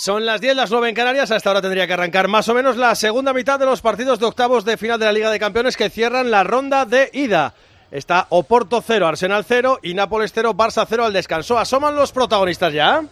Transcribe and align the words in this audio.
Son 0.00 0.24
las 0.24 0.40
10, 0.40 0.56
las 0.56 0.70
9 0.70 0.88
en 0.88 0.94
Canarias. 0.94 1.30
Hasta 1.30 1.50
ahora 1.50 1.60
tendría 1.60 1.86
que 1.86 1.92
arrancar 1.92 2.26
más 2.26 2.48
o 2.48 2.54
menos 2.54 2.78
la 2.78 2.94
segunda 2.94 3.34
mitad 3.34 3.58
de 3.58 3.66
los 3.66 3.82
partidos 3.82 4.18
de 4.18 4.24
octavos 4.24 4.64
de 4.64 4.78
final 4.78 4.98
de 4.98 5.04
la 5.04 5.12
Liga 5.12 5.30
de 5.30 5.38
Campeones 5.38 5.76
que 5.76 5.90
cierran 5.90 6.30
la 6.30 6.42
ronda 6.42 6.86
de 6.86 7.10
ida. 7.12 7.52
Está 7.90 8.26
Oporto 8.30 8.80
0, 8.80 9.06
Arsenal 9.06 9.44
0 9.46 9.80
y 9.82 9.92
Nápoles 9.92 10.32
0, 10.34 10.54
Barça 10.54 10.86
0 10.88 11.04
al 11.04 11.12
descanso. 11.12 11.58
¿Asoman 11.58 11.96
los 11.96 12.12
protagonistas 12.12 12.72
ya? 12.72 13.04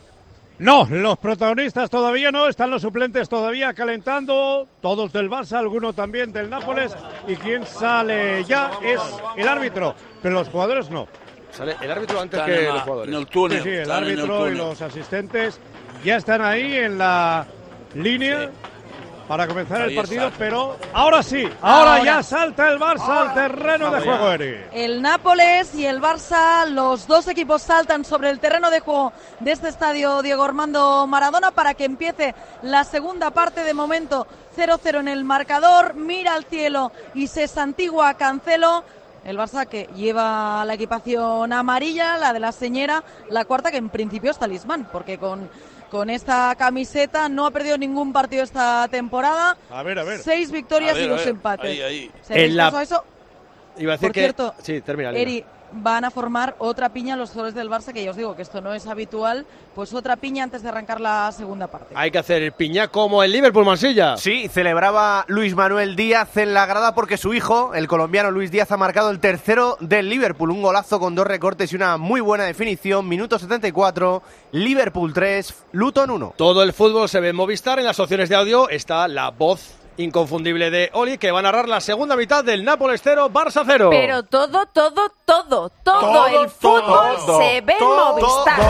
No, 0.60 0.88
los 0.90 1.18
protagonistas 1.18 1.90
todavía 1.90 2.32
no, 2.32 2.48
están 2.48 2.70
los 2.70 2.80
suplentes 2.80 3.28
todavía 3.28 3.74
calentando, 3.74 4.66
todos 4.80 5.12
del 5.12 5.28
Barça, 5.28 5.58
alguno 5.58 5.92
también 5.92 6.32
del 6.32 6.48
Nápoles, 6.48 6.96
y 7.26 7.36
quien 7.36 7.66
sale 7.66 8.44
ya 8.44 8.70
es 8.82 9.02
el 9.36 9.46
árbitro, 9.46 9.94
pero 10.22 10.36
los 10.36 10.48
jugadores 10.48 10.88
no. 10.88 11.06
Sale 11.50 11.76
el 11.82 11.90
árbitro 11.90 12.20
antes 12.20 12.40
que 12.40 12.66
en 12.66 12.72
los 12.72 12.82
jugadores. 12.82 13.14
en 13.14 13.20
el 13.20 13.26
túnel. 13.26 13.62
Sí, 13.62 13.68
sí, 13.68 13.76
el 13.76 13.90
árbitro 13.90 14.50
y 14.50 14.54
los 14.54 14.80
asistentes 14.80 15.60
ya 16.04 16.16
están 16.16 16.42
ahí 16.42 16.76
en 16.76 16.98
la 16.98 17.46
línea 17.94 18.50
para 19.26 19.46
comenzar 19.46 19.82
el 19.82 19.94
partido, 19.94 20.28
está. 20.28 20.38
pero 20.38 20.76
ahora 20.94 21.22
sí, 21.22 21.46
ahora, 21.60 21.96
Ahora. 21.96 22.04
ya 22.04 22.22
salta 22.22 22.70
el 22.70 22.78
Barça 22.80 23.28
al 23.28 23.34
terreno 23.34 23.90
de 23.90 24.00
juego, 24.00 24.32
Eri. 24.32 24.56
El 24.72 25.02
Nápoles 25.02 25.74
y 25.74 25.84
el 25.84 26.00
Barça, 26.00 26.64
los 26.66 27.06
dos 27.06 27.28
equipos 27.28 27.60
saltan 27.60 28.06
sobre 28.06 28.30
el 28.30 28.40
terreno 28.40 28.70
de 28.70 28.80
juego 28.80 29.12
de 29.40 29.52
este 29.52 29.68
estadio 29.68 30.22
Diego 30.22 30.44
Armando 30.44 31.06
Maradona 31.06 31.50
para 31.50 31.74
que 31.74 31.84
empiece 31.84 32.34
la 32.62 32.84
segunda 32.84 33.30
parte. 33.30 33.64
De 33.64 33.74
momento 33.74 34.26
0-0 34.56 35.00
en 35.00 35.08
el 35.08 35.24
marcador, 35.24 35.92
mira 35.94 36.32
al 36.32 36.44
cielo 36.44 36.90
y 37.12 37.26
se 37.26 37.48
santigua 37.48 38.14
Cancelo. 38.14 38.82
El 39.24 39.36
Barça 39.36 39.66
que 39.66 39.90
lleva 39.94 40.64
la 40.64 40.72
equipación 40.72 41.52
amarilla, 41.52 42.16
la 42.16 42.32
de 42.32 42.40
la 42.40 42.50
señora, 42.52 43.04
la 43.28 43.44
cuarta 43.44 43.70
que 43.70 43.76
en 43.76 43.90
principio 43.90 44.30
es 44.30 44.38
talismán, 44.38 44.88
porque 44.90 45.18
con, 45.18 45.50
con 45.90 46.10
esta 46.10 46.54
camiseta 46.56 47.28
no 47.28 47.46
ha 47.46 47.50
perdido 47.50 47.78
ningún 47.78 48.12
partido 48.12 48.42
esta 48.42 48.86
temporada. 48.88 49.56
A 49.70 49.82
ver, 49.82 49.98
a 49.98 50.04
ver. 50.04 50.18
Seis 50.20 50.50
victorias 50.50 50.92
A 50.92 50.94
ver, 50.94 51.04
y 51.04 51.08
dos 51.08 51.26
empates. 51.26 51.70
ahí, 51.70 51.80
ahí. 51.80 52.10
¿Seréis 52.22 52.50
En 52.50 52.56
la- 52.56 52.82
eso? 52.82 53.04
Iba 53.78 53.92
a 53.92 53.96
decir 53.96 54.08
Por 54.08 54.12
que... 54.14 54.20
cierto, 54.20 54.54
sí, 54.62 54.80
termina. 54.80 55.10
Eri, 55.12 55.44
van 55.72 56.04
a 56.04 56.10
formar 56.10 56.54
otra 56.58 56.88
piña 56.90 57.16
los 57.16 57.30
jugadores 57.30 57.54
del 57.54 57.70
Barça, 57.70 57.92
que 57.92 58.04
ya 58.04 58.10
os 58.10 58.16
digo 58.16 58.34
que 58.36 58.42
esto 58.42 58.60
no 58.60 58.74
es 58.74 58.86
habitual, 58.86 59.46
pues 59.74 59.92
otra 59.94 60.16
piña 60.16 60.44
antes 60.44 60.62
de 60.62 60.68
arrancar 60.68 61.00
la 61.00 61.30
segunda 61.32 61.66
parte. 61.66 61.94
Hay 61.94 62.10
que 62.10 62.18
hacer 62.18 62.52
piña 62.52 62.88
como 62.88 63.22
el 63.22 63.32
Liverpool 63.32 63.64
Mansilla. 63.64 64.16
Sí, 64.16 64.48
celebraba 64.48 65.24
Luis 65.28 65.54
Manuel 65.54 65.96
Díaz 65.96 66.36
en 66.36 66.54
la 66.54 66.66
grada 66.66 66.94
porque 66.94 67.16
su 67.16 67.34
hijo, 67.34 67.74
el 67.74 67.88
colombiano 67.88 68.30
Luis 68.30 68.50
Díaz, 68.50 68.72
ha 68.72 68.76
marcado 68.76 69.10
el 69.10 69.20
tercero 69.20 69.76
del 69.80 70.08
Liverpool. 70.08 70.50
Un 70.50 70.62
golazo 70.62 70.98
con 71.00 71.14
dos 71.14 71.26
recortes 71.26 71.72
y 71.72 71.76
una 71.76 71.96
muy 71.96 72.20
buena 72.20 72.44
definición. 72.44 73.08
Minuto 73.08 73.38
74, 73.38 74.22
Liverpool 74.52 75.12
3, 75.12 75.54
Luton 75.72 76.10
1. 76.10 76.34
Todo 76.36 76.62
el 76.62 76.72
fútbol 76.72 77.08
se 77.08 77.20
ve 77.20 77.30
en 77.30 77.36
Movistar. 77.36 77.78
En 77.78 77.84
las 77.84 78.00
opciones 78.00 78.28
de 78.28 78.36
audio 78.36 78.68
está 78.68 79.06
la 79.08 79.30
voz 79.30 79.78
inconfundible 79.98 80.70
de 80.70 80.90
Oli, 80.94 81.18
que 81.18 81.30
va 81.30 81.40
a 81.40 81.42
narrar 81.42 81.68
la 81.68 81.80
segunda 81.80 82.16
mitad 82.16 82.42
del 82.42 82.64
Nápoles 82.64 83.00
0, 83.02 83.30
Barça 83.30 83.64
0. 83.66 83.90
Pero 83.90 84.22
todo, 84.22 84.66
todo, 84.66 85.12
todo, 85.24 85.70
todo, 85.70 85.70
Todo, 85.82 86.26
el 86.42 86.48
fútbol 86.48 87.16
todo, 87.26 87.38
se 87.40 87.60
ve 87.60 87.72
en 87.74 87.78
todo, 87.78 88.12
Movistar. 88.14 88.60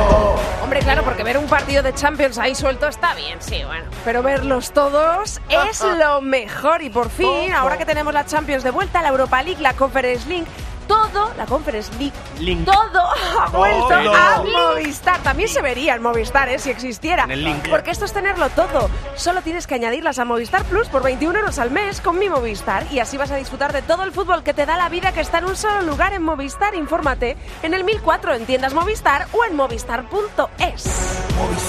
Hombre, 0.62 0.80
claro, 0.80 1.02
porque 1.04 1.22
ver 1.22 1.38
un 1.38 1.46
partido 1.46 1.82
de 1.82 1.94
Champions 1.94 2.38
ahí 2.38 2.54
suelto 2.54 2.88
está 2.88 3.14
bien, 3.14 3.40
sí, 3.40 3.62
bueno. 3.64 3.84
Pero 4.04 4.22
verlos 4.22 4.72
todos 4.72 5.40
es 5.48 5.82
lo 5.98 6.20
mejor. 6.20 6.82
Y 6.82 6.90
por 6.90 7.10
fin, 7.10 7.52
ahora 7.54 7.78
que 7.78 7.86
tenemos 7.86 8.12
la 8.12 8.24
Champions 8.26 8.64
de 8.64 8.70
vuelta, 8.70 9.02
la 9.02 9.08
Europa 9.08 9.42
League, 9.42 9.60
la 9.62 9.74
Conference 9.74 10.28
League, 10.28 10.46
todo, 10.88 11.32
la 11.36 11.46
Conference 11.46 11.92
League, 11.98 12.14
Link. 12.40 12.64
todo 12.64 13.00
ha 13.40 13.48
vuelto 13.50 13.94
a 13.94 14.42
Movistar. 14.42 15.22
También 15.22 15.48
se 15.48 15.62
vería 15.62 15.94
en 15.94 16.02
Movistar, 16.02 16.48
¿eh? 16.48 16.58
si 16.58 16.70
existiera. 16.70 17.24
En 17.24 17.30
el 17.30 17.44
link. 17.44 17.68
Porque 17.68 17.92
esto 17.92 18.04
es 18.04 18.12
tenerlo 18.12 18.48
todo. 18.50 18.90
Solo 19.14 19.42
tienes 19.42 19.66
que 19.66 19.76
añadirlas 19.76 20.18
a 20.18 20.24
Movistar 20.24 20.64
Plus 20.64 20.88
por 20.88 21.04
21 21.04 21.38
euros 21.38 21.58
al 21.58 21.70
mes 21.70 22.00
con 22.00 22.18
mi 22.18 22.28
Movistar 22.28 22.86
y 22.90 22.98
así 22.98 23.16
vas 23.16 23.30
a 23.30 23.36
disfrutar 23.36 23.72
de 23.72 23.82
todo 23.82 24.02
el 24.02 24.12
fútbol 24.12 24.42
que 24.42 24.54
te 24.54 24.66
da 24.66 24.76
la 24.76 24.88
vida 24.88 25.12
que 25.12 25.20
está 25.20 25.38
en 25.38 25.44
un 25.44 25.56
solo 25.56 25.82
lugar 25.82 26.12
en 26.14 26.22
Movistar. 26.22 26.74
Infórmate 26.74 27.36
en 27.62 27.74
el 27.74 27.84
1004 27.84 28.34
en 28.34 28.46
tiendas 28.46 28.74
Movistar 28.74 29.28
o 29.32 29.44
en 29.44 29.54
movistar.es. 29.54 31.18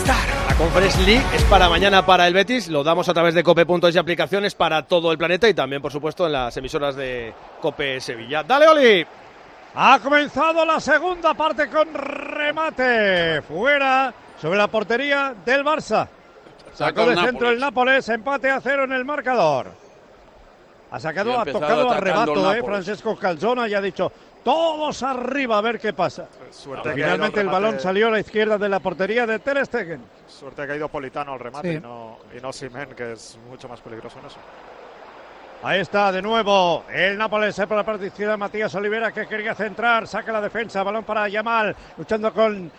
La 0.07 0.55
Conference 0.55 1.01
League 1.03 1.23
es 1.35 1.43
para 1.43 1.69
mañana 1.69 2.05
para 2.05 2.27
el 2.27 2.33
Betis. 2.33 2.69
Lo 2.69 2.83
damos 2.83 3.07
a 3.09 3.13
través 3.13 3.33
de 3.33 3.43
cope.es 3.43 3.95
y 3.95 3.97
aplicaciones 3.97 4.55
para 4.55 4.83
todo 4.87 5.11
el 5.11 5.17
planeta 5.17 5.47
y 5.47 5.53
también, 5.53 5.81
por 5.81 5.91
supuesto, 5.91 6.25
en 6.25 6.33
las 6.33 6.55
emisoras 6.57 6.95
de 6.95 7.33
Cope 7.61 7.99
Sevilla. 7.99 8.43
¡Dale, 8.43 8.67
Oli! 8.67 9.07
Ha 9.75 9.99
comenzado 9.99 10.65
la 10.65 10.79
segunda 10.79 11.33
parte 11.33 11.69
con 11.69 11.93
remate 11.93 13.41
fuera 13.43 14.13
sobre 14.41 14.57
la 14.57 14.67
portería 14.67 15.35
del 15.45 15.63
Barça. 15.63 16.07
Sacó 16.73 17.05
de 17.05 17.15
centro 17.15 17.49
el 17.49 17.59
Nápoles, 17.59 18.07
empate 18.09 18.49
a 18.49 18.61
cero 18.61 18.85
en 18.85 18.93
el 18.93 19.05
marcador. 19.05 19.67
Ha 20.91 20.99
sacado, 20.99 21.39
ha 21.39 21.45
tocado 21.45 21.91
a 21.91 21.97
rebato, 21.99 22.53
eh. 22.53 22.63
Francesco 22.63 23.15
Calzona 23.15 23.67
y 23.67 23.75
ha 23.75 23.81
dicho 23.81 24.11
todos 24.43 25.03
arriba 25.03 25.57
a 25.59 25.61
ver 25.61 25.79
qué 25.79 25.93
pasa. 25.93 26.27
Suerte 26.49 26.93
Finalmente 26.93 27.41
el 27.41 27.47
balón 27.47 27.79
salió 27.79 28.07
a 28.07 28.11
la 28.11 28.19
izquierda 28.19 28.57
de 28.57 28.69
la 28.69 28.79
portería 28.79 29.27
de 29.27 29.37
Ter 29.39 29.63
Stegen. 29.65 30.03
Suerte 30.27 30.65
que 30.65 30.71
ha 30.71 30.75
ido 30.75 30.89
Politano 30.89 31.33
al 31.33 31.39
remate 31.39 31.71
Sí. 31.71 31.77
y 31.77 31.79
no, 31.79 32.17
y 32.35 32.41
no 32.41 32.51
Simen, 32.51 32.89
que 32.95 33.11
es 33.11 33.37
mucho 33.49 33.67
más 33.67 33.79
peligroso 33.81 34.17
en 34.19 34.25
eso. 34.25 34.37
Ahí 35.61 35.81
está 35.81 36.13
de 36.13 36.21
nuevo 36.21 36.85
el 36.89 37.17
Nápoles 37.17 37.59
eh, 37.59 37.67
por 37.67 37.75
la 37.75 37.83
parte 37.83 38.07
izquierda 38.07 38.37
Matías 38.37 38.73
Olivera 38.75 39.11
que 39.11 39.27
quería 39.27 39.53
centrar, 39.53 40.07
saca 40.07 40.31
la 40.31 40.39
defensa, 40.39 40.83
balón 40.83 41.03
para 41.03 41.27
Yamal, 41.27 41.75
luchando 41.97 42.33
con 42.33 42.71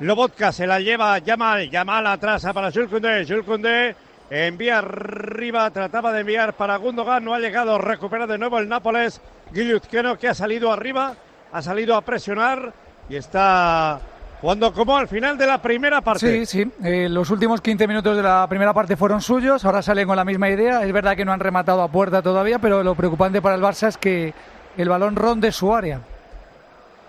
Lobotka, 0.00 0.52
se 0.52 0.66
la 0.66 0.78
lleva 0.78 1.16
Yamal, 1.16 1.70
Yamal 1.70 2.06
atrás 2.06 2.44
ah, 2.44 2.52
para 2.52 2.70
Jules 2.70 2.90
Koundé, 2.90 3.96
envía 4.28 4.78
arriba, 4.80 5.70
trataba 5.70 6.12
de 6.12 6.20
enviar 6.20 6.52
para 6.52 6.76
Gundogan, 6.76 7.24
no 7.24 7.32
ha 7.32 7.38
llegado, 7.38 7.78
recupera 7.78 8.26
de 8.26 8.36
nuevo 8.36 8.58
el 8.58 8.68
Nápoles, 8.68 9.22
Guilluzqueno 9.50 10.18
que 10.18 10.28
ha 10.28 10.34
salido 10.34 10.70
arriba, 10.70 11.14
ha 11.50 11.62
salido 11.62 11.96
a 11.96 12.02
presionar 12.02 12.74
y 13.08 13.16
está 13.16 13.98
jugando 14.40 14.72
como 14.72 14.96
al 14.96 15.08
final 15.08 15.38
de 15.38 15.46
la 15.46 15.60
primera 15.60 16.00
parte. 16.00 16.44
Sí, 16.44 16.46
sí. 16.46 16.72
Eh, 16.84 17.08
los 17.08 17.30
últimos 17.30 17.60
15 17.60 17.86
minutos 17.86 18.16
de 18.16 18.22
la 18.22 18.46
primera 18.48 18.72
parte 18.72 18.96
fueron 18.96 19.20
suyos. 19.20 19.64
Ahora 19.64 19.82
salen 19.82 20.06
con 20.06 20.16
la 20.16 20.24
misma 20.24 20.48
idea. 20.48 20.82
Es 20.82 20.92
verdad 20.92 21.16
que 21.16 21.24
no 21.24 21.32
han 21.32 21.40
rematado 21.40 21.82
a 21.82 21.88
puerta 21.88 22.22
todavía, 22.22 22.58
pero 22.58 22.82
lo 22.82 22.94
preocupante 22.94 23.42
para 23.42 23.56
el 23.56 23.62
Barça 23.62 23.88
es 23.88 23.96
que 23.96 24.34
el 24.76 24.88
balón 24.88 25.16
ronde 25.16 25.52
su 25.52 25.74
área. 25.74 26.00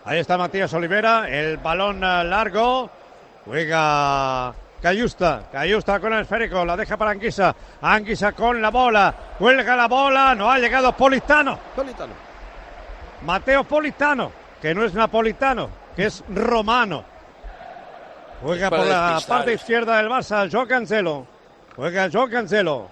Ahí 0.06 0.20
está 0.20 0.38
Matías 0.38 0.74
Olivera, 0.74 1.28
el 1.28 1.58
balón 1.58 2.02
eh, 2.02 2.24
largo, 2.24 2.90
juega 3.44 4.54
Cayusta, 4.82 5.44
Cayusta 5.52 6.00
con 6.00 6.14
el 6.14 6.22
esférico, 6.22 6.64
la 6.64 6.78
deja 6.78 6.96
para 6.96 7.12
Anguisa, 7.12 7.54
Anguisa 7.82 8.32
con 8.32 8.62
la 8.62 8.70
bola, 8.70 9.14
cuelga 9.38 9.76
la 9.76 9.88
bola, 9.88 10.34
no 10.34 10.50
ha 10.50 10.60
llegado 10.60 10.94
Politano, 10.94 11.60
Politano. 11.76 12.14
Mateo 13.26 13.66
Politano, 13.66 14.32
que 14.62 14.74
no 14.74 14.86
es 14.86 14.94
napolitano, 14.94 15.70
que 15.94 16.06
es 16.06 16.24
romano. 16.30 17.17
Juega 18.42 18.70
por 18.70 18.86
la 18.86 19.10
despistar 19.10 19.38
parte 19.38 19.54
izquierda 19.54 19.98
del 19.98 20.10
Barça, 20.10 20.50
Joe 20.52 20.68
Cancelo. 20.68 21.26
Juega 21.76 22.10
Joe 22.12 22.30
Cancelo. 22.30 22.88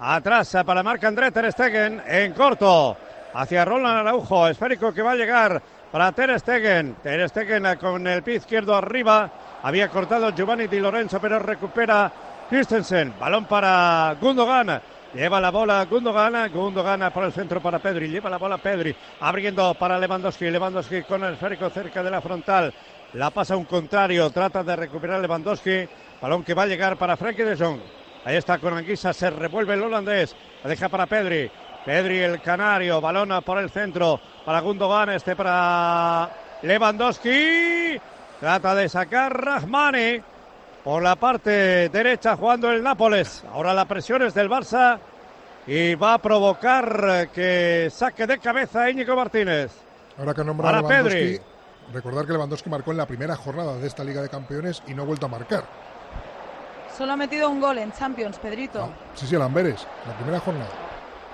Atrás 0.00 0.54
eh, 0.54 0.64
para 0.64 0.82
Marc 0.82 1.04
André 1.04 1.30
Ter 1.30 1.52
Stegen 1.52 2.02
en 2.06 2.32
corto. 2.32 2.96
Hacia 3.34 3.64
Roland 3.64 3.98
Araujo, 3.98 4.48
esférico 4.48 4.92
que 4.92 5.02
va 5.02 5.12
a 5.12 5.16
llegar 5.16 5.62
para 5.92 6.10
Ter 6.12 6.38
Stegen. 6.40 6.96
Ter 7.02 7.28
Stegen 7.28 7.76
con 7.76 8.06
el 8.06 8.22
pie 8.22 8.36
izquierdo 8.36 8.74
arriba. 8.74 9.30
Había 9.62 9.88
cortado 9.88 10.30
Giovanni 10.30 10.66
Di 10.66 10.80
Lorenzo, 10.80 11.20
pero 11.20 11.38
recupera 11.38 12.10
Christensen. 12.48 13.14
Balón 13.18 13.44
para 13.44 14.16
Gundogan. 14.20 14.80
Lleva 15.14 15.40
la 15.40 15.50
bola 15.50 15.84
Gundogan, 15.86 16.52
Gundogan 16.52 17.10
por 17.12 17.24
el 17.24 17.32
centro 17.32 17.62
para 17.62 17.78
Pedri, 17.78 18.08
lleva 18.08 18.28
la 18.28 18.36
bola 18.36 18.58
Pedri, 18.58 18.94
abriendo 19.20 19.72
para 19.72 19.98
Lewandowski, 19.98 20.50
Lewandowski 20.50 21.02
con 21.04 21.24
el 21.24 21.32
esférico 21.32 21.70
cerca 21.70 22.02
de 22.02 22.10
la 22.10 22.20
frontal, 22.20 22.74
la 23.14 23.30
pasa 23.30 23.56
un 23.56 23.64
contrario, 23.64 24.30
trata 24.30 24.62
de 24.62 24.76
recuperar 24.76 25.20
Lewandowski, 25.20 25.88
balón 26.20 26.44
que 26.44 26.54
va 26.54 26.64
a 26.64 26.66
llegar 26.66 26.96
para 26.96 27.16
Frankie 27.16 27.42
de 27.42 27.56
Jong. 27.56 27.80
Ahí 28.24 28.36
está 28.36 28.58
con 28.58 28.76
Anguisa, 28.76 29.12
se 29.12 29.30
revuelve 29.30 29.74
el 29.74 29.82
holandés, 29.82 30.36
la 30.62 30.70
deja 30.70 30.88
para 30.88 31.06
Pedri, 31.06 31.50
Pedri 31.84 32.18
el 32.18 32.42
canario, 32.42 33.00
balón 33.00 33.30
por 33.42 33.58
el 33.58 33.70
centro 33.70 34.20
para 34.44 34.60
Gundogan, 34.60 35.10
este 35.10 35.34
para 35.34 36.30
Lewandowski. 36.62 37.98
Trata 38.40 38.74
de 38.74 38.88
sacar 38.88 39.32
Rahmani 39.32 40.20
por 40.84 41.02
la 41.02 41.16
parte 41.16 41.88
derecha 41.88 42.36
jugando 42.36 42.70
el 42.70 42.82
Nápoles. 42.82 43.44
Ahora 43.52 43.74
la 43.74 43.86
presión 43.86 44.22
es 44.22 44.34
del 44.34 44.48
Barça 44.48 44.98
y 45.66 45.94
va 45.94 46.14
a 46.14 46.18
provocar 46.18 47.30
que 47.32 47.88
saque 47.90 48.26
de 48.26 48.38
cabeza 48.38 48.90
Íñigo 48.90 49.16
Martínez. 49.16 49.72
Ahora 50.18 50.34
que 50.34 50.40
ha 50.42 50.44
nombrado 50.44 50.82
Para 50.82 50.88
Lewandowski, 50.88 51.18
Pedri. 51.18 51.40
Recordar 51.92 52.26
que 52.26 52.32
Lewandowski 52.32 52.68
marcó 52.70 52.90
en 52.90 52.96
la 52.98 53.06
primera 53.06 53.36
jornada 53.36 53.76
de 53.76 53.86
esta 53.86 54.04
Liga 54.04 54.22
de 54.22 54.28
Campeones 54.28 54.82
y 54.86 54.94
no 54.94 55.02
ha 55.02 55.06
vuelto 55.06 55.26
a 55.26 55.28
marcar. 55.28 55.64
Solo 56.96 57.12
ha 57.12 57.16
metido 57.16 57.48
un 57.48 57.60
gol 57.60 57.78
en 57.78 57.92
Champions, 57.92 58.38
Pedrito. 58.38 58.90
Sí, 59.14 59.26
sí, 59.26 59.34
el 59.34 59.42
Amberes, 59.42 59.86
la 60.06 60.14
primera 60.14 60.40
jornada. 60.40 60.70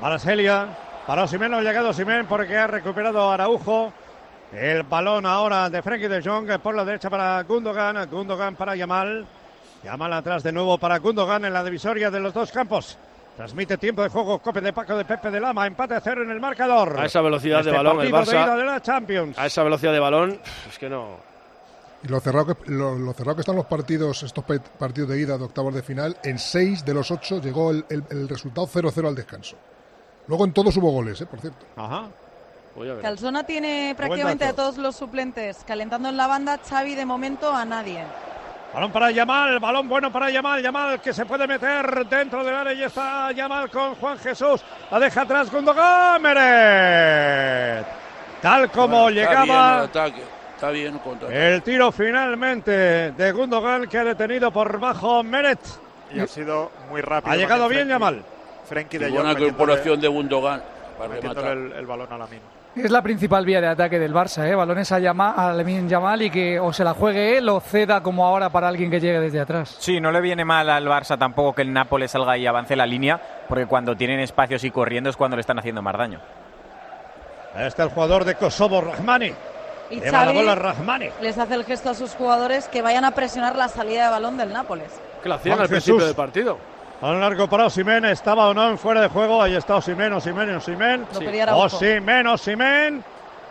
Para 0.01 0.19
Celia, 0.19 0.69
para 1.06 1.25
Osimhen, 1.25 1.51
no 1.51 1.59
ha 1.59 1.62
llegado 1.62 1.91
Osimhen 1.91 2.27
porque 2.27 2.56
ha 2.56 2.67
recuperado 2.67 3.31
Araujo. 3.31 3.93
El 4.53 4.83
balón 4.83 5.27
ahora 5.27 5.69
de 5.71 5.83
Frenkie 5.83 6.09
de 6.09 6.23
Jong 6.23 6.61
por 6.61 6.75
la 6.75 6.85
derecha 6.85 7.11
para 7.11 7.43
Gundogan, 7.43 8.09
Gundogan 8.11 8.57
para 8.57 8.77
Yamal. 8.77 9.27
Yamal 9.83 10.12
atrás 10.12 10.43
de 10.43 10.53
nuevo 10.53 10.79
para 10.79 10.99
Gundogan 10.99 11.45
en 11.45 11.53
la 11.53 11.65
divisoria 11.65 12.11
de 12.11 12.21
los 12.21 12.33
dos 12.33 12.53
campos. 12.53 12.99
Transmite 13.37 13.77
tiempo 13.79 14.03
de 14.03 14.09
juego, 14.11 14.39
cope 14.39 14.61
de 14.61 14.73
Paco 14.73 14.97
de 14.97 15.05
Pepe 15.05 15.31
de 15.31 15.41
Lama, 15.41 15.67
empate 15.67 15.95
a 15.95 16.01
cero 16.01 16.23
en 16.23 16.31
el 16.31 16.39
marcador. 16.41 16.99
A 17.01 17.07
esa 17.07 17.21
velocidad 17.21 17.61
Este 17.61 17.71
de 17.73 17.77
balón, 17.77 18.01
el 18.01 18.07
de 18.07 18.13
Barça. 18.13 18.57
de 18.57 18.65
la 18.65 18.81
Champions. 18.81 19.37
A 19.39 19.47
esa 19.47 19.63
velocidad 19.65 19.93
de 19.93 19.99
balón, 19.99 20.41
es 20.69 20.79
que 20.79 20.89
no. 20.89 21.17
Y 22.05 22.09
lo 22.09 22.21
cerrado, 22.21 22.55
que, 22.55 22.71
lo, 22.71 22.97
lo 22.97 23.13
cerrado 23.13 23.37
que 23.37 23.41
están 23.41 23.57
los 23.57 23.67
partidos, 23.67 24.23
estos 24.23 24.45
partidos 24.79 25.09
de 25.11 25.19
ida 25.21 25.37
de 25.37 25.45
octavos 25.45 25.75
de 25.75 25.83
final, 25.83 26.17
en 26.23 26.39
seis 26.39 26.85
de 26.85 26.95
los 26.95 27.11
ocho 27.11 27.41
llegó 27.41 27.71
el, 27.73 27.85
el- 27.89 28.05
el 28.11 28.29
resultado 28.29 28.69
0-0 28.69 29.09
al 29.09 29.15
descanso. 29.17 29.57
Luego 30.29 30.45
en 30.45 30.53
todos 30.53 30.77
hubo 30.77 30.91
goles, 30.93 31.21
¿eh? 31.21 31.27
por 31.27 31.41
cierto. 31.41 31.67
Ajá. 31.77 32.05
Calzona 33.03 33.45
tiene 33.45 33.95
prácticamente 33.97 34.45
a 34.45 34.53
todos 34.53 34.79
los 34.79 34.97
suplentes 34.97 35.59
calentando 35.67 36.09
en 36.09 36.17
la 36.17 36.27
banda. 36.27 36.59
Xavi 36.59 36.95
de 36.95 37.07
momento 37.07 37.53
a 37.55 37.65
nadie. 37.65 38.05
Balón 38.75 38.91
para 38.91 39.11
Yamal, 39.12 39.61
balón 39.61 39.88
bueno 39.88 40.11
para 40.11 40.31
Yamal, 40.31 40.61
Yamal 40.61 41.00
que 41.00 41.12
se 41.12 41.25
puede 41.26 41.47
meter 41.47 42.06
dentro 42.09 42.43
del 42.43 42.55
área 42.56 42.73
y 42.73 42.82
está 42.82 43.31
Yamal 43.31 43.71
con 43.71 43.94
Juan 43.94 44.19
Jesús, 44.19 44.62
la 44.91 44.99
deja 44.99 45.21
atrás 45.23 45.49
Gundogan, 45.50 46.21
Meret. 46.21 47.87
Tal 48.43 48.69
como 48.73 49.03
Bueno, 49.05 49.21
está 49.21 49.31
bien 49.31 49.47
llegaba 49.47 49.79
el 49.79 49.85
ataque, 49.85 50.23
está 50.56 50.71
bien 50.71 50.99
contra 50.99 51.29
el 51.29 51.62
tiro 51.62 51.93
finalmente 51.93 53.12
de 53.12 53.32
Gundogan 53.32 53.87
que 53.87 53.99
ha 53.99 54.05
detenido 54.05 54.50
por 54.50 54.79
bajo 54.81 55.23
Meret. 55.23 55.61
Y 56.12 56.19
ha 56.21 56.26
sido 56.26 56.73
muy 56.91 57.00
rápido. 57.00 57.32
Ha 57.32 57.37
llegado 57.37 57.69
bien 57.69 57.87
Frenkie- 57.87 57.91
Yamal. 57.91 58.23
Frenkie 58.69 58.99
de 58.99 59.09
buena 59.11 59.32
incorporación 59.32 60.00
de 60.00 60.09
Gundogan 60.09 60.62
para 60.99 61.15
rematar. 61.15 61.44
el, 61.53 61.73
el 61.73 61.87
balón 61.87 62.12
a 62.12 62.19
la 62.19 62.26
mina. 62.26 62.43
Es 62.76 62.91
la 62.91 63.03
principal 63.03 63.44
vía 63.47 63.61
de 63.61 63.69
ataque 63.69 64.00
del 64.00 64.12
Barça, 64.12 64.44
¿eh? 64.49 64.55
Balones 64.55 64.91
a, 64.91 64.97
a 64.97 65.53
Lamine 65.53 65.88
Yamal 65.88 66.23
y 66.23 66.31
que 66.31 66.59
o 66.59 66.73
se 66.73 66.82
la 66.82 66.93
juegue 66.93 67.38
él 67.38 67.49
o 67.49 67.61
ceda 67.61 68.03
como 68.03 68.26
ahora 68.26 68.50
para 68.50 68.67
alguien 68.67 68.91
que 68.91 68.99
llegue 68.99 69.21
desde 69.21 69.38
atrás. 69.41 69.76
Sí, 69.79 70.00
no 70.00 70.11
le 70.11 70.21
viene 70.21 70.44
mal 70.44 70.69
al 70.69 70.85
Barça 70.88 71.17
tampoco 71.17 71.55
que 71.55 71.62
el 71.62 71.73
Nápoles 71.73 72.11
salga 72.11 72.37
y 72.37 72.47
avance 72.49 72.75
la 72.75 72.85
línea, 72.85 73.21
porque 73.49 73.67
cuando 73.67 73.97
tienen 73.97 74.19
espacios 74.19 74.65
y 74.65 74.73
corriendo 74.73 75.09
es 75.09 75.17
cuando 75.17 75.37
le 75.37 75.43
están 75.43 75.59
haciendo 75.59 75.82
más 75.82 75.97
daño. 75.97 76.21
Ahí 77.55 77.67
está 77.67 77.85
el 77.85 77.91
jugador 77.91 78.25
de 78.25 78.35
Kosovo, 78.35 78.81
Rahmani. 78.81 79.32
Y 79.91 80.00
Lleva 80.00 80.11
la 80.11 80.25
Xavi 80.25 80.37
bola 80.38 80.55
Rahmani. 80.56 81.09
les 81.21 81.38
hace 81.38 81.55
el 81.55 81.65
gesto 81.65 81.91
a 81.91 81.94
sus 81.94 82.15
jugadores 82.15 82.67
que 82.67 82.82
vayan 82.82 83.05
a 83.05 83.12
presionar 83.12 83.55
la 83.55 83.69
salida 83.69 84.06
de 84.06 84.11
balón 84.11 84.37
del 84.37 84.53
Nápoles. 84.53 84.91
Que 85.23 85.29
lo 85.29 85.37
hacían 85.37 85.55
Juan 85.55 85.62
al 85.62 85.69
principio 85.69 86.05
del 86.05 86.15
partido. 86.17 86.59
Balón 87.05 87.21
largo 87.21 87.47
para 87.49 87.67
Osimen, 87.67 88.06
estaba 88.06 88.49
o 88.49 88.55
no 88.55 88.71
en 88.71 88.79
fuera 88.79 89.03
de 89.03 89.09
juego, 89.09 89.43
ahí 89.43 89.55
está 89.55 89.77
Osimen, 89.77 90.15
Osimen, 90.15 90.55
Osimen. 90.55 91.06
Osimen, 91.53 92.27
Osimen. 92.29 93.05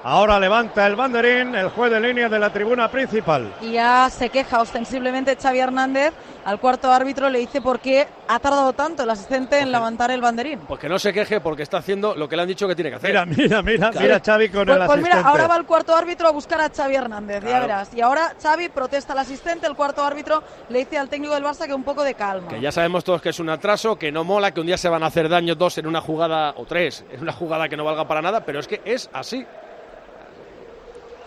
Ahora 0.06 0.38
levanta 0.38 0.86
el 0.86 0.98
banderín, 0.98 1.56
el 1.56 1.70
juez 1.70 1.90
de 1.90 2.00
línea 2.02 2.28
de 2.28 2.38
la 2.38 2.52
tribuna 2.52 2.90
principal. 2.92 3.54
Y 3.62 3.72
ya 3.74 4.10
se 4.10 4.30
queja 4.30 4.60
ostensiblemente 4.60 5.38
Xavi 5.42 5.60
Hernández. 5.60 6.14
Al 6.44 6.60
cuarto 6.60 6.92
árbitro 6.92 7.30
le 7.30 7.40
dice 7.40 7.62
por 7.62 7.80
qué 7.80 8.06
ha 8.28 8.38
tardado 8.38 8.74
tanto 8.74 9.04
el 9.04 9.10
asistente 9.10 9.60
en 9.60 9.72
levantar 9.72 10.12
el 10.12 10.20
banderín. 10.20 10.60
Pues 10.68 10.78
que 10.78 10.90
no 10.90 11.00
se 11.00 11.14
queje 11.14 11.40
porque 11.40 11.64
está 11.64 11.78
haciendo 11.78 12.16
lo 12.16 12.28
que 12.28 12.36
le 12.36 12.42
han 12.42 12.50
dicho 12.50 12.68
que 12.68 12.76
tiene 12.76 12.90
que 12.90 12.98
hacer. 12.98 13.12
Mira, 13.12 13.26
mira, 13.26 13.62
mira, 13.62 13.92
mira 13.98 14.20
Xavi 14.20 14.50
con 14.50 14.66
Pues, 14.66 14.78
el 14.78 14.86
pues 14.86 14.90
asistente. 14.98 15.16
mira, 15.18 15.30
ahora 15.30 15.48
va 15.48 15.56
el 15.56 15.66
cuarto 15.66 15.96
árbitro 15.96 16.28
a 16.28 16.32
buscar 16.32 16.60
a 16.60 16.70
Xavi 16.70 16.96
Hernández, 16.96 17.42
ya 17.46 17.62
verás. 17.62 17.94
Y 17.94 18.02
ahora 18.02 18.34
Xavi 18.42 18.68
protesta 18.68 19.14
al 19.14 19.20
asistente, 19.20 19.68
el 19.68 19.76
cuarto 19.78 20.04
árbitro 20.04 20.44
le 20.68 20.80
dice 20.80 20.98
al 20.98 21.08
técnico 21.08 21.34
del 21.34 21.46
Barça 21.46 21.66
que 21.66 21.74
un 21.74 21.84
poco 21.86 22.04
de 22.04 22.14
calma. 22.16 22.50
Que 22.50 22.60
ya 22.60 22.74
sabemos 22.74 23.06
todos 23.06 23.22
que 23.22 23.30
es 23.30 23.40
un 23.40 23.50
atraso, 23.50 23.98
que 23.98 24.12
no 24.12 24.26
mola, 24.26 24.52
que 24.52 24.60
un 24.60 24.68
día 24.68 24.78
se 24.78 24.90
van 24.90 25.04
a 25.04 25.06
hacer 25.06 25.30
daño 25.30 25.56
dos 25.56 25.78
en 25.78 25.88
una 25.88 26.02
jugada 26.02 26.56
o 26.58 26.66
tres, 26.66 27.06
en 27.10 27.22
una 27.22 27.32
jugada 27.32 27.70
que 27.70 27.78
no 27.78 27.86
valga 27.86 28.06
para 28.06 28.22
nada, 28.22 28.42
pero 28.44 28.60
es 28.60 28.68
que 28.68 28.82
es 28.84 29.10
así. 29.14 29.46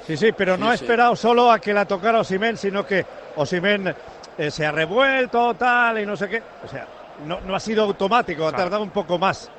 Sí, 0.06 0.16
sí, 0.16 0.32
pero 0.32 0.56
no 0.56 0.66
Sí, 0.66 0.72
ha 0.72 0.76
sí. 0.76 0.84
esperado 0.84 1.16
solo 1.16 1.50
a 1.50 1.58
que 1.58 1.72
la 1.74 1.84
tocara 1.84 2.20
Osimen, 2.20 2.56
sino 2.56 2.86
que 2.86 3.04
Osimen 3.36 3.94
eh, 4.38 4.50
se 4.50 4.64
ha 4.66 4.70
revuelto, 4.72 5.54
tal, 5.54 5.98
y 6.00 6.06
no 6.06 6.16
sé 6.16 6.28
qué. 6.28 6.42
O 6.64 6.68
sea, 6.68 6.86
no, 7.24 7.40
no 7.40 7.56
ha 7.56 7.60
sido 7.60 7.82
automático, 7.84 8.46
ha 8.46 8.50
Claro. 8.50 8.64
tardado 8.64 8.82
un 8.82 8.90
poco 8.90 9.18
más. 9.18 9.50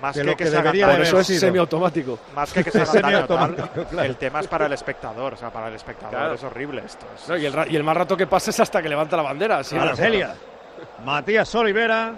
Más 0.00 0.14
de 0.14 0.20
que 0.20 0.26
lo 0.26 0.36
que 0.36 0.44
que, 0.44 0.50
se 0.50 0.56
debería 0.56 0.86
de 0.88 0.92
Por 0.96 1.02
eso 1.02 1.20
es 1.20 1.26
sido. 1.26 1.40
semiautomático. 1.40 2.18
Más 2.34 2.52
que 2.52 2.62
que 2.62 2.70
se 2.70 2.82
Es 2.82 2.88
haga 2.90 3.00
daño, 3.00 3.26
tal, 3.26 3.38
semiautomático, 3.38 3.84
claro. 3.88 4.08
El 4.08 4.16
tema 4.16 4.40
es 4.40 4.46
para 4.46 4.66
el 4.66 4.72
espectador, 4.74 5.32
o 5.32 5.36
sea, 5.38 5.50
para 5.50 5.68
el 5.68 5.74
espectador 5.74 6.10
Claro. 6.18 6.34
es 6.34 6.44
horrible 6.44 6.82
esto. 6.84 7.06
Es- 7.16 7.28
No, 7.28 7.36
y, 7.38 7.46
el, 7.46 7.54
y 7.72 7.76
el 7.76 7.82
más 7.82 7.96
rato 7.96 8.14
que 8.16 8.26
pasa 8.26 8.50
es 8.50 8.60
hasta 8.60 8.82
que 8.82 8.90
levanta 8.90 9.16
la 9.16 9.22
bandera. 9.22 9.58
así 9.60 9.74
Para 9.74 9.96
Celia. 9.96 10.34
Matías 11.04 11.54
Olivera 11.54 12.12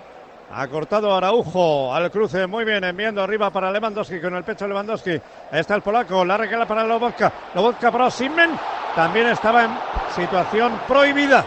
ha 0.50 0.66
cortado 0.68 1.14
Araujo 1.14 1.94
al 1.94 2.10
cruce 2.10 2.46
muy 2.46 2.64
bien, 2.64 2.82
enviando 2.84 3.22
arriba 3.22 3.50
para 3.50 3.70
Lewandowski 3.70 4.20
con 4.20 4.34
el 4.34 4.44
pecho 4.44 4.66
Lewandowski. 4.66 5.10
Ahí 5.10 5.60
está 5.60 5.74
el 5.74 5.82
polaco, 5.82 6.24
la 6.24 6.36
regala 6.36 6.66
para 6.66 6.84
Lobotka. 6.84 7.32
Lobotka 7.54 7.90
para 7.92 8.06
Osimen. 8.06 8.50
También 8.94 9.26
estaba 9.28 9.64
en 9.64 9.70
situación 10.14 10.80
prohibida. 10.88 11.44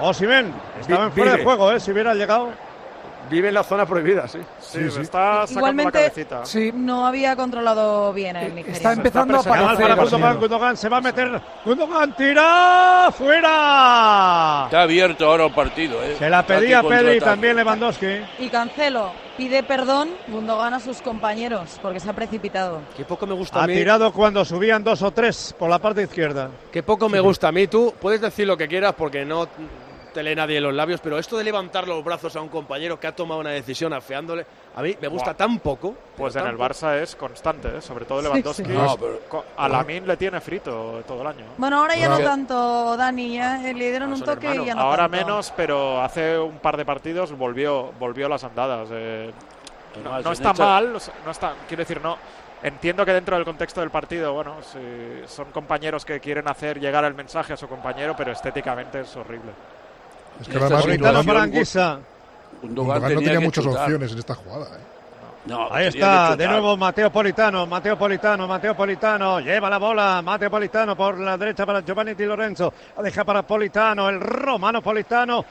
Osimen 0.00 0.54
estaba 0.80 1.04
en 1.04 1.12
fuera 1.12 1.36
de 1.36 1.44
juego, 1.44 1.72
¿eh? 1.72 1.80
Si 1.80 1.90
hubiera 1.92 2.14
llegado. 2.14 2.52
Vive 3.30 3.48
en 3.48 3.54
la 3.54 3.62
zona 3.62 3.86
prohibida, 3.86 4.28
sí. 4.28 4.38
Sí, 4.60 4.78
le 4.80 4.86
está 4.88 5.46
sacando 5.46 5.52
Igualmente, 5.60 5.98
la 5.98 6.04
cabecita. 6.08 6.44
Sí. 6.44 6.72
no 6.74 7.06
había 7.06 7.34
controlado 7.36 8.12
bien 8.12 8.36
el 8.36 8.48
nigeriano. 8.54 8.76
Está 8.76 8.92
empezando 8.92 9.36
a 9.36 9.40
aparecer. 9.40 9.76
para 9.88 9.94
Gundogan, 9.94 10.38
Gundogan 10.40 10.76
se 10.76 10.88
va 10.88 10.96
a 10.98 11.00
meter. 11.00 11.40
Gundogan 11.64 12.14
tira 12.16 13.08
fuera. 13.16 14.62
Está 14.66 14.82
abierto 14.82 15.26
ahora 15.26 15.46
el 15.46 15.52
partido. 15.52 16.02
¿eh? 16.02 16.16
Se 16.18 16.28
la 16.28 16.44
pedía 16.44 16.82
Pedri 16.82 17.16
y 17.16 17.20
también 17.20 17.56
Lewandowski. 17.56 18.06
Y 18.38 18.48
Cancelo 18.48 19.12
pide 19.36 19.62
perdón, 19.62 20.10
Gundogan 20.28 20.74
a 20.74 20.80
sus 20.80 21.00
compañeros 21.02 21.78
porque 21.82 22.00
se 22.00 22.08
ha 22.10 22.12
precipitado. 22.12 22.80
Qué 22.96 23.04
poco 23.04 23.26
me 23.26 23.34
gusta 23.34 23.60
a 23.60 23.64
Ha 23.64 23.66
mí. 23.66 23.74
tirado 23.74 24.12
cuando 24.12 24.44
subían 24.44 24.84
dos 24.84 25.02
o 25.02 25.10
tres 25.10 25.54
por 25.58 25.68
la 25.70 25.78
parte 25.78 26.02
izquierda. 26.02 26.50
Qué 26.72 26.82
poco 26.82 27.08
me 27.08 27.20
gusta 27.20 27.48
a 27.48 27.52
mí. 27.52 27.66
Tú 27.66 27.94
puedes 28.00 28.20
decir 28.20 28.46
lo 28.46 28.56
que 28.56 28.68
quieras 28.68 28.94
porque 28.96 29.24
no 29.24 29.48
te 30.14 30.22
lee 30.22 30.34
nadie 30.34 30.58
los 30.60 30.72
labios, 30.72 31.00
pero 31.02 31.18
esto 31.18 31.36
de 31.36 31.44
levantar 31.44 31.86
los 31.86 32.02
brazos 32.02 32.34
a 32.36 32.40
un 32.40 32.48
compañero 32.48 32.98
que 32.98 33.06
ha 33.06 33.14
tomado 33.14 33.40
una 33.40 33.50
decisión 33.50 33.92
afeándole, 33.92 34.46
a 34.74 34.80
mí 34.80 34.96
me 34.98 35.08
gusta 35.08 35.32
Buah. 35.32 35.36
tan 35.36 35.58
poco. 35.58 35.94
Pues 36.16 36.34
en 36.36 36.46
el 36.46 36.56
Barça 36.56 36.96
es 37.02 37.14
constante, 37.16 37.68
¿eh? 37.76 37.80
sobre 37.82 38.06
todo 38.06 38.20
Sí, 38.20 38.24
Lewandowski. 38.24 38.64
sí. 38.64 38.72
No, 38.72 38.96
pero- 38.96 39.44
A 39.58 39.68
Lamin 39.68 40.06
le 40.06 40.16
tiene 40.16 40.40
frito 40.40 41.02
todo 41.06 41.20
el 41.20 41.26
año. 41.26 41.44
Bueno, 41.58 41.80
ahora 41.80 41.96
ya 41.96 42.08
no 42.08 42.14
Ahora- 42.14 42.24
tanto, 42.24 42.96
Dani, 42.96 43.34
ya 43.34 43.68
eh, 43.68 43.74
le 43.74 43.90
dieron 43.90 44.12
un 44.12 44.22
toque 44.22 44.54
y 44.54 44.64
ya 44.64 44.74
no 44.74 44.80
Ahora 44.80 45.08
tanto. 45.08 45.16
menos, 45.18 45.52
pero 45.56 46.00
hace 46.00 46.38
un 46.38 46.58
par 46.60 46.76
de 46.76 46.84
partidos 46.86 47.36
volvió, 47.36 47.92
volvió 47.98 48.28
las 48.28 48.44
andadas. 48.44 48.88
eh. 48.92 49.30
no, 50.02 50.10
no 50.10 50.16
en 50.16 50.32
está 50.32 50.50
esta- 50.50 50.64
mal, 50.64 50.96
o 50.96 51.00
sea, 51.00 51.14
no 51.24 51.30
está, 51.30 51.54
quiero 51.68 51.82
decir, 51.82 52.00
no. 52.00 52.16
Entiendo 52.62 53.04
que 53.04 53.12
dentro 53.12 53.36
del 53.36 53.44
contexto 53.44 53.80
del 53.80 53.90
partido, 53.90 54.32
bueno, 54.32 54.56
si 54.62 54.78
son 55.26 55.50
compañeros 55.52 56.04
que 56.06 56.18
quieren 56.18 56.48
hacer 56.48 56.80
llegar 56.80 57.04
el 57.04 57.12
mensaje 57.14 57.52
a 57.52 57.56
su 57.58 57.68
compañero, 57.68 58.14
pero 58.16 58.32
estéticamente 58.32 59.00
es 59.02 59.14
horrible. 59.16 59.50
Es 60.40 60.48
que 60.48 60.58
además 60.58 60.86
Gundogan. 60.86 61.50
Gundogan 61.50 62.04
Gundogan 62.62 63.02
no 63.02 63.08
tenía 63.20 63.32
que 63.32 63.44
muchas 63.44 63.64
chutar. 63.64 63.82
opciones 63.82 64.12
en 64.12 64.18
esta 64.18 64.34
jugada. 64.34 64.66
¿eh? 64.76 64.80
No, 65.46 65.64
Ahí 65.72 65.90
tenía 65.90 66.06
está, 66.06 66.36
de 66.36 66.48
nuevo 66.48 66.76
Mateo 66.76 67.12
Politano, 67.12 67.66
Mateo 67.66 67.98
Politano, 67.98 68.48
Mateo 68.48 68.74
Politano, 68.74 69.40
lleva 69.40 69.68
la 69.68 69.78
bola, 69.78 70.22
Mateo 70.24 70.50
Politano 70.50 70.96
por 70.96 71.18
la 71.18 71.36
derecha 71.36 71.66
para 71.66 71.80
Giovanni 71.82 72.14
Di 72.14 72.24
Lorenzo, 72.24 72.72
la 72.96 73.02
deja 73.02 73.24
para 73.24 73.42
Politano, 73.42 74.08
el 74.08 74.20
romano 74.20 74.80
Politano, 74.80 75.44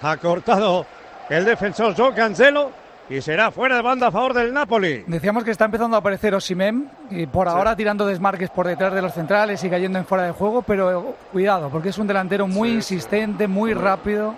ha 0.00 0.16
cortado 0.16 0.86
el 1.28 1.44
defensor 1.44 1.94
Joe 1.94 2.14
Cancelo 2.14 2.70
y 3.08 3.20
será 3.20 3.50
fuera 3.50 3.76
de 3.76 3.82
banda 3.82 4.06
a 4.06 4.10
favor 4.10 4.32
del 4.32 4.52
Napoli. 4.52 5.04
Decíamos 5.06 5.44
que 5.44 5.50
está 5.50 5.66
empezando 5.66 5.96
a 5.96 6.00
aparecer 6.00 6.34
Osimem 6.34 6.88
y 7.10 7.26
por 7.26 7.48
ahora 7.48 7.76
tirando 7.76 8.06
desmarques 8.06 8.50
por 8.50 8.66
detrás 8.66 8.94
de 8.94 9.02
los 9.02 9.12
centrales 9.12 9.62
y 9.62 9.70
cayendo 9.70 9.98
en 9.98 10.06
fuera 10.06 10.24
de 10.24 10.32
juego, 10.32 10.62
pero 10.62 11.10
eh, 11.10 11.14
cuidado, 11.32 11.68
porque 11.68 11.90
es 11.90 11.98
un 11.98 12.06
delantero 12.06 12.46
muy 12.46 12.70
insistente, 12.70 13.46
muy 13.46 13.74
rápido. 13.74 14.34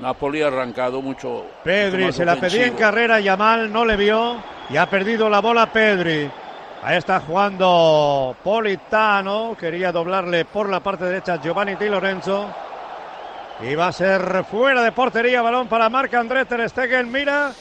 Napoli 0.00 0.42
ha 0.42 0.48
arrancado 0.48 1.02
mucho. 1.02 1.46
Pedri 1.64 2.12
se 2.12 2.24
la 2.24 2.36
pedía 2.36 2.66
en 2.66 2.74
carrera, 2.74 3.20
Yamal 3.20 3.72
no 3.72 3.84
le 3.84 3.96
vio 3.96 4.36
y 4.70 4.76
ha 4.76 4.88
perdido 4.88 5.28
la 5.28 5.40
bola 5.40 5.72
Pedri. 5.72 6.30
Ahí 6.82 6.98
está 6.98 7.20
jugando 7.20 8.36
Politano, 8.44 9.56
quería 9.58 9.90
doblarle 9.90 10.44
por 10.44 10.68
la 10.68 10.80
parte 10.80 11.04
derecha 11.04 11.40
Giovanni 11.40 11.74
Di 11.74 11.88
Lorenzo. 11.88 12.46
Y 13.60 13.74
va 13.74 13.88
a 13.88 13.92
ser 13.92 14.44
fuera 14.44 14.82
de 14.82 14.92
portería, 14.92 15.40
balón 15.40 15.66
para 15.66 15.88
Marc 15.88 16.12
André 16.14 16.44
Ter 16.44 16.68
Stegen, 16.68 17.10
mira 17.10 17.52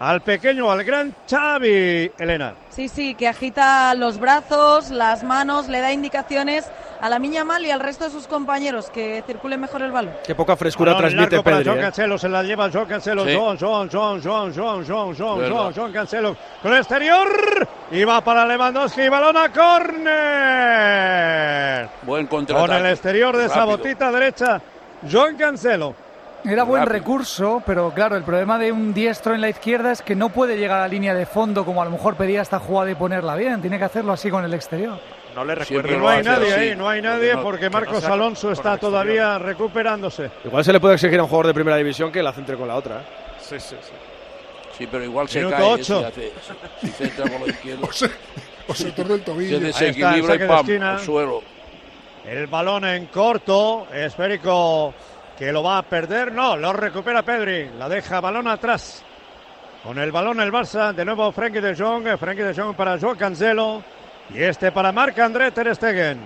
al 0.00 0.20
pequeño, 0.22 0.70
al 0.70 0.82
gran 0.82 1.14
Xavi, 1.30 2.10
Elena. 2.18 2.54
Sí, 2.70 2.88
sí, 2.88 3.14
que 3.14 3.28
agita 3.28 3.94
los 3.94 4.18
brazos, 4.18 4.90
las 4.90 5.22
manos, 5.22 5.68
le 5.68 5.80
da 5.80 5.92
indicaciones 5.92 6.64
a 7.02 7.10
la 7.10 7.18
Miña 7.18 7.44
Mal 7.44 7.66
y 7.66 7.70
al 7.70 7.80
resto 7.80 8.04
de 8.04 8.10
sus 8.10 8.26
compañeros 8.26 8.88
que 8.88 9.22
circule 9.26 9.58
mejor 9.58 9.82
el 9.82 9.92
balón. 9.92 10.14
Qué 10.26 10.34
poca 10.34 10.56
frescura 10.56 10.94
Balón 10.94 11.10
transmite 11.10 11.36
largo 11.36 11.44
para 11.44 11.56
Pedri. 11.58 11.68
Joan 11.68 11.78
¿eh? 11.78 11.82
Cancelo, 11.82 12.16
se 12.16 12.30
la 12.30 12.42
lleva 12.42 12.70
Joan 12.72 12.86
Cancelo. 12.86 13.26
Sí. 13.26 13.34
Joan, 13.34 13.58
Joan, 13.58 13.90
Joan, 13.90 14.22
Joan, 14.22 14.54
Joan, 14.54 14.86
Joan, 14.86 15.14
Joan, 15.14 15.38
Verdad. 15.38 15.56
Joan, 15.56 15.74
Joan 15.74 15.92
Cancelo. 15.92 16.34
Con 16.62 16.72
el 16.72 16.78
exterior. 16.78 17.68
Y 17.90 18.02
va 18.04 18.22
para 18.22 18.46
Lewandowski. 18.46 19.06
Balón 19.10 19.36
a 19.36 19.52
córner. 20.60 20.80
Buen 22.02 22.26
contraataque. 22.26 22.68
Con 22.68 22.86
el 22.86 22.90
exterior 22.90 23.36
de 23.36 23.44
esa 23.44 23.66
Rápido. 23.66 23.76
botita 23.76 24.10
derecha. 24.10 24.62
Joan 25.10 25.36
Cancelo. 25.36 25.94
Era 26.44 26.64
buen 26.64 26.82
Rápido. 26.82 26.98
recurso, 26.98 27.62
pero 27.66 27.90
claro, 27.92 28.16
el 28.16 28.22
problema 28.24 28.58
de 28.58 28.72
un 28.72 28.94
diestro 28.94 29.34
en 29.34 29.42
la 29.42 29.50
izquierda 29.50 29.92
es 29.92 30.00
que 30.00 30.14
no 30.14 30.30
puede 30.30 30.56
llegar 30.56 30.78
a 30.78 30.82
la 30.82 30.88
línea 30.88 31.12
de 31.14 31.26
fondo 31.26 31.64
como 31.66 31.82
a 31.82 31.84
lo 31.84 31.90
mejor 31.90 32.16
pedía 32.16 32.40
esta 32.40 32.58
jugada 32.58 32.90
y 32.90 32.94
ponerla 32.94 33.34
bien. 33.36 33.60
Tiene 33.60 33.78
que 33.78 33.84
hacerlo 33.84 34.12
así 34.12 34.30
con 34.30 34.44
el 34.44 34.54
exterior. 34.54 34.98
No 35.34 35.44
le 35.44 35.54
recuerdo. 35.54 35.96
no 35.98 36.08
hay 36.08 36.22
nadie 36.24 36.54
ahí, 36.54 36.74
no 36.76 36.88
hay 36.88 37.02
nadie 37.02 37.34
no- 37.34 37.42
porque 37.42 37.66
no 37.66 37.72
Marcos 37.72 38.02
Alonso 38.04 38.50
está 38.52 38.78
todavía 38.78 39.38
recuperándose. 39.38 40.30
Igual 40.44 40.64
se 40.64 40.72
le 40.72 40.80
puede 40.80 40.94
exigir 40.94 41.18
a 41.20 41.22
un 41.22 41.28
jugador 41.28 41.48
de 41.48 41.54
primera 41.54 41.76
división 41.76 42.10
que 42.10 42.22
la 42.22 42.32
centre 42.32 42.56
con 42.56 42.66
la 42.66 42.74
otra. 42.76 42.96
¿eh? 43.00 43.04
Sí, 43.40 43.60
sí, 43.60 43.76
sí. 43.80 43.92
Sí, 44.78 44.88
pero 44.90 45.04
igual 45.04 45.28
se 45.28 45.38
Minuto 45.40 45.56
cae. 45.56 45.64
ocho. 45.66 45.98
Si, 46.00 46.04
hace, 46.04 46.32
si 46.80 46.88
centra 46.88 47.28
con 47.30 47.42
la 47.42 47.48
izquierda. 47.48 47.86
O 47.88 47.92
se, 47.92 48.10
o 48.66 48.74
se 48.74 48.92
torna 48.92 49.14
el 49.14 49.20
Se 49.20 49.26
tobillo. 49.26 49.56
el 49.58 49.62
desequilibra 49.64 50.34
y 50.34 50.38
de 50.38 50.46
pam, 50.46 50.66
al 50.82 50.98
suelo. 51.00 51.42
El 52.24 52.46
balón 52.46 52.84
en 52.86 53.06
corto, 53.06 53.86
esférico 53.92 54.94
que 55.40 55.52
lo 55.52 55.62
va 55.62 55.78
a 55.78 55.82
perder. 55.82 56.32
No, 56.32 56.54
lo 56.54 56.74
recupera 56.74 57.22
Pedri. 57.22 57.70
La 57.78 57.88
deja 57.88 58.20
balón 58.20 58.46
atrás. 58.46 59.02
Con 59.82 59.98
el 59.98 60.12
balón 60.12 60.38
el 60.38 60.52
Barça. 60.52 60.92
De 60.92 61.02
nuevo 61.02 61.32
Frenkie 61.32 61.62
de 61.62 61.74
Jong. 61.74 62.18
Frenkie 62.18 62.42
de 62.42 62.54
Jong 62.54 62.76
para 62.76 62.98
Joao 62.98 63.16
Cancelo. 63.16 63.82
Y 64.34 64.42
este 64.42 64.70
para 64.70 64.92
Marc-André 64.92 65.50
Ter 65.50 65.74
Stegen. 65.74 66.20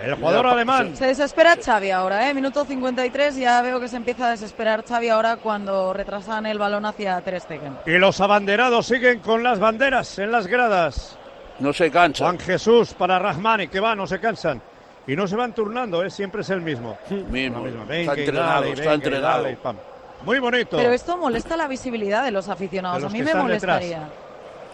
El 0.00 0.14
jugador 0.14 0.46
alemán. 0.46 0.96
Se 0.96 1.06
desespera 1.06 1.56
Xavi 1.56 1.90
ahora, 1.90 2.30
¿eh? 2.30 2.34
Minuto 2.34 2.64
53, 2.64 3.36
ya 3.36 3.60
veo 3.60 3.80
que 3.80 3.88
se 3.88 3.96
empieza 3.96 4.28
a 4.28 4.30
desesperar 4.30 4.84
Xavi 4.84 5.08
ahora 5.08 5.36
cuando 5.36 5.92
retrasan 5.92 6.46
el 6.46 6.58
balón 6.58 6.86
hacia 6.86 7.20
Ter 7.22 7.40
Stegen. 7.40 7.76
Y 7.86 7.98
los 7.98 8.20
abanderados 8.20 8.86
siguen 8.86 9.18
con 9.18 9.42
las 9.42 9.58
banderas 9.58 10.18
en 10.20 10.30
las 10.30 10.46
gradas. 10.46 11.18
No 11.58 11.72
se 11.72 11.90
cansa. 11.90 12.24
Juan 12.24 12.38
Jesús 12.38 12.94
para 12.94 13.18
Rahmani, 13.18 13.66
que 13.66 13.80
va, 13.80 13.96
no 13.96 14.06
se 14.06 14.20
cansan. 14.20 14.62
Y 15.06 15.16
no 15.16 15.26
se 15.26 15.34
van 15.36 15.52
turnando, 15.52 16.04
¿eh? 16.04 16.10
siempre 16.10 16.42
es 16.42 16.50
el 16.50 16.60
mismo. 16.60 16.96
Mismo. 17.30 17.66
Está 17.66 18.14
entrenado, 18.14 18.60
dale, 18.60 18.70
está 18.70 18.80
venga 18.82 18.92
y 18.92 18.94
entrenado. 18.94 19.36
dale, 19.42 19.52
y 19.52 19.56
pam. 19.56 19.76
Muy 20.24 20.38
bonito. 20.38 20.76
Pero 20.76 20.92
esto 20.92 21.16
molesta 21.16 21.56
la 21.56 21.66
visibilidad 21.66 22.22
de 22.24 22.30
los 22.30 22.48
aficionados, 22.48 22.98
De 22.98 23.02
los 23.02 23.10
a 23.10 23.12
mí 23.12 23.18
me 23.18 23.24
detrás. 23.26 23.42
molestaría. 23.42 24.08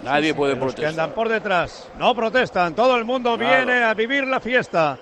Nadie 0.05 0.35
puede 0.35 0.53
Los 0.53 0.59
que 0.59 0.65
protestar. 0.67 0.91
andan 0.91 1.11
por 1.13 1.29
detrás. 1.29 1.89
No 1.99 2.15
protestan. 2.15 2.75
Todo 2.75 2.97
el 2.97 3.05
mundo 3.05 3.37
Claro. 3.39 3.57
viene 3.67 3.83
a 3.85 3.95
vivir 3.95 4.27
la 4.27 4.39
fiesta. 4.41 4.99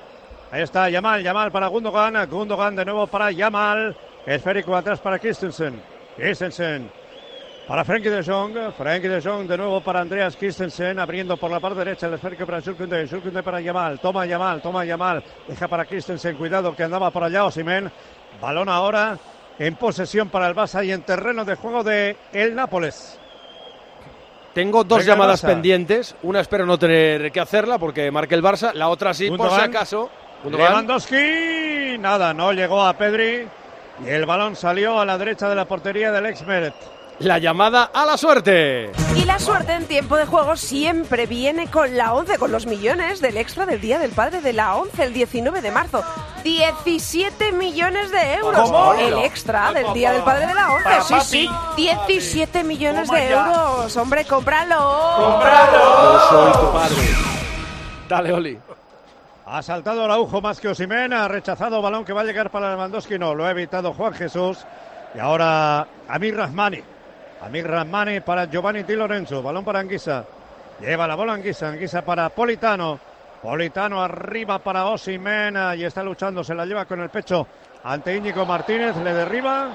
Ahí 0.53 0.63
está 0.63 0.89
Yamal. 0.89 1.23
Yamal 1.23 1.51
para 1.51 1.67
Gundogan. 1.67 2.31
Gundogan 2.31 2.77
de 2.77 2.85
nuevo 2.85 3.07
para 3.09 3.31
Yamal. 3.33 3.97
Esférico 4.25 4.75
atrás 4.77 5.01
para 5.01 5.19
Christensen. 5.19 5.81
Christensen. 6.17 6.91
Para 7.67 7.85
Frenkie 7.85 8.11
de 8.11 8.23
Jong. 8.23 8.73
Frenkie 8.79 9.09
de 9.09 9.21
Jong 9.21 9.49
de 9.49 9.57
nuevo 9.57 9.81
para 9.81 10.01
Andreas 10.01 10.37
Christensen. 10.37 11.01
Abriendo 11.01 11.37
por 11.37 11.51
la 11.51 11.59
parte 11.59 11.81
derecha 11.81 12.07
el 12.07 12.15
esférico 12.15 12.47
para 12.47 12.61
Schulkunde. 12.61 13.07
Schulkunde 13.07 13.43
para 13.43 13.61
Yamal. 13.61 13.99
Toma 13.99 14.25
Yamal. 14.25 14.63
Toma 14.63 14.85
Yamal. 14.85 15.23
Deja 15.49 15.67
para 15.67 15.85
Christensen. 15.85 16.37
Cuidado 16.37 16.77
que 16.77 16.85
andaba 16.85 17.11
por 17.11 17.25
allá 17.25 17.45
Osimen. 17.45 17.91
Balón 18.41 18.69
ahora 18.69 19.19
en 19.59 19.75
posesión 19.75 20.29
para 20.29 20.47
el 20.47 20.55
Barça 20.55 20.85
y 20.85 20.93
en 20.93 21.03
terreno 21.03 21.45
de 21.45 21.57
juego 21.57 21.83
de 21.83 22.17
el 22.33 22.55
Nápoles. 22.55 23.19
Tengo 24.55 24.85
dos 24.85 24.99
Venga, 24.99 25.15
llamadas 25.15 25.43
pendientes. 25.43 26.15
Una 26.23 26.41
espero 26.41 26.67
no 26.67 26.79
tener 26.79 27.33
que 27.33 27.41
hacerla 27.41 27.79
porque 27.79 28.11
marque 28.13 28.37
el 28.37 28.43
Barça. 28.45 28.73
La 28.75 28.89
otra 28.89 29.13
sí, 29.13 29.29
por 29.31 29.51
si 29.51 29.61
acaso. 29.61 30.09
Lewandowski, 30.45 31.99
nada, 31.99 32.33
no 32.33 32.53
llegó 32.53 32.83
a 32.83 32.93
Pedri 32.97 33.49
y 34.05 34.09
el 34.09 34.25
balón 34.27 34.55
salió 34.55 35.01
a 35.01 35.05
la 35.05 35.19
derecha 35.19 35.49
de 35.49 35.57
la 35.57 35.65
portería 35.65 36.13
del 36.13 36.27
ex 36.27 36.47
Meret. 36.47 36.96
La 37.21 37.39
llamada 37.39 37.91
a 37.95 38.05
la 38.05 38.19
suerte. 38.19 38.93
Y 39.15 39.25
la 39.25 39.39
suerte 39.39 39.73
en 39.73 39.87
tiempo 39.87 40.17
de 40.17 40.27
juego 40.27 40.55
siempre 40.55 41.27
viene 41.27 41.71
con 41.71 41.97
la 41.97 42.13
11, 42.13 42.37
con 42.39 42.53
los 42.53 42.67
millones 42.67 43.23
del 43.23 43.39
extra 43.39 43.65
del 43.65 43.81
Día 43.81 43.99
del 43.99 44.11
Padre 44.11 44.43
de 44.43 44.53
la 44.53 44.77
11, 44.77 45.03
el 45.03 45.15
19 45.15 45.63
de 45.63 45.71
marzo. 45.71 46.05
17 46.45 47.53
millones 47.53 48.11
de 48.11 48.35
euros. 48.35 48.71
¿Cómo? 48.71 48.93
El 48.93 49.19
extra 49.21 49.73
del 49.73 49.95
Día 49.95 50.13
del 50.13 50.23
Padre 50.25 50.47
de 50.47 50.55
la 50.55 50.73
11. 50.75 50.85
Para 50.85 51.03
Sí, 51.03 51.15
sí. 51.21 51.51
17 51.77 52.63
millones 52.65 53.09
de 53.09 53.31
euros. 53.31 53.97
Hombre, 53.97 54.27
cómpralo. 54.27 54.77
Yo 54.77 56.21
soy 56.29 56.53
tu 56.53 56.73
padre. 56.73 56.97
Dale, 58.11 58.33
Oli. 58.35 58.59
Ha 59.47 59.63
saltado 59.63 60.05
Araujo 60.05 60.43
más 60.43 60.61
que 60.61 60.69
Osimén, 60.69 61.15
ha 61.15 61.29
rechazado 61.29 61.81
balón 61.81 62.05
que 62.05 62.13
va 62.13 62.21
a 62.23 62.25
llegar 62.25 62.51
para 62.51 62.71
Lewandowski, 62.71 63.17
no, 63.19 63.35
lo 63.35 63.47
ha 63.47 63.53
evitado 63.53 63.95
Juan 63.95 64.13
Jesús. 64.13 64.59
Y 65.15 65.19
ahora 65.19 65.87
Amir 66.09 66.37
Rahmani. 66.37 66.96
Amir 67.43 67.67
Rahmani 67.67 68.21
para 68.21 68.47
Giovanni 68.47 68.83
Di 68.83 68.95
Lorenzo, 68.97 69.43
balón 69.43 69.65
para 69.65 69.81
Anguisa. 69.81 70.25
Lleva 70.81 71.07
la 71.07 71.15
bola 71.15 71.35
Anguisa, 71.35 71.69
Anguisa 71.69 72.03
para 72.03 72.29
Politano. 72.31 72.99
Politano 73.43 74.03
arriba 74.03 74.59
para 74.59 74.87
Osimén 74.87 75.57
y 75.77 75.85
está 75.85 76.03
luchando, 76.03 76.43
se 76.43 76.55
la 76.55 76.65
lleva 76.67 76.85
con 76.87 77.01
el 77.01 77.11
pecho 77.11 77.47
ante 77.85 78.17
Íñigo 78.17 78.45
Martínez, 78.45 78.97
le 78.97 79.13
derriba. 79.13 79.69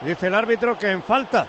Dice 0.00 0.28
el 0.28 0.34
árbitro 0.34 0.78
que 0.78 0.90
en 0.90 1.02
falta. 1.02 1.46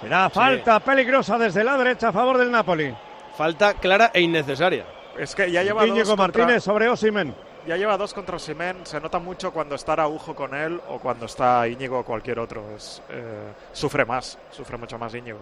Será 0.00 0.30
falta 0.30 0.78
peligrosa 0.80 1.36
desde 1.38 1.64
la 1.64 1.76
derecha 1.76 2.08
a 2.08 2.12
favor 2.12 2.38
del 2.38 2.50
Napoli. 2.50 2.94
Falta 3.36 3.74
clara 3.74 4.10
e 4.14 4.20
innecesaria. 4.20 4.84
Es 5.18 5.34
que 5.34 5.50
ya 5.50 5.62
lleva 5.62 5.80
dos 5.82 5.90
Íñigo 5.90 6.16
contra- 6.16 6.42
Martínez 6.44 6.62
sobre 6.62 6.88
Osimén. 6.88 7.34
Ya 7.68 7.76
lleva 7.76 7.98
dos 7.98 8.14
contra 8.14 8.38
Simen, 8.38 8.86
se 8.86 8.98
nota 8.98 9.18
mucho 9.18 9.52
cuando 9.52 9.74
está 9.74 9.92
Araujo 9.92 10.34
con 10.34 10.54
él 10.54 10.80
o 10.88 10.98
cuando 10.98 11.26
está 11.26 11.68
Íñigo 11.68 11.98
o 11.98 12.02
cualquier 12.02 12.38
otro. 12.38 12.64
Es, 12.74 13.02
eh, 13.10 13.52
sufre 13.74 14.06
más, 14.06 14.38
sufre 14.50 14.78
mucho 14.78 14.98
más 14.98 15.14
Íñigo. 15.14 15.38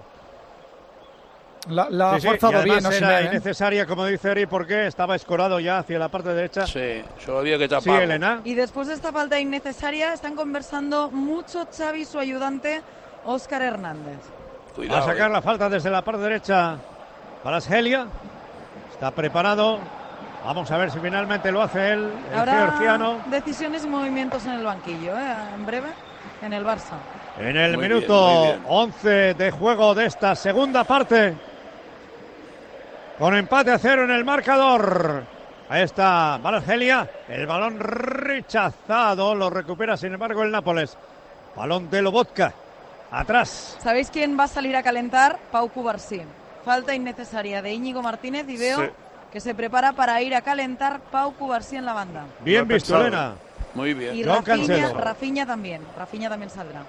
La, 1.68 1.88
la 1.88 2.11
Sí, 2.11 2.16
ha 2.16 2.21
sí, 2.21 2.26
forzado 2.26 2.64
bien, 2.64 2.78
era 2.78 2.88
Osimhen, 2.88 3.11
¿eh? 3.12 3.28
innecesaria, 3.30 3.87
como 3.87 4.06
dice 4.06 4.33
Eri, 4.33 4.47
porque 4.47 4.88
estaba 4.88 5.14
escorado 5.14 5.61
ya 5.61 5.78
hacia 5.78 6.00
la 6.00 6.09
parte 6.09 6.30
derecha. 6.35 6.66
Sí, 6.66 7.00
solo 7.25 7.38
había 7.38 7.59
que 7.59 7.64
Sí, 7.64 7.71
taparlo. 7.71 8.00
Elena. 8.02 8.40
Y 8.42 8.54
después 8.54 8.88
de 8.88 8.95
esta 8.95 9.12
falta 9.12 9.38
innecesaria, 9.38 10.12
están 10.12 10.35
conversando 10.35 11.11
mucho 11.12 11.68
Xavi 11.76 12.00
y 12.00 12.04
su 12.06 12.18
ayudante, 12.18 12.83
Óscar 13.25 13.62
Hernández. 13.62 14.18
Cuidado, 14.75 14.99
a 14.99 15.06
sacar 15.06 15.30
eh. 15.30 15.33
la 15.33 15.42
falta 15.42 15.68
desde 15.68 15.90
la 15.90 16.02
parte 16.02 16.23
derecha 16.23 16.76
para 17.45 17.61
Sgelia. 17.61 18.06
Está 18.92 19.12
preparado. 19.12 19.78
Vamos 20.45 20.71
a 20.71 20.76
ver 20.76 20.90
si 20.90 20.99
finalmente 21.00 21.50
lo 21.50 21.62
hace 21.62 21.93
él, 21.93 22.11
el 22.33 22.38
Habrá 22.38 22.52
georgiano. 22.69 23.19
decisiones 23.26 23.85
y 23.85 23.88
movimientos 23.88 24.45
en 24.47 24.52
el 24.52 24.64
banquillo, 24.64 25.19
¿eh? 25.19 25.35
en 25.55 25.66
breve, 25.66 25.88
en 26.40 26.52
el 26.52 26.64
Barça. 26.64 26.95
En 27.38 27.57
el 27.57 27.76
Muy 27.76 27.88
minuto 27.88 28.26
bien, 28.26 28.43
muy 28.45 28.50
bien. 28.52 28.62
11 28.69 29.35
de 29.35 29.50
juego 29.50 29.95
de 29.95 30.07
esta 30.07 30.35
segunda 30.37 30.85
parte. 30.85 31.35
Con 33.19 33.35
empate 33.37 33.73
a 33.73 33.78
cero 33.78 34.05
en 34.05 34.11
el 34.11 34.25
marcador. 34.25 35.25
Ahí 35.69 35.83
está 35.83 36.38
Margelia. 36.43 37.09
El 37.28 37.47
balón 37.47 37.81
rechazado. 37.81 39.35
Lo 39.35 39.50
recupera, 39.50 39.97
sin 39.97 40.12
embargo, 40.14 40.43
el 40.43 40.50
Nápoles. 40.52 40.97
Balón 41.57 41.90
de 41.90 42.02
Lobotka. 42.02 42.52
Atrás. 43.11 43.76
¿Sabéis 43.83 44.11
quién 44.11 44.38
va 44.38 44.45
a 44.45 44.49
salir 44.49 44.76
a 44.76 44.83
calentar? 44.83 45.38
Pau 45.50 45.69
Cubarsí. 45.71 46.23
Falta 46.64 46.95
innecesaria 46.95 47.62
de 47.62 47.73
Íñigo 47.73 48.02
Martínez 48.02 48.49
y 48.49 48.57
veo 48.57 48.81
Sí. 48.85 48.90
Que 49.33 49.40
se 49.40 49.54
prepara 49.54 49.92
para 49.92 50.21
ir 50.23 50.35
a 50.35 50.42
calentar 50.42 51.00
Pau 51.11 51.35
Cubarsí 51.35 51.76
en 51.76 51.85
la 51.85 51.92
banda. 51.92 52.25
Bien 52.45 52.66
visto. 52.66 53.00
Elena. 53.00 53.35
Muy 53.75 53.92
bien. 53.95 54.16
Y 54.16 54.23
Rafinha, 54.23 54.56
Cancelo. 54.56 54.99
Rafinha 54.99 55.47
también. 55.47 55.83
Rafinha 55.97 56.28
también 56.28 56.50
saldrá. 56.50 56.83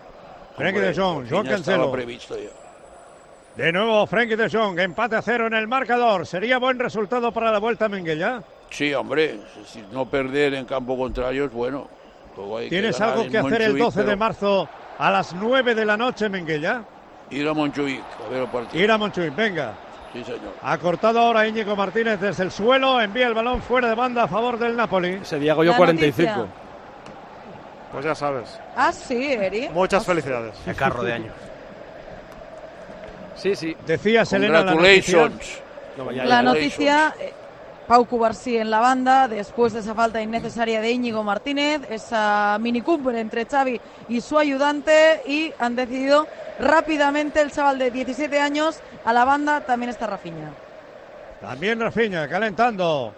Frenkie 0.55 0.79
de 0.79 0.95
Jong, 0.95 1.23
estaba 1.25 1.43
Cancelo. 1.43 1.91
previsto 1.91 2.37
ya. 2.37 2.49
De 3.55 3.71
nuevo 3.71 4.05
Frenkie 4.07 4.35
de 4.35 4.49
Jong. 4.49 4.79
Empate 4.79 5.15
a 5.17 5.21
cero 5.21 5.47
en 5.47 5.53
el 5.53 5.67
marcador. 5.67 6.25
Sería 6.25 6.57
buen 6.59 6.79
resultado 6.79 7.31
para 7.31 7.51
la 7.51 7.59
vuelta, 7.59 7.89
Menguella. 7.89 8.41
Sí, 8.69 8.93
hombre, 8.93 9.39
si 9.65 9.83
no 9.91 10.05
perder 10.05 10.53
en 10.53 10.65
campo 10.65 10.97
contrario 10.97 11.45
es 11.45 11.51
bueno. 11.51 11.87
¿Tienes 12.69 12.99
ganar 12.99 13.17
algo 13.17 13.29
que 13.31 13.37
hacer 13.39 13.61
el 13.63 13.69
Montjuic, 13.69 13.85
12 13.85 13.99
de 13.99 14.05
pero 14.05 14.17
marzo 14.17 14.69
a 14.99 15.11
las 15.11 15.33
9 15.33 15.73
de 15.73 15.85
la 15.85 15.97
noche, 15.97 16.29
Menguella? 16.29 16.83
Ir 17.31 17.47
a 17.47 17.53
Montjuic 17.53 18.03
a 18.25 18.29
ver 18.29 18.43
el 18.43 18.47
partido. 18.47 18.83
Ir 18.83 18.91
a 18.91 18.97
Montjuic, 18.97 19.35
venga. 19.35 19.73
Sí, 20.17 20.23
señor. 20.23 20.53
Ha 20.63 20.77
cortado 20.79 21.19
ahora 21.19 21.47
Íñigo 21.47 21.75
Martínez 21.75 22.19
desde 22.19 22.43
el 22.43 22.51
suelo, 22.51 22.99
envía 22.99 23.27
el 23.27 23.35
balón 23.35 23.61
fuera 23.61 23.89
de 23.89 23.95
banda 23.95 24.23
a 24.23 24.27
favor 24.27 24.57
del 24.57 24.75
Napoli. 24.75 25.19
Ese 25.21 25.37
Diago 25.37 25.63
yo 25.63 25.71
La 25.71 25.77
45. 25.77 26.31
noticia. 26.31 26.67
Pues 27.91 28.05
ya 28.05 28.15
sabes. 28.15 28.59
Ah, 28.75 28.91
sí, 28.91 29.33
Eri. 29.33 29.69
Muchas 29.69 30.05
felicidades. 30.05 30.55
Qué 30.65 30.73
carro 30.73 31.03
de 31.03 31.13
año. 31.13 31.31
Sí, 33.35 33.55
sí. 33.55 33.77
Decía 33.85 34.25
Selena 34.25 34.63
la 34.63 34.73
noticia. 34.73 35.29
La 36.25 36.41
noticia, 36.41 37.13
eh, 37.19 37.33
Pau 37.87 38.05
Cubarsí 38.05 38.57
en 38.57 38.69
la 38.69 38.81
banda, 38.81 39.29
después 39.29 39.71
de 39.71 39.79
esa 39.79 39.95
falta 39.95 40.21
innecesaria 40.21 40.81
de 40.81 40.91
Íñigo 40.91 41.23
Martínez, 41.23 41.81
esa 41.89 42.57
mini 42.59 42.81
cumbre 42.81 43.21
entre 43.21 43.45
Xavi 43.45 43.79
y 44.09 44.19
su 44.19 44.37
ayudante, 44.37 45.21
y 45.25 45.53
han 45.57 45.77
decidido 45.77 46.27
rápidamente 46.59 47.39
el 47.39 47.51
chaval 47.51 47.79
de 47.79 47.89
17 47.91 48.41
años 48.41 48.81
a 49.05 49.13
la 49.13 49.23
banda, 49.23 49.61
también 49.61 49.89
está 49.89 50.05
Rafinha. 50.05 50.51
También 51.39 51.79
Rafinha 51.79 52.27
calentando. 52.27 53.13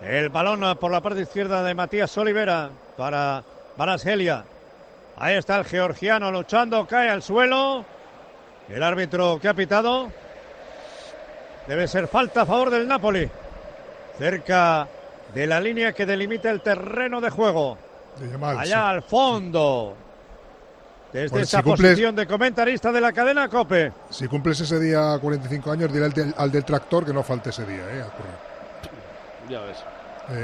El 0.00 0.28
balón 0.28 0.78
por 0.78 0.92
la 0.92 1.00
parte 1.00 1.22
izquierda 1.22 1.64
de 1.64 1.74
Matías 1.74 2.16
Olivera 2.16 2.70
para 2.96 3.42
Barashelia. 3.76 4.44
Ahí 5.16 5.34
está 5.34 5.58
el 5.58 5.64
georgiano 5.64 6.30
luchando, 6.30 6.86
cae 6.86 7.08
al 7.08 7.22
suelo. 7.22 7.84
El 8.68 8.80
árbitro 8.84 9.40
que 9.40 9.48
ha 9.48 9.54
pitado. 9.54 10.12
Debe 11.66 11.88
ser 11.88 12.06
falta 12.06 12.42
a 12.42 12.46
favor 12.46 12.70
del 12.70 12.86
Napoli. 12.86 13.28
Cerca 14.18 14.86
de 15.34 15.46
la 15.46 15.60
línea 15.60 15.92
que 15.92 16.04
delimita 16.06 16.50
el 16.50 16.60
terreno 16.60 17.20
de 17.20 17.30
juego. 17.30 17.78
De 18.18 18.28
Yamal, 18.30 18.58
Allá 18.58 18.66
sí. 18.66 18.72
al 18.74 19.02
fondo. 19.02 19.94
Desde 21.12 21.30
Pues 21.30 21.42
esa 21.44 21.58
si 21.58 21.62
cumples- 21.64 21.90
posición 21.92 22.16
de 22.16 22.26
comentarista 22.26 22.92
de 22.92 23.00
la 23.00 23.12
cadena 23.12 23.48
COPE. 23.48 23.92
Si 24.10 24.26
cumples 24.28 24.60
ese 24.60 24.78
día 24.78 25.18
45 25.20 25.70
años, 25.70 25.92
dile 25.92 26.06
al 26.06 26.12
del, 26.12 26.34
al 26.36 26.50
del 26.50 26.64
tractor 26.64 27.06
que 27.06 27.12
no 27.14 27.22
falte 27.22 27.50
ese 27.50 27.64
día, 27.64 27.80
¿eh? 27.90 28.04
Ya 29.48 29.60
ves. 29.60 29.78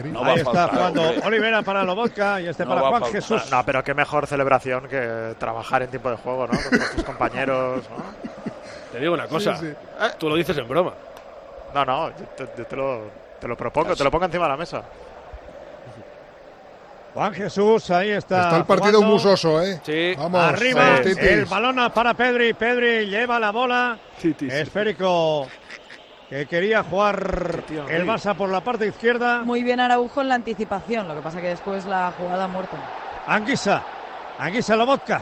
No 0.06 0.24
Ahí 0.24 0.38
está 0.38 0.68
jugando. 0.68 1.02
Olivera 1.26 1.60
para 1.60 1.84
Lobotka 1.84 2.40
y 2.40 2.46
este 2.46 2.64
No 2.64 2.70
para 2.74 2.88
Juan. 2.88 3.04
Jesús. 3.12 3.42
No, 3.50 3.62
pero 3.66 3.84
qué 3.84 3.92
mejor 3.92 4.26
celebración 4.26 4.88
que 4.88 5.34
trabajar 5.38 5.82
en 5.82 5.90
tiempo 5.90 6.08
de 6.10 6.16
juego, 6.16 6.46
¿no? 6.46 6.58
Con 6.58 6.78
tus 6.94 7.04
compañeros, 7.04 7.82
¿no? 7.90 7.96
Te 8.92 9.00
digo 9.00 9.12
una 9.12 9.26
cosa. 9.26 9.54
Sí, 9.56 9.66
sí. 9.66 9.72
Eh, 10.00 10.08
Tú 10.18 10.30
lo 10.30 10.36
dices 10.36 10.56
en 10.56 10.66
broma. 10.66 10.94
No, 11.74 11.84
no, 11.84 12.08
yo 12.10 12.24
te, 12.36 12.48
yo 12.56 12.64
te 12.66 12.76
lo, 12.76 13.00
te 13.44 13.48
lo 13.48 13.58
propongo, 13.58 13.94
te 13.94 14.02
lo 14.02 14.10
pongo 14.10 14.24
encima 14.24 14.44
de 14.44 14.50
la 14.52 14.56
mesa. 14.56 14.82
Juan 17.12 17.34
Jesús, 17.34 17.90
ahí 17.90 18.08
está. 18.12 18.44
Está 18.44 18.56
el 18.56 18.64
partido 18.64 18.94
jugando. 18.94 19.14
musoso, 19.16 19.62
¿eh? 19.62 19.82
Sí. 19.84 20.14
Vamos, 20.16 20.40
Arriba, 20.40 20.96
el 21.00 21.44
balón 21.44 21.92
para 21.92 22.14
Pedri. 22.14 22.54
Pedri 22.54 23.06
lleva 23.06 23.38
la 23.38 23.50
bola. 23.52 23.98
Esférico 24.48 25.46
que 26.30 26.46
quería 26.46 26.84
jugar 26.84 27.64
tío, 27.68 27.86
el 27.86 28.02
sí. 28.04 28.08
Barça 28.08 28.34
por 28.34 28.48
la 28.48 28.62
parte 28.62 28.86
izquierda. 28.86 29.42
Muy 29.42 29.62
bien 29.62 29.78
Araujo 29.78 30.22
en 30.22 30.30
la 30.30 30.36
anticipación, 30.36 31.06
lo 31.06 31.14
que 31.14 31.20
pasa 31.20 31.42
que 31.42 31.48
después 31.48 31.84
la 31.84 32.14
jugada 32.16 32.44
ha 32.44 32.48
muerto. 32.48 32.78
Anguisa. 33.26 33.82
Anguisa 34.38 34.74
Lobotka. 34.74 35.20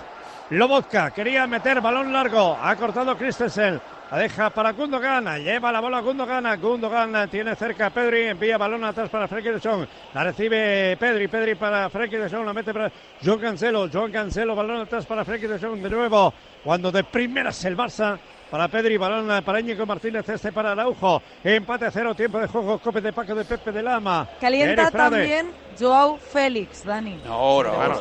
Lobotka 0.50 1.10
quería 1.10 1.48
meter 1.48 1.80
balón 1.80 2.12
largo. 2.12 2.56
Ha 2.62 2.76
cortado 2.76 3.18
Christensen. 3.18 3.80
La 4.12 4.18
deja 4.18 4.50
para 4.50 4.72
Gundogan. 4.72 5.24
Lleva 5.42 5.72
la 5.72 5.80
bola 5.80 6.00
Gundogan. 6.00 6.60
Gundogan 6.60 7.30
tiene 7.30 7.56
cerca 7.56 7.86
a 7.86 7.90
Pedri. 7.90 8.24
Envía 8.24 8.58
balón 8.58 8.84
atrás 8.84 9.08
para 9.08 9.26
Frenkie 9.26 9.52
de 9.52 9.58
Jong. 9.58 9.86
La 10.12 10.24
recibe 10.24 10.98
Pedri. 11.00 11.28
Pedri 11.28 11.54
para 11.54 11.88
Frenkie 11.88 12.18
de 12.18 12.28
Jong. 12.28 12.44
La 12.44 12.52
mete 12.52 12.74
para 12.74 12.92
John 13.24 13.38
Cancelo. 13.38 13.88
John 13.90 14.12
Cancelo. 14.12 14.54
Balón 14.54 14.82
atrás 14.82 15.06
para 15.06 15.24
Frenkie 15.24 15.46
de 15.46 15.58
Jong. 15.58 15.80
De 15.80 15.88
nuevo. 15.88 16.34
Cuando 16.62 16.92
de 16.92 17.04
primeras 17.04 17.64
el 17.64 17.74
Barça. 17.74 18.18
Para 18.50 18.68
Pedri, 18.68 18.98
balón 18.98 19.42
para 19.42 19.60
Íñigo 19.60 19.86
Martínez, 19.86 20.28
este 20.28 20.52
para 20.52 20.72
Araujo. 20.72 21.22
Empate 21.42 21.86
a 21.86 21.90
cero, 21.90 22.14
tiempo 22.14 22.38
de 22.38 22.48
juego, 22.48 22.78
cope 22.80 23.00
de 23.00 23.10
Paco 23.10 23.34
de 23.34 23.46
Pepe 23.46 23.72
de 23.72 23.82
Lama. 23.82 24.28
Calienta 24.38 24.90
también 24.90 25.50
Joao 25.80 26.18
Félix, 26.18 26.84
Dani. 26.84 27.18
Ahora, 27.26 27.70
ahora. 27.70 28.00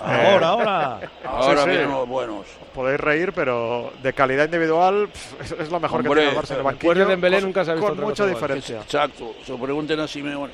Ahora, 0.00 0.48
ahora. 0.48 1.00
Ahora 1.24 1.56
Sí, 1.56 1.62
sí. 1.64 1.70
vienen 1.70 1.90
los 1.90 2.08
buenos. 2.08 2.46
Podéis 2.74 3.00
reír, 3.00 3.32
pero 3.32 3.92
de 4.02 4.12
calidad 4.12 4.44
individual 4.44 5.08
es, 5.40 5.52
es 5.52 5.70
lo 5.70 5.80
mejor 5.80 6.00
Hombre, 6.00 6.14
que 6.14 6.20
tiene 6.20 6.30
el 6.30 6.36
Barça 6.36 6.50
en 6.50 6.56
el 6.58 6.64
después 6.64 6.64
banquillo. 6.64 6.94
de 6.94 7.04
Dembélé 7.06 7.36
con- 7.38 7.44
nunca 7.46 7.64
se 7.64 7.70
ha 7.70 7.74
visto 7.74 7.88
Con 7.88 8.00
mucha 8.00 8.22
cosa 8.24 8.34
diferencia. 8.34 8.76
Exacto. 8.80 9.34
Se 9.44 9.52
lo 9.52 9.58
pregunten 9.58 10.00
a 10.00 10.06
Simeone. 10.08 10.52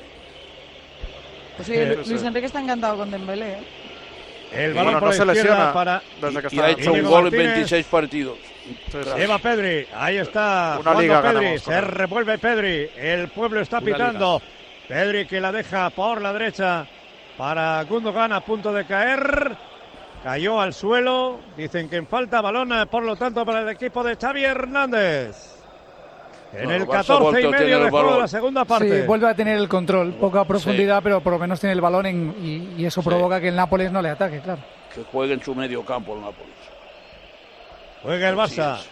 Pues 1.57 1.67
sí, 1.67 1.73
Eh, 1.75 1.95
Luis 2.05 2.21
sí. 2.21 2.25
Enrique 2.27 2.47
está 2.47 2.61
encantado 2.61 2.97
con 2.97 3.11
Dembélé. 3.11 3.51
¿eh? 3.53 3.57
El 4.53 4.71
Y 4.71 4.73
balón 4.75 4.93
bueno, 4.93 5.07
no 5.07 5.13
se 5.13 5.25
lesiona 5.25 5.73
para 5.73 6.01
desde 6.21 6.41
que 6.41 6.47
Y 6.55 6.59
está 6.59 6.65
ha 6.65 6.69
hecho 6.71 6.93
un 6.93 7.03
gol 7.03 7.17
en 7.19 7.23
Martínez. 7.23 7.47
26 7.53 7.85
partidos. 7.87 8.37
Sí, 8.63 8.77
sí. 8.91 8.99
Lleva 9.17 9.39
Pedri, 9.39 9.87
ahí 9.95 10.17
está. 10.17 10.77
Una 10.79 10.93
liga 10.93 11.21
Pedri, 11.21 11.59
se 11.59 11.81
revuelve 11.81 12.37
Pedri. 12.37 12.89
El 12.95 13.27
pueblo 13.29 13.59
está 13.61 13.81
pitando. 13.81 14.41
Pedri 14.87 15.25
que 15.25 15.41
la 15.41 15.51
deja 15.51 15.89
por 15.89 16.21
la 16.21 16.31
derecha 16.33 16.85
para 17.43 17.83
Gundogan 17.83 18.31
a 18.31 18.39
punto 18.39 18.71
de 18.71 18.85
caer. 18.85 19.57
Cayó 20.23 20.61
al 20.61 20.73
suelo. 20.73 21.39
Dicen 21.57 21.89
que 21.89 21.97
en 21.97 22.07
falta 22.07 22.39
balón, 22.39 22.71
eh, 22.71 22.85
por 22.85 23.03
lo 23.03 23.17
tanto, 23.17 23.45
para 23.45 23.59
el 23.63 23.67
equipo 23.67 24.01
de 24.01 24.15
Xavi 24.15 24.45
Hernández. 24.45 25.57
En 26.53 26.63
Bueno, 26.63 26.71
el 26.75 26.81
el 26.83 26.87
Barça 26.87 26.99
ha 26.99 27.17
14 27.19 27.41
y 27.41 27.47
medio 27.49 27.79
de 27.83 27.89
juego 27.89 28.13
de 28.13 28.19
la 28.21 28.27
segunda 28.29 28.63
parte. 28.63 29.01
Sí, 29.01 29.05
vuelve 29.05 29.27
a 29.27 29.35
tener 29.35 29.57
el 29.57 29.67
control, 29.67 30.13
poca 30.13 30.45
profundidad, 30.45 31.03
pero 31.03 31.19
por 31.19 31.33
lo 31.33 31.39
menos 31.39 31.59
tiene 31.59 31.73
el 31.73 31.81
balón 31.81 32.05
en- 32.05 32.33
y, 32.41 32.81
y 32.81 32.85
eso 32.85 33.03
provoca 33.03 33.41
que 33.41 33.49
el 33.49 33.57
Nápoles 33.57 33.91
no 33.91 34.01
le 34.01 34.09
ataque, 34.11 34.39
claro. 34.39 34.61
Que 34.95 35.03
juegue 35.03 35.33
en 35.33 35.43
su 35.43 35.53
medio 35.53 35.83
campo 35.83 36.13
el 36.13 36.21
Nápoles. 36.21 36.53
Juega 38.03 38.29
el 38.29 38.39
Así 38.39 38.55
Barça. 38.61 38.77
es. 38.79 38.89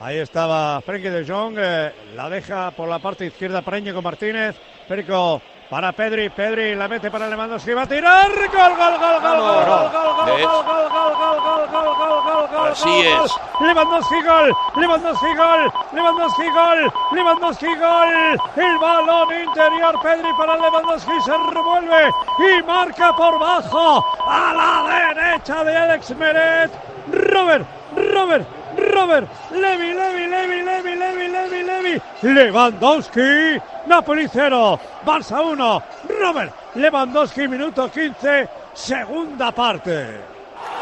Ahí 0.00 0.16
estaba 0.18 0.80
Frenkie 0.80 1.10
de 1.10 1.24
Jong, 1.24 1.54
eh, 1.60 1.92
la 2.16 2.28
deja 2.28 2.72
por 2.72 2.88
la 2.88 2.98
parte 2.98 3.24
izquierda 3.26 3.62
para 3.62 3.78
Íñigo 3.78 4.02
Martínez. 4.02 4.56
Perico 4.88 5.40
para 5.68 5.92
Pedri, 5.92 6.30
Pedri 6.30 6.74
la 6.74 6.86
mete 6.88 7.10
para 7.10 7.28
Lewandowski, 7.28 7.72
va 7.72 7.82
a 7.82 7.86
tirar. 7.86 8.28
Gol, 8.30 8.76
gol, 8.76 8.98
gol, 8.98 9.20
gol, 9.20 9.40
gol, 9.40 9.90
gol, 9.90 9.90
gol, 9.92 10.22
gol, 10.22 10.62
gol, 10.62 10.88
gol, 10.92 11.14
gol, 11.16 11.40
gol, 11.40 11.40
gol, 11.42 11.66
gol, 11.70 11.96
gol, 11.96 12.22
gol, 12.22 12.48
gol, 12.48 12.68
Así 12.70 12.84
gol, 12.84 13.06
es. 13.06 13.32
gol. 13.32 13.66
Lewandowski 13.66 14.22
gol, 14.22 14.52
Lewandowski 14.76 15.34
gol, 15.34 15.72
Lewandowski 15.92 16.48
gol, 16.50 16.92
Lewandowski 17.12 17.74
gol. 17.74 18.12
El 18.56 18.78
balón 18.78 19.28
interior, 19.44 20.00
Pedri 20.02 20.32
para 20.38 20.56
Lewandowski, 20.56 21.20
se 21.24 21.32
revuelve 21.32 22.10
y 22.38 22.62
marca 22.62 23.14
por 23.16 23.38
bajo 23.38 24.04
a 24.26 24.52
la 24.54 25.14
derecha 25.14 25.64
de 25.64 25.76
Alex 25.76 26.16
Meret. 26.16 26.70
Robert, 27.12 27.66
Robert, 27.94 28.46
Robert, 28.76 29.28
Levi, 29.52 29.92
Levi, 29.92 30.26
Levi, 30.26 30.62
Levi, 30.62 30.96
Levi, 30.96 31.28
Levi, 31.28 31.62
Levi, 31.62 32.02
Lewandowski, 32.22 33.60
Napoli 33.86 34.28
0, 34.28 34.80
Barça 35.04 35.40
1, 35.40 35.82
Robert, 36.20 36.52
Lewandowski, 36.74 37.48
minuto 37.48 37.90
15, 37.90 38.48
segunda 38.74 39.52
parte. 39.52 40.36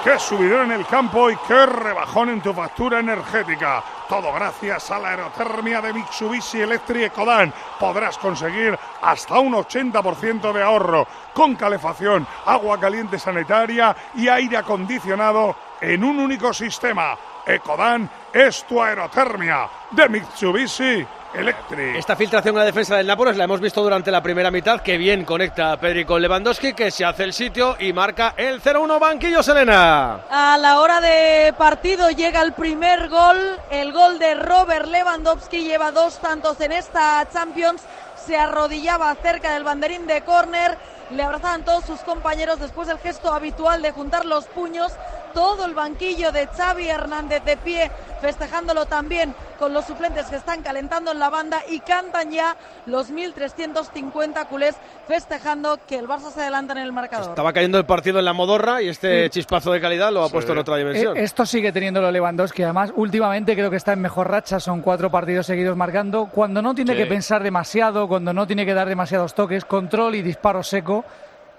Qué 0.05 0.19
subidón 0.19 0.71
en 0.71 0.81
el 0.81 0.87
campo 0.87 1.31
y 1.31 1.37
qué 1.49 1.65
rebajón 1.65 2.29
en 2.29 2.43
tu 2.43 2.53
factura 2.53 3.01
energética. 3.01 3.83
Todo 4.07 4.35
gracias 4.35 4.91
a 4.91 4.99
la 4.99 5.11
aerotermia 5.11 5.81
de 5.81 5.95
Mitsubishi 5.95 6.61
Electric 6.61 7.05
Ecodan. 7.05 7.51
Podrás 7.81 8.19
conseguir 8.19 8.79
hasta 9.01 9.39
un 9.39 9.55
80% 9.55 10.53
de 10.53 10.63
ahorro 10.63 11.07
con 11.33 11.55
calefacción, 11.55 12.27
agua 12.45 12.79
caliente 12.79 13.19
sanitaria 13.19 13.97
y 14.15 14.29
aire 14.29 14.59
acondicionado 14.59 15.57
en 15.81 16.05
un 16.05 16.19
único 16.19 16.53
sistema. 16.53 17.17
Ecodan 17.47 18.11
es 18.33 18.65
tu 18.65 18.83
aerotermia 18.83 19.69
de 19.91 20.09
Mitsubishi 20.09 21.07
Electric. 21.35 21.97
Esta 21.97 22.17
filtración 22.17 22.55
en 22.55 22.61
la 22.61 22.65
defensa 22.65 22.97
del 22.97 23.07
Nápoles 23.07 23.37
la 23.37 23.45
hemos 23.45 23.61
visto 23.61 23.83
durante 23.83 24.11
la 24.11 24.23
primera 24.23 24.51
mitad. 24.51 24.81
Que 24.81 24.97
bien 24.97 25.25
conecta 25.25 25.77
Pedri 25.77 26.05
con 26.07 26.23
Lewandowski, 26.23 26.73
que 26.73 26.91
se 26.91 27.05
hace 27.05 27.25
el 27.25 27.33
sitio 27.35 27.77
y 27.79 27.93
marca 27.93 28.35
el 28.37 28.63
0-1 28.63 28.99
banquillo 28.99 29.43
Selena. 29.43 30.21
A 30.31 30.57
la 30.59 30.81
hora 30.81 31.01
de 31.01 31.53
partido 31.59 32.09
llega 32.11 32.41
el 32.41 32.55
primer 32.55 33.09
gol, 33.09 33.59
el 33.71 33.93
gol 33.93 34.19
de 34.19 34.37
Robert 34.37 34.87
Lewandowski, 34.87 35.65
lleva 35.65 35.91
dos 35.93 36.21
tantos 36.21 36.61
en 36.61 36.73
esta 36.73 37.29
Champions, 37.31 37.83
se 38.25 38.39
arrodillaba 38.39 39.15
cerca 39.17 39.53
del 39.53 39.65
banderín 39.65 40.07
de 40.07 40.23
córner, 40.23 40.79
le 41.11 41.23
abrazaban 41.23 41.65
todos 41.65 41.85
sus 41.85 42.01
compañeros 42.01 42.59
después 42.59 42.89
del 42.89 42.99
gesto 42.99 43.35
habitual 43.35 43.83
de 43.83 43.93
juntar 43.93 44.25
los 44.25 44.47
puños, 44.47 44.93
todo 45.35 45.67
el 45.67 45.75
banquillo 45.75 46.33
de 46.33 46.47
Xavi 46.47 46.89
Hernández 46.89 47.45
de 47.45 47.57
pie, 47.57 47.91
festejándolo 48.21 48.87
también 48.87 49.35
con 49.59 49.75
los 49.75 49.85
suplentes 49.85 50.27
que 50.27 50.37
están 50.37 50.63
calentando 50.63 51.13
en 51.13 51.19
la 51.19 51.29
banda 51.31 51.59
y 51.69 51.81
cantan 51.81 52.31
ya 52.31 52.57
los 52.87 53.13
1.350 53.13 54.47
culés 54.47 54.77
festejando 55.07 55.79
que 55.87 55.99
el 55.99 56.07
Barça 56.09 56.31
se 56.33 56.41
adelanta 56.43 56.73
en 56.73 56.79
el 56.79 56.93
marcador. 56.93 57.31
Estaba 57.31 57.53
cayendo 57.53 57.79
el 57.79 57.85
partido 57.85 58.19
en 58.19 58.25
la 58.25 58.33
modorra 58.33 58.83
y 58.83 58.89
este 58.89 59.29
chispazo 59.31 59.73
de 59.73 59.81
calidad 59.81 60.13
lo 60.13 60.25
ha 60.25 60.29
puesto 60.29 60.53
en 60.53 60.59
otra 60.59 60.77
dimensión. 60.77 61.17
Eh, 61.17 61.23
Esto 61.25 61.45
sigue 61.47 61.73
teniéndolo 61.73 62.11
Lewandowski. 62.11 62.63
Además, 62.63 62.93
últimamente 62.97 63.55
creo 63.55 63.71
que 63.71 63.77
está 63.77 63.93
en 63.93 64.01
mejor 64.01 64.31
racha. 64.31 64.61
Son 64.61 64.81
cuatro 64.81 65.11
partidos 65.11 65.47
seguidos 65.47 65.77
marcando. 65.77 66.27
Cuando 66.33 66.63
no 66.63 66.75
tiene 66.75 66.93
Sí. 66.93 66.99
que 66.99 67.07
pensar 67.07 67.43
demasiado, 67.43 68.09
cuando 68.09 68.33
no 68.33 68.47
tiene 68.47 68.65
que 68.65 68.75
dar 68.75 68.89
demasiados 68.89 69.35
toques, 69.35 69.65
control 69.65 70.15
y 70.15 70.23
disparo 70.23 70.63
seco. 70.63 71.05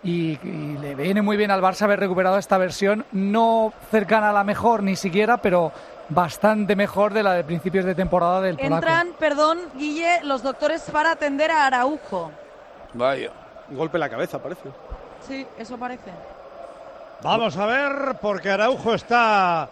Y, 0.06 0.40
y 0.42 0.78
le 0.80 0.96
viene 0.96 1.22
muy 1.22 1.36
bien 1.36 1.52
al 1.52 1.62
Barça 1.62 1.82
haber 1.82 2.00
recuperado 2.00 2.38
esta 2.38 2.58
versión, 2.58 3.06
no 3.12 3.74
cercana 3.92 4.30
a 4.30 4.34
la 4.34 4.44
mejor 4.44 4.84
ni 4.84 4.96
siquiera, 4.96 5.38
pero 5.38 5.74
bastante 6.10 6.76
mejor 6.76 7.14
de 7.14 7.24
la 7.24 7.34
de 7.34 7.44
principios 7.44 7.86
de 7.86 7.96
temporada 7.96 8.42
del 8.42 8.56
polaco. 8.56 8.76
Entran, 8.76 9.10
perdón, 9.20 9.60
Guille, 9.76 10.22
los 10.24 10.44
doctores 10.44 10.84
para 10.92 11.12
atender 11.12 11.52
a 11.52 11.66
Araujo. 11.66 12.32
Vaya. 12.94 13.32
Golpe 13.72 13.98
en 13.98 14.02
la 14.02 14.10
cabeza, 14.10 14.40
parece. 14.40 14.70
Sí, 15.28 15.46
eso 15.58 15.78
parece. 15.78 16.12
Vamos 17.24 17.58
a 17.58 17.66
ver, 17.66 18.18
porque 18.22 18.52
Araujo 18.52 18.94
está 18.94 19.68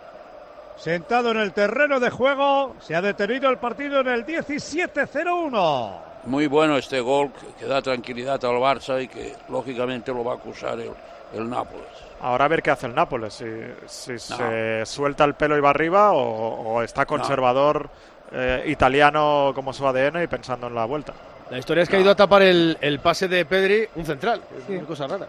sentado 0.78 1.32
en 1.32 1.38
el 1.38 1.54
terreno 1.54 2.00
de 2.00 2.10
juego. 2.10 2.76
Se 2.80 2.96
ha 2.96 3.02
detenido 3.02 3.50
el 3.50 3.58
partido 3.58 4.00
en 4.00 4.08
el 4.08 4.26
17-0-1. 4.26 5.92
Muy 6.26 6.48
bueno 6.48 6.78
este 6.78 7.00
gol 7.02 7.32
que, 7.34 7.48
que 7.60 7.66
da 7.66 7.82
tranquilidad 7.82 8.44
al 8.46 8.56
Barça 8.56 9.02
y 9.04 9.08
que 9.08 9.36
lógicamente 9.50 10.14
lo 10.14 10.24
va 10.24 10.34
a 10.34 10.36
acusar 10.36 10.80
el, 10.80 10.92
el 11.34 11.50
Nápoles. 11.50 11.86
Ahora 12.22 12.46
a 12.46 12.48
ver 12.48 12.62
qué 12.64 12.72
hace 12.72 12.88
el 12.88 12.96
Nápoles, 12.96 13.34
si, 13.34 13.46
si 13.86 14.18
se 14.18 14.86
suelta 14.86 15.26
el 15.26 15.34
pelo 15.34 15.58
y 15.58 15.62
va 15.62 15.72
arriba 15.72 16.14
o, 16.14 16.76
o 16.76 16.82
está 16.82 17.06
conservador 17.06 17.90
eh, 18.32 18.64
italiano 18.68 19.52
como 19.54 19.74
su 19.74 19.86
ADN 19.86 20.24
y 20.24 20.28
pensando 20.28 20.68
en 20.68 20.76
la 20.76 20.86
vuelta. 20.86 21.14
La 21.50 21.58
historia 21.60 21.84
es 21.84 21.90
que 21.90 21.98
ha 21.98 22.00
ido 22.00 22.12
a 22.12 22.16
tapar 22.16 22.42
el, 22.42 22.78
el 22.80 23.00
pase 23.00 23.28
de 23.28 23.44
Pedri 23.46 23.88
un 23.96 24.06
central. 24.06 24.42
Es 24.58 24.64
Sí. 24.66 24.74
una 24.78 24.88
cosa 24.88 25.08
rara. 25.08 25.28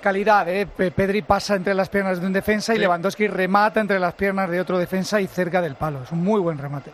Calidad, 0.00 0.48
¿eh? 0.48 0.66
Pe- 0.66 0.92
Pedri 0.92 1.22
pasa 1.22 1.56
entre 1.56 1.74
las 1.74 1.88
piernas 1.88 2.20
de 2.20 2.26
un 2.28 2.32
defensa 2.32 2.74
y. 2.74 2.78
Lewandowski 2.78 3.26
remata 3.26 3.80
entre 3.80 3.98
las 3.98 4.14
piernas 4.14 4.48
de 4.48 4.60
otro 4.60 4.78
defensa 4.78 5.20
y 5.20 5.26
cerca 5.26 5.60
del 5.60 5.74
palo. 5.74 6.02
Es 6.04 6.12
un 6.12 6.22
muy 6.22 6.40
buen 6.40 6.58
remate. 6.58 6.92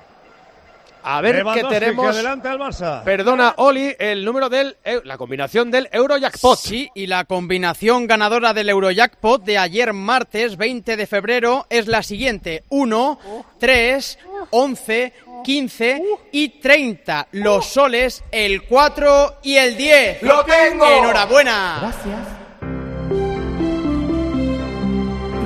A 1.17 1.21
ver 1.21 1.45
qué 1.55 1.65
tenemos. 1.65 2.07
adelanta 2.07 2.53
al 2.53 2.59
Barça. 2.59 3.03
Perdona, 3.03 3.55
Oli, 3.57 3.95
el 3.99 4.25
número 4.25 4.49
del. 4.49 4.77
la 5.05 5.19
combinación 5.19 5.71
del 5.71 5.89
Eurojackpot. 5.93 6.59
Sí, 6.59 6.91
y 6.95 7.07
la 7.07 7.25
combinación 7.25 8.07
ganadora 8.07 8.53
del 8.55 8.69
Eurojackpot 8.69 9.43
de 9.43 9.59
ayer 9.59 9.93
martes 9.93 10.57
20 10.57 10.97
de 10.97 11.07
febrero 11.07 11.67
es 11.69 11.89
la 11.89 12.03
siguiente: 12.03 12.65
1, 12.69 13.19
3, 13.59 14.19
11, 14.51 15.13
15 15.43 16.03
y 16.33 16.49
30. 16.61 17.29
Los 17.33 17.67
soles, 17.67 18.23
el 18.31 18.63
4 18.63 19.39
y 19.43 19.57
el 19.57 19.77
10. 19.77 20.23
¡Lo 20.23 20.45
tengo! 20.45 20.87
¡Enhorabuena! 20.87 21.93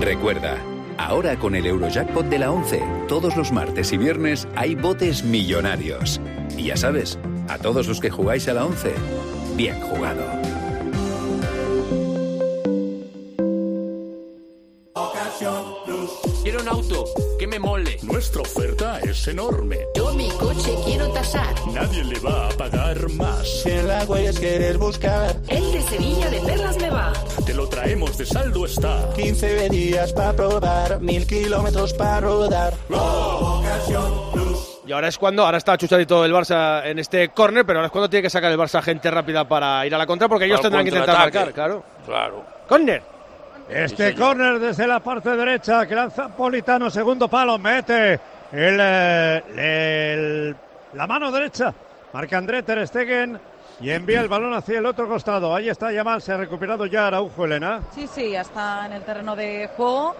Recuerda, 0.00 0.58
ahora 1.04 1.36
con 1.36 1.54
el 1.54 1.66
Eurojackpot 1.66 2.26
de 2.26 2.38
la 2.38 2.50
11, 2.50 2.82
todos 3.08 3.36
los 3.36 3.52
martes 3.52 3.92
y 3.92 3.98
viernes 3.98 4.48
hay 4.56 4.74
botes 4.74 5.22
millonarios. 5.22 6.20
Y 6.56 6.64
ya 6.64 6.76
sabes, 6.76 7.18
a 7.48 7.58
todos 7.58 7.86
los 7.86 8.00
que 8.00 8.10
jugáis 8.10 8.48
a 8.48 8.54
la 8.54 8.64
11, 8.64 8.94
bien 9.56 9.78
jugado. 9.80 10.53
Quiero 16.44 16.60
un 16.60 16.68
auto 16.68 17.04
que 17.36 17.48
me 17.48 17.58
mole. 17.58 17.96
Nuestra 18.02 18.42
oferta 18.42 19.00
es 19.00 19.26
enorme. 19.26 19.78
Yo 19.96 20.14
mi 20.14 20.30
coche 20.30 20.72
quiero 20.84 21.08
tasar. 21.08 21.52
Nadie 21.72 22.04
le 22.04 22.20
va 22.20 22.46
a 22.46 22.50
pagar 22.50 23.10
más. 23.10 23.62
Si 23.62 23.70
en 23.70 23.88
la 23.88 24.04
huellas 24.04 24.38
quieres 24.38 24.78
buscar, 24.78 25.34
El 25.48 25.72
de 25.72 25.82
Sevilla 25.82 26.30
de 26.30 26.40
Perlas 26.42 26.76
me 26.80 26.90
va. 26.90 27.12
Te 27.44 27.54
lo 27.54 27.68
traemos 27.68 28.16
de 28.16 28.24
saldo 28.24 28.66
está. 28.66 29.12
15 29.16 29.68
días 29.70 30.12
para 30.12 30.32
probar, 30.32 31.00
mil 31.00 31.26
kilómetros 31.26 31.92
para 31.94 32.20
rodar. 32.20 32.74
Y 34.86 34.92
ahora 34.92 35.08
es 35.08 35.18
cuando, 35.18 35.44
ahora 35.44 35.58
está 35.58 35.76
chuchadito 35.76 36.24
el 36.24 36.32
Barça 36.32 36.84
en 36.84 37.00
este 37.00 37.30
córner, 37.30 37.66
pero 37.66 37.80
ahora 37.80 37.86
es 37.86 37.92
cuando 37.92 38.08
tiene 38.08 38.22
que 38.22 38.30
sacar 38.30 38.52
el 38.52 38.58
Barça 38.58 38.80
gente 38.80 39.10
rápida 39.10 39.48
para 39.48 39.84
ir 39.86 39.94
a 39.94 39.98
la 39.98 40.06
contra, 40.06 40.28
porque 40.28 40.44
ellos 40.44 40.60
tendrán 40.60 40.84
que 40.84 40.90
intentar 40.90 41.18
marcar, 41.18 41.52
claro. 41.52 41.82
Claro. 42.06 42.44
Córner. 42.68 43.13
Este 43.68 44.14
córner 44.14 44.58
desde 44.58 44.86
la 44.86 45.00
parte 45.00 45.30
derecha 45.36 45.86
que 45.86 45.94
lanza 45.94 46.28
Politano, 46.28 46.90
segundo 46.90 47.28
palo, 47.28 47.58
mete 47.58 48.12
el, 48.52 48.78
eh, 48.80 49.42
el- 49.56 50.56
la 50.92 51.06
mano 51.06 51.30
derecha. 51.32 51.72
Marca 52.12 52.38
André 52.38 52.62
Ter 52.62 52.86
Stegen 52.86 53.40
y 53.80 53.90
envía 53.90 54.20
el 54.20 54.28
balón 54.28 54.54
hacia 54.54 54.78
el 54.78 54.86
otro 54.86 55.08
costado. 55.08 55.54
Ahí 55.54 55.68
está 55.68 55.90
Yamal, 55.90 56.20
se 56.22 56.32
ha 56.32 56.36
recuperado 56.36 56.86
ya 56.86 57.06
Araujo 57.08 57.44
Elena. 57.46 57.80
Sí, 57.94 58.06
sí, 58.06 58.30
ya 58.30 58.42
está 58.42 58.86
en 58.86 58.92
el 58.92 59.02
terreno 59.02 59.34
de 59.34 59.68
juego. 59.76 60.14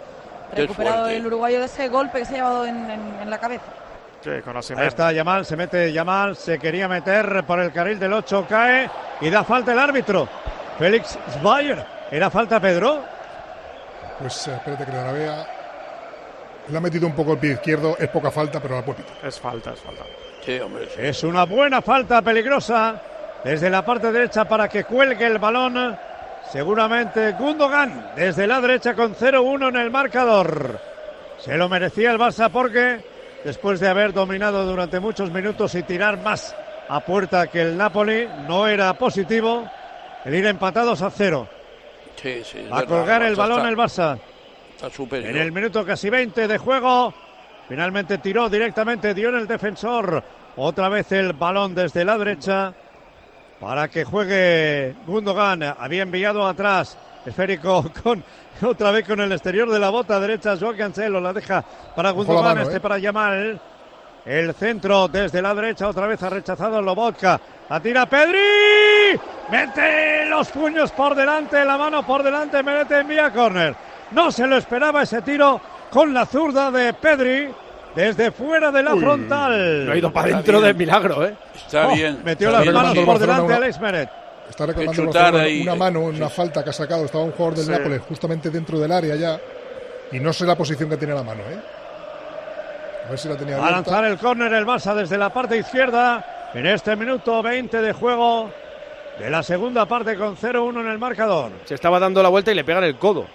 Recuperado 0.55 1.09
el 1.09 1.27
uruguayo 1.27 1.61
de 1.61 1.67
ese 1.67 1.89
golpe 1.89 2.21
que 2.21 2.25
se 2.25 2.35
ha 2.35 2.37
llevado 2.39 2.67
en, 2.67 2.91
en- 2.91 3.21
en 3.23 3.31
la 3.31 3.39
cabeza. 3.39 3.65
Sí, 4.23 4.31
con 4.43 4.57
Ahí 4.57 4.87
está 4.89 5.13
Yamal, 5.13 5.45
se 5.45 5.55
mete 5.55 5.93
Yamal, 5.93 6.35
se 6.35 6.59
quería 6.59 6.89
meter 6.89 7.45
por 7.45 7.61
el 7.61 7.71
carril 7.73 7.99
del 7.99 8.15
8, 8.15 8.47
cae 8.49 8.89
y 9.21 9.29
da 9.29 9.45
falta 9.45 9.73
el 9.73 9.79
árbitro. 9.79 10.27
Félix 10.79 11.19
Zweyer. 11.39 11.85
¿Era 12.11 12.31
falta 12.31 12.59
Pedro? 12.59 13.03
Pues 14.19 14.49
eh, 14.49 14.55
espérate 14.55 14.85
que 14.85 14.93
la 14.93 15.13
vea. 15.13 15.47
Le 16.69 16.79
ha 16.79 16.81
metido 16.81 17.07
un 17.07 17.15
poco 17.15 17.33
el 17.33 17.39
pie 17.39 17.53
izquierdo, 17.53 17.97
es 17.99 18.09
poca 18.09 18.31
falta, 18.31 18.61
pero 18.61 18.77
la 18.77 18.85
puede 18.85 19.03
pitar. 19.03 19.17
Es 19.27 19.39
falta, 19.39 19.73
es 19.73 19.81
falta. 19.81 20.05
Sí, 20.45 20.59
hombre. 20.61 20.87
sí. 20.89 20.95
Es 20.99 21.23
una 21.23 21.45
buena 21.45 21.83
falta 21.83 22.23
peligrosa 22.23 23.01
desde 23.45 23.69
la 23.69 23.85
parte 23.85 24.11
derecha 24.11 24.47
para 24.47 24.69
que 24.69 24.85
cuelgue 24.85 25.27
el 25.27 25.39
balón. 25.39 25.97
Seguramente 26.51 27.33
Gundogan 27.33 28.13
desde 28.17 28.47
la 28.47 28.61
derecha 28.61 28.95
con 28.95 29.15
0-1 29.15 29.69
en 29.71 29.77
el 29.77 29.91
marcador. 29.91 30.79
Se 31.39 31.57
lo 31.57 31.69
merecía 31.69 32.11
el 32.11 32.19
Barça 32.19 32.51
porque 32.51 33.01
después 33.45 33.81
de 33.81 33.89
haber 33.89 34.13
dominado 34.13 34.65
durante 34.65 35.01
muchos 35.01 35.31
minutos 35.31 35.75
y 35.75 35.83
tirar 35.83 36.19
más 36.19 36.55
a 36.89 37.01
puerta 37.01 37.47
que 37.47 37.63
el 37.63 37.77
Napoli, 37.77 38.29
no 38.47 38.67
era 38.67 38.93
positivo 38.95 39.69
el 40.25 40.35
ir 40.35 40.47
empatados 40.47 41.03
a 41.03 41.11
cero. 41.11 41.49
Sí, 42.21 42.43
sí, 42.45 42.59
es 42.59 42.73
Va 42.73 42.79
a 42.79 42.81
verdad, 42.81 42.97
colgar 42.99 43.23
el 43.23 43.37
balón 43.37 43.59
está- 43.59 43.69
el 43.69 43.77
Barça. 43.77 44.19
Está 44.77 44.91
superior. 44.91 45.31
En 45.31 45.37
el 45.37 45.53
minuto 45.53 45.85
casi 45.85 46.11
20 46.11 46.49
de 46.49 46.59
juego, 46.59 47.13
finalmente 47.69 48.19
tiró 48.19 48.49
directamente, 48.49 49.15
dio 49.15 49.29
en 49.31 49.37
el 49.37 49.47
defensor. 49.47 50.23
Otra 50.57 50.89
vez 50.89 51.11
el 51.13 51.33
balón 51.33 51.75
desde 51.75 52.05
la 52.05 52.17
derecha 52.17 52.73
para 53.61 53.89
que 53.89 54.05
juegue 54.05 54.95
Gundogan. 55.07 55.63
Había 55.63 56.03
enviado 56.03 56.47
atrás, 56.47 56.97
esférico 57.27 57.85
con 58.03 58.23
otra 58.63 58.91
vez 58.91 59.07
con 59.07 59.21
el 59.21 59.33
exterior 59.33 59.71
de 59.71 59.79
la 59.79 59.91
bota 59.91 60.19
derecha. 60.21 60.57
Joao 60.57 60.77
Cancelo 60.77 61.21
la 61.21 61.33
deja 61.33 61.63
para 61.95 62.11
Gundogan, 62.11 62.45
mano, 62.45 62.63
este 62.63 62.77
eh. 62.77 62.81
para 62.81 62.99
Yamal. 62.99 63.61
El 64.27 64.55
centro 64.55 65.07
desde 65.09 65.43
la 65.43 65.55
derecha, 65.55 65.89
otra 65.89 66.07
vez 66.07 66.23
ha 66.23 66.31
rechazado 66.31 66.81
Lobotka. 66.81 67.39
La 67.69 67.81
tira 67.81 68.07
Pedri. 68.07 69.19
Mete 69.51 70.25
los 70.27 70.49
puños 70.51 70.91
por 70.93 71.15
delante, 71.15 71.63
la 71.65 71.77
mano 71.77 72.07
por 72.07 72.23
delante, 72.23 72.63
Merete 72.63 73.01
envía 73.01 73.31
córner. 73.31 73.75
No 74.13 74.31
se 74.33 74.47
lo 74.47 74.57
esperaba 74.57 75.03
ese 75.03 75.21
tiro 75.23 75.61
con 75.91 76.15
la 76.15 76.25
zurda 76.25 76.71
de 76.71 76.95
Pedri 76.95 77.49
desde 77.95 78.31
fuera 78.31 78.71
de 78.71 78.83
la 78.83 78.95
Uy, 78.95 79.01
frontal. 79.01 79.87
no 79.87 79.93
ha 79.93 79.97
ido 79.97 80.13
para 80.13 80.29
dentro 80.29 80.61
de 80.61 80.73
milagro, 80.75 81.27
¿eh? 81.27 81.35
Está 81.55 81.89
Oh, 81.89 81.95
bien. 81.95 82.21
Metió 82.25 82.49
está 82.49 82.59
las 82.59 82.63
bien. 82.63 82.75
manos 82.75 82.99
por 83.05 83.19
delante 83.19 83.43
una- 83.43 83.57
Alex 83.57 83.81
Meret. 83.81 84.09
Está 84.49 84.67
reclamando 84.67 85.03
una 85.63 85.75
mano 85.75 86.01
una 86.01 86.29
falta 86.29 86.63
que 86.65 86.71
ha 86.71 86.73
sacado. 86.73 87.05
Estaba 87.05 87.25
un 87.25 87.33
jugador 87.33 87.57
del 87.57 87.65
Sí. 87.67 87.71
Nápoles 87.71 88.01
justamente 88.09 88.51
dentro 88.51 88.79
del 88.79 88.93
área 88.93 89.15
ya. 89.17 89.39
Y 90.13 90.21
no 90.21 90.33
sé 90.33 90.45
la 90.47 90.55
posición 90.55 90.89
que 90.89 90.97
tiene 90.97 91.15
la 91.15 91.23
mano, 91.23 91.41
¿eh? 91.43 91.59
A 93.07 93.11
ver 93.11 93.19
si 93.19 93.29
la 93.29 93.37
tenía 93.37 93.57
Va 93.57 93.65
a 93.65 93.69
abierta. 93.69 93.91
lanzar 93.91 94.11
el 94.11 94.19
córner 94.19 94.53
el 94.55 94.67
Barça 94.67 94.95
desde 94.95 95.19
la 95.19 95.31
parte 95.31 95.57
izquierda 95.59 96.51
en 96.55 96.67
este 96.67 96.97
minuto 96.97 97.43
20 97.43 97.83
de 97.83 97.93
juego 97.93 98.51
de 99.19 99.31
la 99.31 99.43
segunda 99.43 99.87
parte 99.87 100.17
con 100.17 100.37
0-1 100.37 100.81
en 100.81 100.89
el 100.89 100.99
marcador. 100.99 101.53
Se 101.67 101.75
estaba 101.75 101.99
dando 102.01 102.23
la 102.23 102.29
vuelta 102.31 102.51
y 102.51 102.55
le 102.55 102.65
pegan 102.65 102.85
el 102.85 102.97
codo. 102.99 103.27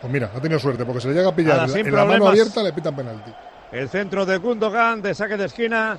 Pues 0.00 0.12
mira, 0.12 0.30
ha 0.36 0.40
tenido 0.40 0.58
suerte 0.60 0.84
porque 0.84 1.00
se 1.00 1.08
le 1.08 1.14
llega 1.14 1.30
a 1.30 1.34
pillar 1.34 1.56
Nada, 1.56 1.68
sin 1.68 1.86
en 1.86 1.92
la 1.94 2.04
mano 2.04 2.24
problemas. 2.24 2.30
abierta 2.30 2.62
le 2.62 2.72
pitan 2.72 2.94
penalti. 2.94 3.32
El 3.72 3.88
centro 3.88 4.24
de 4.26 4.36
Gundogan 4.36 5.02
de 5.02 5.14
saque 5.14 5.36
de 5.36 5.46
esquina. 5.46 5.98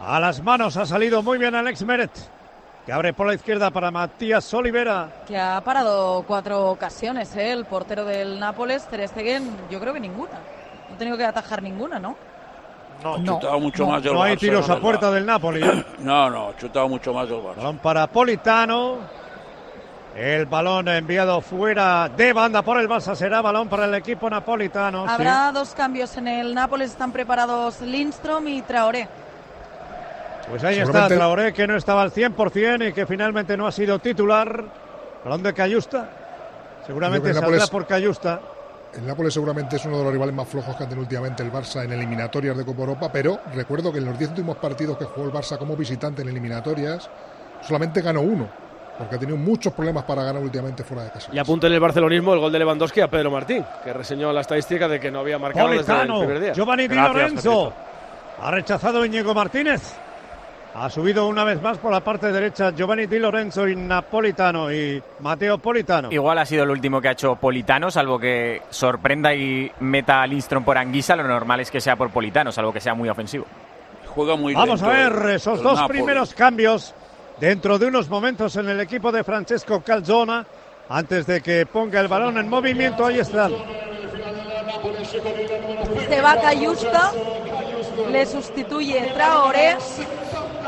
A 0.00 0.20
las 0.20 0.42
manos 0.42 0.76
ha 0.76 0.86
salido 0.86 1.22
muy 1.22 1.38
bien 1.38 1.54
Alex 1.54 1.82
Meret. 1.84 2.10
Que 2.86 2.92
abre 2.92 3.14
por 3.14 3.26
la 3.26 3.34
izquierda 3.34 3.70
para 3.70 3.90
Matías 3.90 4.52
Olivera. 4.52 5.08
Que 5.26 5.38
ha 5.38 5.60
parado 5.64 6.22
cuatro 6.26 6.66
ocasiones, 6.70 7.34
¿eh? 7.34 7.50
el 7.52 7.64
portero 7.64 8.04
del 8.04 8.38
Nápoles, 8.38 8.86
Ter 8.88 9.08
Stegen, 9.08 9.50
yo 9.70 9.80
creo 9.80 9.94
que 9.94 10.00
ninguna. 10.00 10.32
No 10.88 10.94
ha 10.94 10.98
tenido 10.98 11.16
que 11.16 11.24
atajar 11.24 11.62
ninguna, 11.62 11.98
¿no? 11.98 12.16
No, 13.02 13.18
No, 13.18 13.34
chutado 13.34 13.60
mucho 13.60 13.84
no, 13.84 13.90
más 13.92 14.02
del 14.02 14.12
no 14.14 14.22
hay 14.22 14.36
tiros 14.36 14.68
a 14.70 14.78
puerta 14.78 15.10
del 15.10 15.26
Napoli. 15.26 15.62
¿eh? 15.62 15.84
No, 15.98 16.30
no, 16.30 16.52
chutado 16.58 16.88
mucho 16.88 17.12
más 17.12 17.28
del 17.28 17.38
Barça. 17.38 17.56
Balón 17.56 17.78
para 17.78 18.06
Politano. 18.06 18.98
El 20.16 20.46
balón 20.46 20.86
enviado 20.88 21.40
fuera 21.40 22.08
de 22.08 22.32
banda 22.32 22.62
por 22.62 22.78
el 22.80 22.88
Barça 22.88 23.16
será 23.16 23.42
balón 23.42 23.68
para 23.68 23.86
el 23.86 23.94
equipo 23.94 24.30
napolitano. 24.30 25.04
sí. 25.06 25.10
Habrá 25.12 25.50
dos 25.50 25.74
cambios 25.74 26.16
en 26.16 26.28
el 26.28 26.54
Nápoles, 26.54 26.92
están 26.92 27.10
preparados 27.10 27.80
Lindstrom 27.80 28.46
y 28.46 28.62
Traoré. 28.62 29.08
Pues 30.48 30.62
ahí 30.62 30.78
está 30.78 31.08
Traoré 31.08 31.52
que 31.52 31.66
no 31.66 31.76
estaba 31.76 32.02
al 32.02 32.12
100% 32.12 32.90
y 32.90 32.92
que 32.92 33.06
finalmente 33.06 33.56
no 33.56 33.66
ha 33.66 33.72
sido 33.72 33.98
titular. 33.98 34.64
Balón 35.24 35.42
de 35.42 35.52
Cayusta. 35.52 36.08
Seguramente 36.86 37.32
saldrá 37.34 37.48
Nápoles- 37.58 37.70
por 37.70 37.86
Cayusta. 37.86 38.40
El 38.96 39.06
Nápoles 39.06 39.34
seguramente 39.34 39.76
es 39.76 39.84
uno 39.86 39.98
de 39.98 40.04
los 40.04 40.12
rivales 40.12 40.34
más 40.34 40.48
flojos 40.48 40.76
que 40.76 40.84
ha 40.84 40.86
tenido 40.86 41.02
últimamente 41.02 41.42
el 41.42 41.52
Barça 41.52 41.84
en 41.84 41.92
eliminatorias 41.92 42.56
de 42.56 42.64
Copa 42.64 42.82
Europa, 42.82 43.10
pero 43.12 43.40
recuerdo 43.52 43.92
que 43.92 43.98
en 43.98 44.04
los 44.04 44.18
10 44.18 44.30
últimos 44.30 44.56
partidos 44.56 44.96
que 44.96 45.04
jugó 45.04 45.26
el 45.26 45.32
Barça 45.32 45.58
como 45.58 45.76
visitante 45.76 46.22
en 46.22 46.28
eliminatorias, 46.28 47.10
solamente 47.60 48.00
ganó 48.00 48.20
uno, 48.20 48.48
porque 48.96 49.16
ha 49.16 49.18
tenido 49.18 49.36
muchos 49.36 49.72
problemas 49.72 50.04
para 50.04 50.22
ganar 50.22 50.42
últimamente 50.42 50.84
fuera 50.84 51.04
de 51.04 51.10
casa. 51.10 51.30
Y 51.32 51.38
apunta 51.38 51.66
en 51.66 51.72
el 51.72 51.80
barcelonismo 51.80 52.34
el 52.34 52.40
gol 52.40 52.52
de 52.52 52.58
Lewandowski 52.60 53.00
a 53.00 53.08
Pedro 53.08 53.30
Martín, 53.30 53.64
que 53.82 53.92
reseñó 53.92 54.32
la 54.32 54.42
estadística 54.42 54.86
de 54.86 55.00
que 55.00 55.10
no 55.10 55.20
había 55.20 55.38
marcado 55.38 55.70
desde 55.70 55.92
el 55.92 56.06
primer 56.06 56.40
día. 56.40 56.52
Giovanni 56.52 56.86
Di 56.86 56.94
Lorenzo. 56.94 57.72
Ha 58.40 58.50
rechazado 58.50 59.04
Íñigo 59.04 59.34
Martínez. 59.34 60.03
Ha 60.76 60.90
subido 60.90 61.28
una 61.28 61.44
vez 61.44 61.62
más 61.62 61.78
por 61.78 61.92
la 61.92 62.00
parte 62.00 62.32
derecha 62.32 62.72
Giovanni 62.72 63.06
Di 63.06 63.20
Lorenzo 63.20 63.68
y 63.68 63.76
Napolitano 63.76 64.72
y 64.72 65.00
Mateo 65.20 65.58
Politano. 65.58 66.08
Igual 66.10 66.38
ha 66.38 66.44
sido 66.44 66.64
el 66.64 66.70
último 66.70 67.00
que 67.00 67.08
ha 67.08 67.12
hecho 67.12 67.36
Politano, 67.36 67.92
salvo 67.92 68.18
que 68.18 68.62
sorprenda 68.70 69.32
y 69.32 69.70
meta 69.80 70.20
a 70.20 70.26
Lindstrom 70.26 70.64
por 70.64 70.76
Anguisa, 70.76 71.14
lo 71.14 71.22
normal 71.22 71.60
es 71.60 71.70
que 71.70 71.80
sea 71.80 71.94
por 71.94 72.10
Politano, 72.10 72.50
salvo 72.50 72.72
que 72.72 72.80
sea 72.80 72.94
muy 72.94 73.08
ofensivo. 73.08 73.44
Juega 74.08 74.34
muy 74.36 74.52
Vamos 74.54 74.82
a 74.82 74.88
ver 74.88 75.12
el- 75.12 75.30
esos 75.36 75.58
el 75.58 75.64
dos 75.64 75.76
Napoli. 75.78 75.98
primeros 76.00 76.34
cambios 76.34 76.92
dentro 77.38 77.78
de 77.78 77.86
unos 77.86 78.08
momentos 78.08 78.56
en 78.56 78.68
el 78.68 78.80
equipo 78.80 79.12
de 79.12 79.22
Francesco 79.22 79.80
Calzona. 79.80 80.44
Antes 80.88 81.26
de 81.26 81.40
que 81.40 81.66
ponga 81.66 82.00
el 82.00 82.08
balón 82.08 82.36
en 82.36 82.48
movimiento, 82.48 83.06
ahí 83.06 83.20
están. 83.20 83.52
Se 86.08 86.20
va 86.20 86.40
Cayusta, 86.40 87.12
le 88.10 88.26
sustituye 88.26 89.12
Traoré 89.14 89.76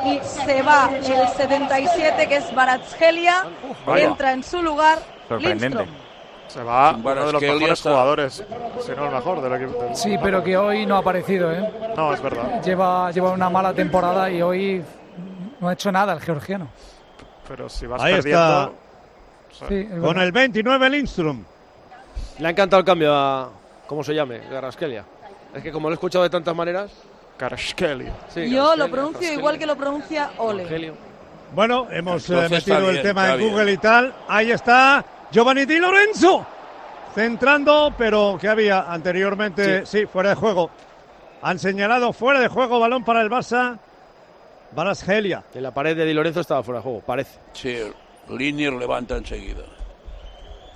y 0.06 0.20
se 0.22 0.62
va 0.62 0.90
el 0.94 1.04
77 1.28 2.28
que 2.28 2.36
es 2.36 2.54
Baratsgelia, 2.54 3.44
vaya. 3.86 4.04
entra 4.06 4.32
en 4.32 4.42
su 4.42 4.62
lugar 4.62 4.98
Sorprendente. 5.28 5.78
Lindstrom. 5.78 5.88
Se 6.48 6.62
va 6.62 6.92
uno 6.92 7.14
de 7.26 7.32
los 7.32 7.42
mejores 7.42 7.70
está- 7.70 7.90
jugadores, 7.90 8.44
si 8.84 8.92
no 8.92 9.06
el 9.06 9.10
mejor 9.14 9.40
del 9.42 9.62
equipo. 9.62 9.82
del- 9.82 9.96
Sí, 9.96 10.16
pero 10.22 10.42
que 10.44 10.56
hoy 10.56 10.86
no 10.86 10.96
ha 10.96 10.98
aparecido, 10.98 11.52
¿eh? 11.52 11.92
No, 11.96 12.12
es 12.14 12.22
verdad. 12.22 12.62
Lleva, 12.62 13.10
lleva 13.10 13.30
una 13.32 13.50
mala 13.50 13.74
temporada 13.74 14.30
y 14.30 14.40
hoy 14.42 14.82
no 15.60 15.68
ha 15.68 15.72
hecho 15.72 15.90
nada 15.90 16.12
el 16.12 16.20
georgiano. 16.20 16.68
Pero 17.48 17.68
si 17.68 17.86
vas 17.86 18.00
Ahí 18.02 18.14
perdiendo... 18.14 18.74
Sí, 19.68 19.88
es 19.92 20.00
Con 20.00 20.18
el 20.20 20.32
29 20.32 20.88
Lindström. 20.90 21.42
Le 22.38 22.46
ha 22.46 22.50
encantado 22.50 22.80
el 22.80 22.86
cambio 22.86 23.14
a. 23.14 23.48
¿Cómo 23.86 24.04
se 24.04 24.14
llame? 24.14 24.40
Garaskelia. 24.50 25.04
Es 25.54 25.62
que 25.62 25.72
como 25.72 25.88
lo 25.88 25.94
he 25.94 25.96
escuchado 25.96 26.24
de 26.24 26.30
tantas 26.30 26.54
maneras. 26.54 26.90
Karaskelia. 27.36 28.12
Sí, 28.28 28.50
Yo 28.50 28.76
lo 28.76 28.90
pronuncio 28.90 29.32
igual 29.32 29.58
que 29.58 29.66
lo 29.66 29.76
pronuncia 29.76 30.30
Ole. 30.38 30.62
Evangelio. 30.62 30.94
Bueno, 31.54 31.86
hemos 31.90 32.28
eh, 32.30 32.48
metido 32.50 32.88
el 32.88 32.92
bien, 32.92 33.02
tema 33.02 33.32
en 33.32 33.38
bien. 33.38 33.50
Google 33.50 33.72
y 33.72 33.76
tal. 33.78 34.14
Ahí 34.28 34.50
está 34.50 35.04
Giovanni 35.30 35.64
Di 35.64 35.78
Lorenzo. 35.78 36.46
Centrando, 37.14 37.94
pero 37.96 38.36
que 38.40 38.48
había 38.48 38.92
anteriormente, 38.92 39.86
sí. 39.86 40.06
fuera 40.06 40.30
de 40.30 40.34
juego. 40.36 40.70
Han 41.42 41.58
señalado 41.58 42.12
fuera 42.12 42.40
de 42.40 42.48
juego, 42.48 42.78
balón 42.80 43.04
para 43.04 43.22
el 43.22 43.30
Barça. 43.30 43.78
Barasgelia. 44.72 45.44
En 45.54 45.62
la 45.62 45.72
pared 45.72 45.96
de 45.96 46.04
Di 46.04 46.12
Lorenzo 46.12 46.40
estaba 46.40 46.62
fuera 46.62 46.80
de 46.80 46.82
juego, 46.82 47.00
parece. 47.00 47.38
Sí, 47.52 47.78
Linier 48.28 48.72
levanta 48.72 49.16
enseguida. 49.16 49.62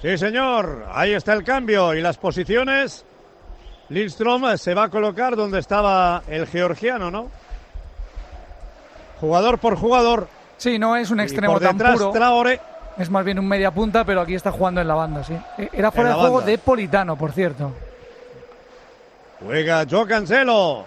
Sí, 0.00 0.16
señor. 0.16 0.86
Ahí 0.92 1.12
está 1.12 1.34
el 1.34 1.44
cambio 1.44 1.94
y 1.94 2.00
las 2.00 2.16
posiciones. 2.16 3.04
Lindstrom 3.90 4.56
se 4.56 4.72
va 4.74 4.84
a 4.84 4.88
colocar 4.88 5.36
donde 5.36 5.58
estaba 5.58 6.22
el 6.28 6.46
georgiano, 6.46 7.10
¿no? 7.10 7.28
Jugador 9.20 9.58
por 9.58 9.76
jugador. 9.76 10.28
Sí, 10.56 10.78
no 10.78 10.96
es 10.96 11.10
un 11.10 11.20
Y 11.20 11.24
extremo 11.24 11.60
tan 11.60 11.76
puro. 11.76 12.10
Traore. 12.10 12.60
Es 12.96 13.10
más 13.10 13.24
bien 13.24 13.38
un 13.38 13.46
media 13.48 13.70
punta, 13.70 14.04
pero 14.04 14.20
aquí 14.20 14.34
está 14.34 14.52
jugando 14.52 14.80
en 14.80 14.88
la 14.88 14.94
banda, 14.94 15.24
sí. 15.24 15.36
Eh, 15.58 15.68
Era 15.72 15.90
fuera 15.90 16.10
de 16.10 16.16
juego 16.16 16.36
banda. 16.36 16.50
de 16.50 16.58
Politano, 16.58 17.16
por 17.16 17.32
cierto. 17.32 17.72
Juega 19.44 19.84
Joe 19.90 20.06
Cancelo. 20.06 20.84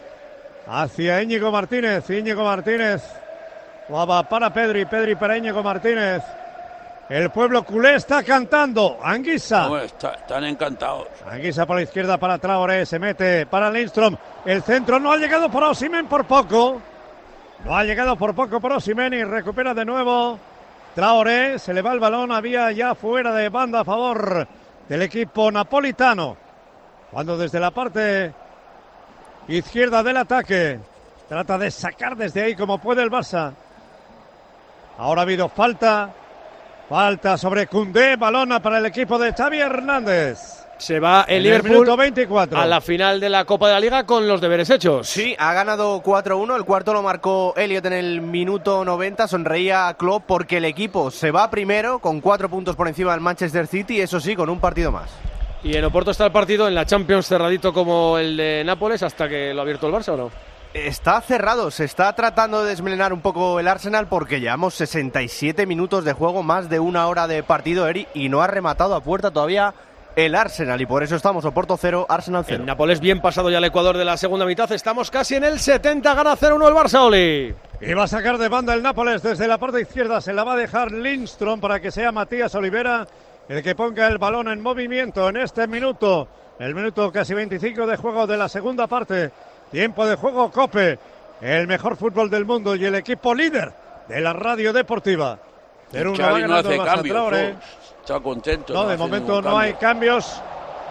Hacia 0.67 1.21
Íñigo 1.21 1.51
Martínez. 1.51 2.09
Íñigo 2.09 2.43
Martínez. 2.43 3.01
Jugaba 3.87 4.23
para 4.29 4.53
Pedri. 4.53 4.85
Pedri 4.85 5.15
para 5.15 5.37
Íñigo 5.37 5.61
Martínez. 5.61 6.23
El 7.09 7.29
pueblo 7.31 7.63
culé 7.63 7.95
está 7.95 8.23
cantando. 8.23 8.97
Anguisa. 9.03 9.67
No, 9.67 9.77
está- 9.77 10.13
están 10.13 10.43
encantados. 10.45 11.07
Anguisa 11.29 11.65
por 11.65 11.75
la 11.75 11.81
izquierda 11.83 12.17
para 12.17 12.37
Traoré. 12.37 12.85
Se 12.85 12.97
mete 12.97 13.45
para 13.45 13.69
Lindstrom. 13.69 14.15
El 14.45 14.63
centro 14.63 14.99
no 14.99 15.11
ha 15.11 15.17
llegado 15.17 15.49
por 15.49 15.63
Osimen 15.63 16.07
por 16.07 16.25
poco. 16.25 16.81
No 17.65 17.75
ha 17.75 17.83
llegado 17.83 18.15
por 18.15 18.33
poco 18.33 18.59
por 18.59 18.71
Osimen 18.73 19.13
y 19.13 19.23
recupera 19.23 19.73
de 19.73 19.85
nuevo. 19.85 20.39
Traoré. 20.95 21.59
Se 21.59 21.73
le 21.73 21.81
va 21.81 21.91
el 21.93 21.99
balón. 21.99 22.31
Había 22.31 22.71
ya 22.71 22.95
fuera 22.95 23.33
de 23.33 23.49
banda 23.49 23.81
a 23.81 23.85
favor 23.85 24.47
del 24.87 25.01
equipo 25.01 25.51
napolitano. 25.51 26.37
Cuando 27.11 27.37
desde 27.37 27.59
la 27.59 27.71
parte 27.71 28.33
izquierda 29.49 30.01
del 30.01 30.17
ataque 30.17 30.79
trata 31.27 31.57
de 31.57 31.69
sacar 31.69 32.15
desde 32.15 32.43
ahí 32.43 32.55
como 32.55 32.79
puede 32.79 33.03
el 33.03 33.11
Barça. 33.11 33.51
Ahora 34.97 35.21
ha 35.21 35.23
habido 35.23 35.49
falta. 35.49 36.09
Falta 36.93 37.39
sobre 37.39 37.65
Cundé, 37.65 38.17
balona 38.17 38.62
para 38.62 38.77
el 38.77 38.86
equipo 38.86 39.17
de 39.17 39.34
Xavi 39.34 39.60
Hernández. 39.60 40.63
Se 40.77 40.99
va 40.99 41.25
el 41.27 41.38
En 41.38 41.43
Liverpool 41.45 41.71
minuto 41.71 41.97
24. 41.97 42.56
a 42.56 42.67
la 42.67 42.82
final 42.82 43.19
de 43.19 43.29
la 43.29 43.45
Copa 43.45 43.65
de 43.65 43.73
la 43.73 43.79
Liga 43.79 44.06
con 44.06 44.27
los 44.27 44.39
deberes 44.39 44.69
hechos. 44.69 45.10
Sí, 45.10 45.36
ha 45.39 45.53
ganado 45.53 46.03
4-1. 46.03 46.56
El 46.56 46.65
cuarto 46.65 46.93
lo 46.93 47.01
marcó 47.01 47.56
Elliot 47.58 47.84
en 47.88 47.93
el 47.93 48.21
minuto 48.21 48.86
90. 48.86 49.27
Sonreía 49.27 49.88
a 49.88 49.95
Klopp 49.95 50.25
porque 50.27 50.58
el 50.58 50.65
equipo 50.65 51.10
se 51.10 51.32
va 51.32 51.49
primero 51.49 51.97
con 51.97 52.21
cuatro 52.21 52.47
puntos 52.47 52.75
por 52.75 52.88
encima 52.88 53.13
del 53.13 53.21
Manchester 53.21 53.65
City. 53.65 53.99
Eso 53.99 54.19
sí, 54.19 54.36
con 54.36 54.51
un 54.51 54.60
partido 54.60 54.91
más. 54.91 55.10
Y 55.63 55.75
en 55.75 55.86
Oporto 55.86 56.12
está 56.12 56.27
el 56.27 56.32
partido 56.32 56.67
en 56.67 56.75
la 56.75 56.86
Champions 56.86 57.25
cerradito 57.25 57.73
como 57.73 58.19
el 58.19 58.38
de 58.38 58.62
Nápoles 58.63 59.01
hasta 59.01 59.27
que 59.27 59.51
lo 59.51 59.62
ha 59.62 59.63
abierto 59.63 59.88
el 59.88 59.93
Barça 59.93 60.10
o 60.10 60.17
no. 60.17 60.52
Está 60.73 61.21
cerrado, 61.21 61.69
se 61.69 61.86
está 61.86 62.12
tratando 62.13 62.63
de 62.63 62.69
desmelenar 62.69 63.13
un 63.13 63.21
poco 63.21 63.59
el 63.59 63.67
Arsenal 63.67 64.07
porque 64.07 64.39
llevamos 64.39 64.73
67 64.73 65.67
minutos 65.67 66.03
de 66.03 66.13
juego, 66.13 66.41
más 66.41 66.67
de 66.67 66.79
una 66.79 67.07
hora 67.07 67.27
de 67.27 67.43
partido, 67.43 67.88
Eri, 67.88 68.07
y 68.15 68.27
no 68.27 68.41
ha 68.41 68.47
rematado 68.47 68.95
a 68.95 69.01
puerta 69.01 69.29
todavía 69.29 69.75
el 70.15 70.33
Arsenal. 70.33 70.81
Y 70.81 70.88
por 70.88 71.03
eso 71.03 71.15
estamos 71.15 71.45
Oporto 71.45 71.77
0, 71.77 72.07
Arsenal 72.09 72.43
0. 72.43 72.62
En 72.62 72.65
Nápoles 72.65 72.99
bien 72.99 73.21
pasado 73.21 73.51
ya 73.51 73.59
el 73.59 73.65
Ecuador 73.65 73.97
de 73.97 74.05
la 74.05 74.17
segunda 74.17 74.47
mitad. 74.47 74.71
Estamos 74.71 75.12
casi 75.12 75.36
en 75.36 75.43
el 75.43 75.59
70, 75.59 76.12
gana 76.12 76.36
0-1 76.36 76.67
el 76.67 76.73
Barça, 76.73 77.05
Oli. 77.05 77.53
Y 77.79 77.93
va 77.93 78.05
a 78.05 78.07
sacar 78.07 78.39
de 78.39 78.49
banda 78.49 78.73
el 78.73 78.81
Nápoles 78.81 79.21
desde 79.21 79.47
la 79.47 79.59
parte 79.59 79.79
izquierda. 79.79 80.21
Se 80.21 80.33
la 80.33 80.43
va 80.43 80.53
a 80.53 80.57
dejar 80.57 80.91
Lindstrom 80.91 81.59
para 81.59 81.79
que 81.79 81.91
sea 81.91 82.12
Matías 82.12 82.55
Olivera 82.55 83.05
el 83.47 83.62
que 83.62 83.75
ponga 83.75 84.07
el 84.07 84.17
balón 84.17 84.47
en 84.47 84.62
movimiento 84.62 85.29
en 85.29 85.38
este 85.38 85.67
minuto. 85.67 86.27
El 86.59 86.73
minuto 86.73 87.12
casi 87.12 87.33
25 87.33 87.86
de 87.86 87.97
juego 87.97 88.25
de 88.25 88.38
la 88.38 88.49
segunda 88.49 88.88
parte. 88.88 89.31
Tiempo 89.73 90.05
de 90.05 90.15
juego 90.15 90.51
Cope. 90.51 90.99
El 91.41 91.67
mejor 91.67 91.97
fútbol 91.97 92.29
del 92.29 92.45
mundo 92.45 92.75
y 92.75 92.86
el 92.86 92.93
equipo 92.95 93.33
líder 93.33 93.73
de 94.07 94.21
la 94.21 94.31
radio 94.31 94.71
deportiva. 94.71 95.38
Pero 95.91 96.12
uno 96.12 96.23
va 96.23 96.29
Xavi 96.29 96.43
no 96.43 96.55
hace 96.55 96.77
cambios. 96.77 97.33
Oh, 97.33 97.99
Está 98.01 98.19
contento. 98.19 98.73
No, 98.73 98.86
de 98.86 98.93
hace 98.93 98.97
momento 99.03 99.41
no 99.41 99.57
hay 99.57 99.73
cambio. 99.73 100.13
cambios. 100.13 100.41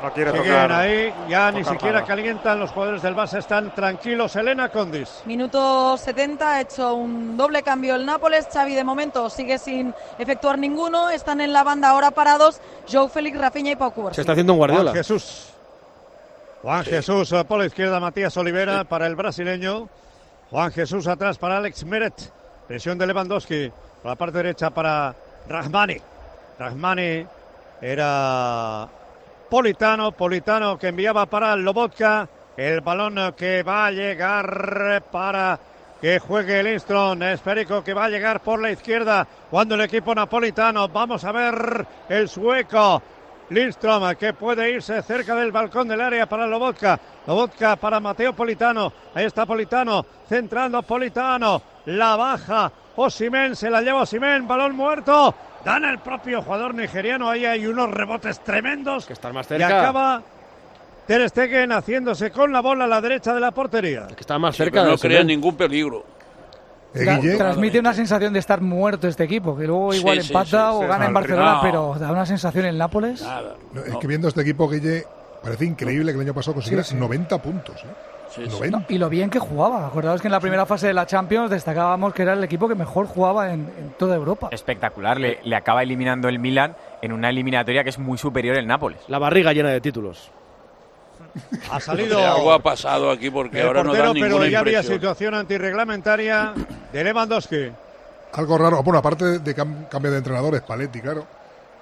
No 0.03 0.13
quiere 0.13 0.33
Siguen 0.33 0.47
tocar. 0.47 0.73
ahí, 0.73 1.15
ya 1.29 1.53
ni 1.53 1.61
tocar 1.61 1.75
siquiera 1.75 1.95
nada. 2.01 2.07
calientan 2.09 2.59
los 2.59 2.73
jugadores 2.73 3.03
del 3.03 3.15
Barça, 3.15 3.39
están 3.39 3.73
tranquilos. 3.73 4.35
Elena 4.35 4.69
Condis. 4.69 5.23
Minuto 5.27 5.97
70, 5.97 6.53
ha 6.55 6.61
hecho 6.61 6.95
un 6.95 7.37
doble 7.37 7.63
cambio 7.63 7.95
el 7.95 8.05
Nápoles. 8.05 8.49
Xavi 8.53 8.75
de 8.75 8.83
momento 8.83 9.31
sigue 9.31 9.59
sin 9.59 9.95
efectuar 10.19 10.59
ninguno. 10.59 11.09
Están 11.09 11.41
en 11.41 11.53
la 11.53 11.63
banda 11.63 11.91
ahora 11.91 12.11
parados 12.11 12.61
Joe 12.91 13.09
Félix, 13.09 13.39
Rafinha 13.39 13.71
y 13.71 13.77
Pau 13.77 13.93
Cubarsí. 13.93 14.17
Se 14.17 14.21
está 14.23 14.33
haciendo 14.33 14.55
un 14.55 14.59
Guardiola. 14.59 14.91
Juan 14.91 14.97
Jesús. 14.97 15.52
Juan 16.63 16.85
Jesús 16.85 17.33
eh, 17.33 17.45
por 17.45 17.59
la 17.59 17.67
izquierda, 17.67 17.99
Matías 17.99 18.37
Olivera 18.37 18.85
para 18.85 19.09
el 19.09 19.17
brasileño. 19.17 19.89
Juan 20.49 20.71
Jesús 20.71 21.09
atrás 21.09 21.37
para 21.37 21.57
Alex 21.57 21.85
Meret. 21.85 22.33
Presión 22.69 22.97
de 22.99 23.07
Lewandowski. 23.09 23.73
Por 24.01 24.11
la 24.11 24.15
parte 24.15 24.37
derecha 24.37 24.71
para 24.71 25.13
Rahmani. 25.49 25.97
Rahmani 26.61 27.27
era 27.81 28.89
Politano. 29.51 30.13
Politano 30.13 30.79
que 30.79 30.89
enviaba 30.89 31.27
para 31.27 31.57
Lobotka. 31.57 32.29
El 32.57 32.81
balón 32.81 33.35
que 33.37 33.65
va 33.65 33.87
a 33.87 33.91
llegar 33.91 35.03
para 35.11 35.59
que 36.01 36.21
juegue 36.21 36.63
Lindstrom. 36.63 37.21
Esperico 37.25 37.83
que 37.83 37.93
va 37.93 38.05
a 38.05 38.09
llegar 38.09 38.39
por 38.39 38.63
la 38.63 38.71
izquierda 38.71 39.27
cuando 39.51 39.75
el 39.75 39.81
equipo 39.81 40.15
napolitano. 40.15 40.87
Vamos 40.87 41.25
a 41.25 41.33
ver 41.33 41.87
el 42.09 42.29
sueco. 42.29 43.03
Lindstrom 43.53 44.15
que 44.17 44.33
puede 44.33 44.71
irse 44.71 45.03
cerca 45.03 45.35
del 45.35 45.53
balcón 45.53 45.89
del 45.89 46.01
área 46.01 46.27
para 46.27 46.47
Lobotka. 46.47 46.99
Lobotka 47.27 47.77
para 47.77 48.01
Mateo 48.01 48.33
Politano. 48.35 48.93
Ahí 49.15 49.25
está 49.27 49.47
Politano. 49.47 50.05
Centrando 50.29 50.83
Politano. 50.83 51.63
La 51.87 52.17
baja. 52.17 52.73
Osimen 52.97 53.55
se 53.57 53.71
la 53.71 53.81
lleva 53.83 54.03
Osimen. 54.03 54.47
Balón 54.49 54.75
muerto. 54.75 55.35
Dan 55.65 55.85
el 55.85 55.99
propio 55.99 56.43
jugador 56.43 56.75
nigeriano. 56.75 57.29
Ahí 57.29 57.45
hay 57.45 57.67
unos 57.67 57.91
rebotes 57.91 58.41
tremendos. 58.41 59.07
Que 59.07 59.13
estar 59.13 59.33
más 59.33 59.47
Y 59.47 59.49
cerca. 59.51 59.81
acaba 59.81 60.23
Ter 61.07 61.29
Stegen 61.29 61.73
haciéndose 61.73 62.31
con 62.31 62.53
la 62.53 62.61
bola 62.61 62.85
a 62.85 62.89
la 62.89 63.01
derecha 63.01 63.35
de 63.35 63.41
la 63.41 63.51
portería. 63.51 64.07
Que 64.09 64.21
está 64.21 64.39
más 64.39 64.57
cerca 64.57 64.85
no 64.85 64.97
crea 64.97 65.25
ningún 65.25 65.57
peligro. 65.57 66.05
Eh, 66.95 67.35
transmite 67.39 67.79
una 67.79 67.95
sensación 67.95 68.33
de 68.33 68.39
estar 68.39 68.61
muerto 68.61 69.09
este 69.09 69.25
equipo, 69.25 69.57
que 69.57 69.67
luego 69.67 69.95
igual 69.95 70.21
sí, 70.21 70.29
empata 70.29 70.71
sí, 70.73 70.77
o 70.77 70.81
sí, 70.83 70.87
gana 70.87 71.07
en. 71.07 71.15
Barcelona, 71.15 71.55
No. 71.55 71.61
pero 71.63 71.95
da 71.99 72.13
una 72.13 72.27
sensación 72.27 72.67
en 72.67 72.77
Nápoles. 72.79 73.23
Nada. 73.23 73.55
no, 73.73 73.81
es 73.83 73.97
que 73.97 74.07
viendo 74.07 74.29
este 74.29 74.43
equipo, 74.43 74.69
Guille, 74.69 75.05
parece 75.43 75.65
increíble 75.65 76.13
que 76.13 76.17
el 76.17 76.25
año 76.25 76.35
pasado 76.35 76.55
consiguiera 76.55 76.85
Sí, 76.85 76.91
sí. 76.91 76.97
90 76.97 77.41
puntos. 77.41 77.77
¿eh? 77.77 77.89
Sí, 78.29 78.43
sí. 78.45 78.51
90. 78.51 78.85
Y 78.89 78.99
lo 78.99 79.09
bien 79.11 79.29
que 79.31 79.39
jugaba. 79.39 79.87
Acordaos 79.87 80.21
que 80.23 80.29
en 80.29 80.33
la 80.33 80.41
primera 80.41 80.65
fase 80.67 80.87
de 80.87 80.95
la 80.95 81.07
Champions 81.07 81.51
destacábamos 81.51 82.15
que 82.15 82.23
era 82.23 82.33
el 82.35 82.43
equipo 82.45 82.67
que 82.69 82.75
mejor 82.75 83.07
jugaba 83.07 83.53
en, 83.53 83.61
en 83.79 83.91
toda 83.99 84.15
Europa. 84.17 84.49
Espectacular, 84.53 85.19
le, 85.21 85.39
le 85.45 85.57
acaba 85.57 85.83
eliminando 85.83 86.29
el 86.29 86.39
Milan 86.39 86.75
en 87.03 87.13
una 87.13 87.29
eliminatoria 87.31 87.85
que 87.85 87.91
es 87.91 87.99
muy 87.99 88.17
superior 88.19 88.57
el 88.57 88.67
Nápoles. 88.67 89.01
La 89.09 89.19
barriga 89.19 89.53
llena 89.53 89.69
de 89.71 89.81
títulos. 89.81 90.31
Ha 91.71 91.81
salido 91.81 92.19
Algo 92.19 92.53
ha 92.53 92.59
pasado 92.63 93.11
aquí 93.11 93.31
porque 93.31 93.61
el 93.61 93.67
ahora 93.67 93.83
no 93.83 93.91
portero, 93.91 94.07
dan 94.09 94.15
pero 94.15 94.27
ninguna 94.29 94.49
ya 94.49 94.59
había 94.61 94.73
impresión. 94.79 94.95
situación 95.01 95.35
antirreglamentaria 95.35 96.53
de 96.93 97.05
Lewandowski. 97.05 97.71
Algo 98.35 98.59
raro. 98.59 98.83
Bueno, 98.83 98.99
aparte 98.99 99.39
de 99.39 99.57
cam- 99.57 99.89
cambio 99.89 100.11
de 100.11 100.19
entrenador, 100.19 100.57
Spalletti, 100.59 101.01
claro. 101.01 101.27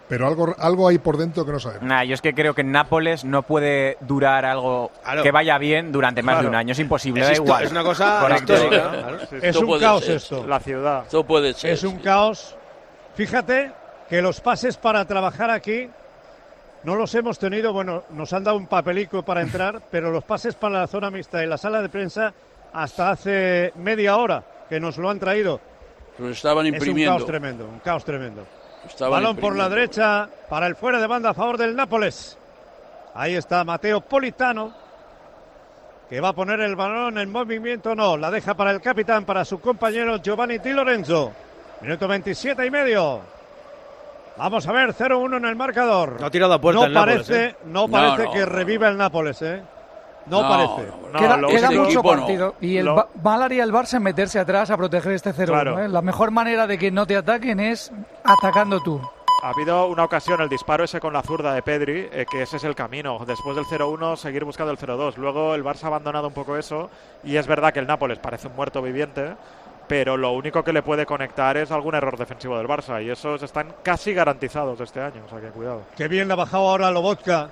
Pero 0.08 0.26
algo, 0.26 0.52
algo 0.58 0.88
hay 0.88 0.98
por 0.98 1.16
dentro 1.16 1.46
que 1.46 1.52
no 1.52 1.60
sabemos. 1.60 1.84
Nah, 1.84 2.02
yo 2.02 2.14
es 2.14 2.20
que 2.20 2.34
creo 2.34 2.52
que 2.52 2.62
en 2.62 2.72
Nápoles 2.72 3.24
no 3.24 3.42
puede 3.42 3.96
durar 4.00 4.44
algo 4.44 4.90
Claro. 5.04 5.22
que 5.22 5.30
vaya 5.30 5.56
bien 5.58 5.92
durante 5.92 6.20
más 6.22 6.32
Claro. 6.34 6.42
de 6.42 6.48
un 6.48 6.54
año. 6.56 6.72
Es 6.72 6.80
imposible, 6.80 7.20
Es 7.22 7.28
da 7.28 7.34
igual. 7.34 7.62
es 7.64 7.70
una 7.70 7.84
cosa 7.84 8.18
Correcto. 8.20 8.54
histórica. 8.54 8.90
Claro, 8.90 9.18
sí, 9.20 9.26
sí. 9.30 9.36
Es 9.36 9.42
Esto 9.44 9.60
un 9.66 9.78
caos 9.78 10.04
ser. 10.04 10.16
esto. 10.16 10.46
La 10.48 10.58
ciudad. 10.58 11.02
Esto 11.04 11.24
puede 11.24 11.54
ser. 11.54 11.70
Es 11.70 11.84
un 11.84 11.98
caos. 11.98 12.56
Fíjate 13.14 13.70
que 14.08 14.20
los 14.20 14.40
pases 14.40 14.76
para 14.76 15.04
trabajar 15.04 15.50
aquí 15.50 15.88
no 16.84 16.94
los 16.96 17.14
hemos 17.14 17.38
tenido. 17.38 17.72
Bueno, 17.72 18.04
nos 18.10 18.32
han 18.32 18.44
dado 18.44 18.56
un 18.56 18.66
papelico 18.66 19.22
para 19.22 19.42
entrar, 19.42 19.80
pero 19.90 20.10
los 20.10 20.24
pases 20.24 20.54
para 20.54 20.80
la 20.80 20.86
zona 20.86 21.10
mixta 21.10 21.42
y 21.42 21.46
la 21.46 21.58
sala 21.58 21.82
de 21.82 21.88
prensa 21.88 22.32
hasta 22.72 23.10
hace 23.10 23.72
media 23.76 24.16
hora. 24.16 24.42
que 24.68 24.78
nos 24.78 24.98
lo 24.98 25.10
han 25.10 25.18
traído. 25.18 25.60
Lo 26.18 26.28
estaban 26.30 26.64
Es 26.66 26.70
un 26.70 26.76
imprimiendo. 26.76 27.16
caos 27.16 27.26
tremendo, 27.26 27.64
un 27.66 27.78
caos 27.80 28.04
tremendo. 28.04 28.46
Estaban 28.86 29.20
Balón 29.22 29.36
por 29.36 29.56
la 29.56 29.64
imprimiendo. 29.64 29.74
derecha 29.76 30.28
para 30.48 30.66
el 30.68 30.76
fuera 30.76 31.00
de 31.00 31.06
banda 31.08 31.30
a 31.30 31.34
favor 31.34 31.58
del 31.58 31.74
Nápoles. 31.74 32.38
Ahí 33.14 33.34
está 33.34 33.64
Mateo 33.64 34.00
Politano, 34.02 34.72
que 36.08 36.20
va 36.20 36.28
a 36.28 36.32
poner 36.32 36.60
el 36.60 36.76
balón 36.76 37.18
en 37.18 37.30
movimiento. 37.32 37.94
No, 37.96 38.16
la 38.16 38.30
deja 38.30 38.54
para 38.54 38.70
el 38.70 38.80
capitán, 38.80 39.24
para 39.24 39.44
su 39.44 39.60
compañero 39.60 40.18
Giovanni 40.18 40.58
Di 40.58 40.72
Lorenzo. 40.72 41.32
Minuto 41.80 42.06
27 42.06 42.64
y 42.66 42.70
medio. 42.70 43.20
Vamos 44.36 44.66
a 44.66 44.72
ver, 44.72 44.94
0-1 44.94 45.36
en 45.36 45.44
el 45.44 45.56
marcador. 45.56 46.18
No 46.20 46.26
ha 46.26 46.30
tirado 46.30 46.54
a 46.54 46.60
puerta 46.60 46.80
no 46.80 46.86
el 46.86 46.92
Nápoles, 46.94 47.14
parece, 47.28 47.44
¿eh? 47.46 47.56
no 47.66 47.86
No, 47.86 47.88
parece 47.88 48.24
no, 48.24 48.30
que 48.32 48.46
reviva 48.46 48.88
el 48.88 48.96
Nápoles, 48.96 49.42
¿eh? 49.42 49.62
No, 50.26 50.42
No, 50.42 50.48
parece. 50.48 50.92
queda 51.18 51.40
queda 51.48 51.68
único- 51.68 51.84
mucho 51.84 52.02
no. 52.02 52.08
partido. 52.08 52.54
Y 52.60 52.76
el 52.76 52.86
Lo- 52.86 52.94
Ba- 52.94 53.08
mal 53.22 53.42
haría 53.42 53.64
el 53.64 53.72
Barça 53.72 53.94
en 53.96 54.02
meterse 54.02 54.38
atrás 54.38 54.70
a 54.70 54.76
proteger 54.76 55.12
este 55.12 55.32
0-1. 55.32 55.46
Claro. 55.62 55.78
¿eh? 55.80 55.88
La 55.88 56.02
mejor 56.02 56.30
manera 56.30 56.66
de 56.66 56.78
que 56.78 56.90
no 56.90 57.06
te 57.06 57.16
ataquen 57.16 57.58
es 57.60 57.90
atacando 58.24 58.80
tú. 58.80 59.00
Ha 59.42 59.50
habido 59.50 59.86
una 59.86 60.04
ocasión, 60.04 60.40
el 60.42 60.50
disparo 60.50 60.84
ese 60.84 61.00
con 61.00 61.14
la 61.14 61.22
zurda 61.22 61.54
de 61.54 61.62
Pedri, 61.62 62.08
eh, 62.12 62.26
que 62.30 62.42
ese 62.42 62.58
es 62.58 62.64
el 62.64 62.74
camino. 62.74 63.18
Después 63.26 63.56
del 63.56 63.64
0-1, 63.64 64.16
seguir 64.16 64.44
buscando 64.44 64.70
el 64.70 64.78
0-2. 64.78 65.16
Luego 65.16 65.54
el 65.54 65.64
Barça 65.64 65.84
ha 65.84 65.86
abandonado 65.88 66.28
un 66.28 66.34
poco 66.34 66.56
eso. 66.58 66.90
Y 67.24 67.36
es 67.36 67.46
verdad 67.46 67.72
que 67.72 67.80
el 67.80 67.86
Nápoles 67.86 68.18
parece 68.18 68.48
un 68.48 68.56
muerto 68.56 68.82
viviente. 68.82 69.34
Pero 69.90 70.16
lo 70.16 70.31
único 70.31 70.62
que 70.62 70.72
le 70.72 70.85
puede 70.85 71.05
conectar 71.05 71.57
es 71.57 71.72
algún 71.72 71.96
error 71.96 72.16
defensivo 72.16 72.57
del 72.57 72.68
Barça. 72.68 73.05
Y 73.05 73.11
esos 73.11 73.42
están 73.42 73.74
casi 73.83 74.14
garantizados 74.14 74.81
este 74.81 75.00
año. 75.00 75.24
O 75.26 75.29
sea 75.29 75.40
que 75.40 75.48
cuidado. 75.48 75.83
Qué 75.96 76.07
bien 76.07 76.29
la 76.29 76.35
ha 76.35 76.37
bajado 76.37 76.68
ahora 76.68 76.92
Lobotka. 76.92 77.50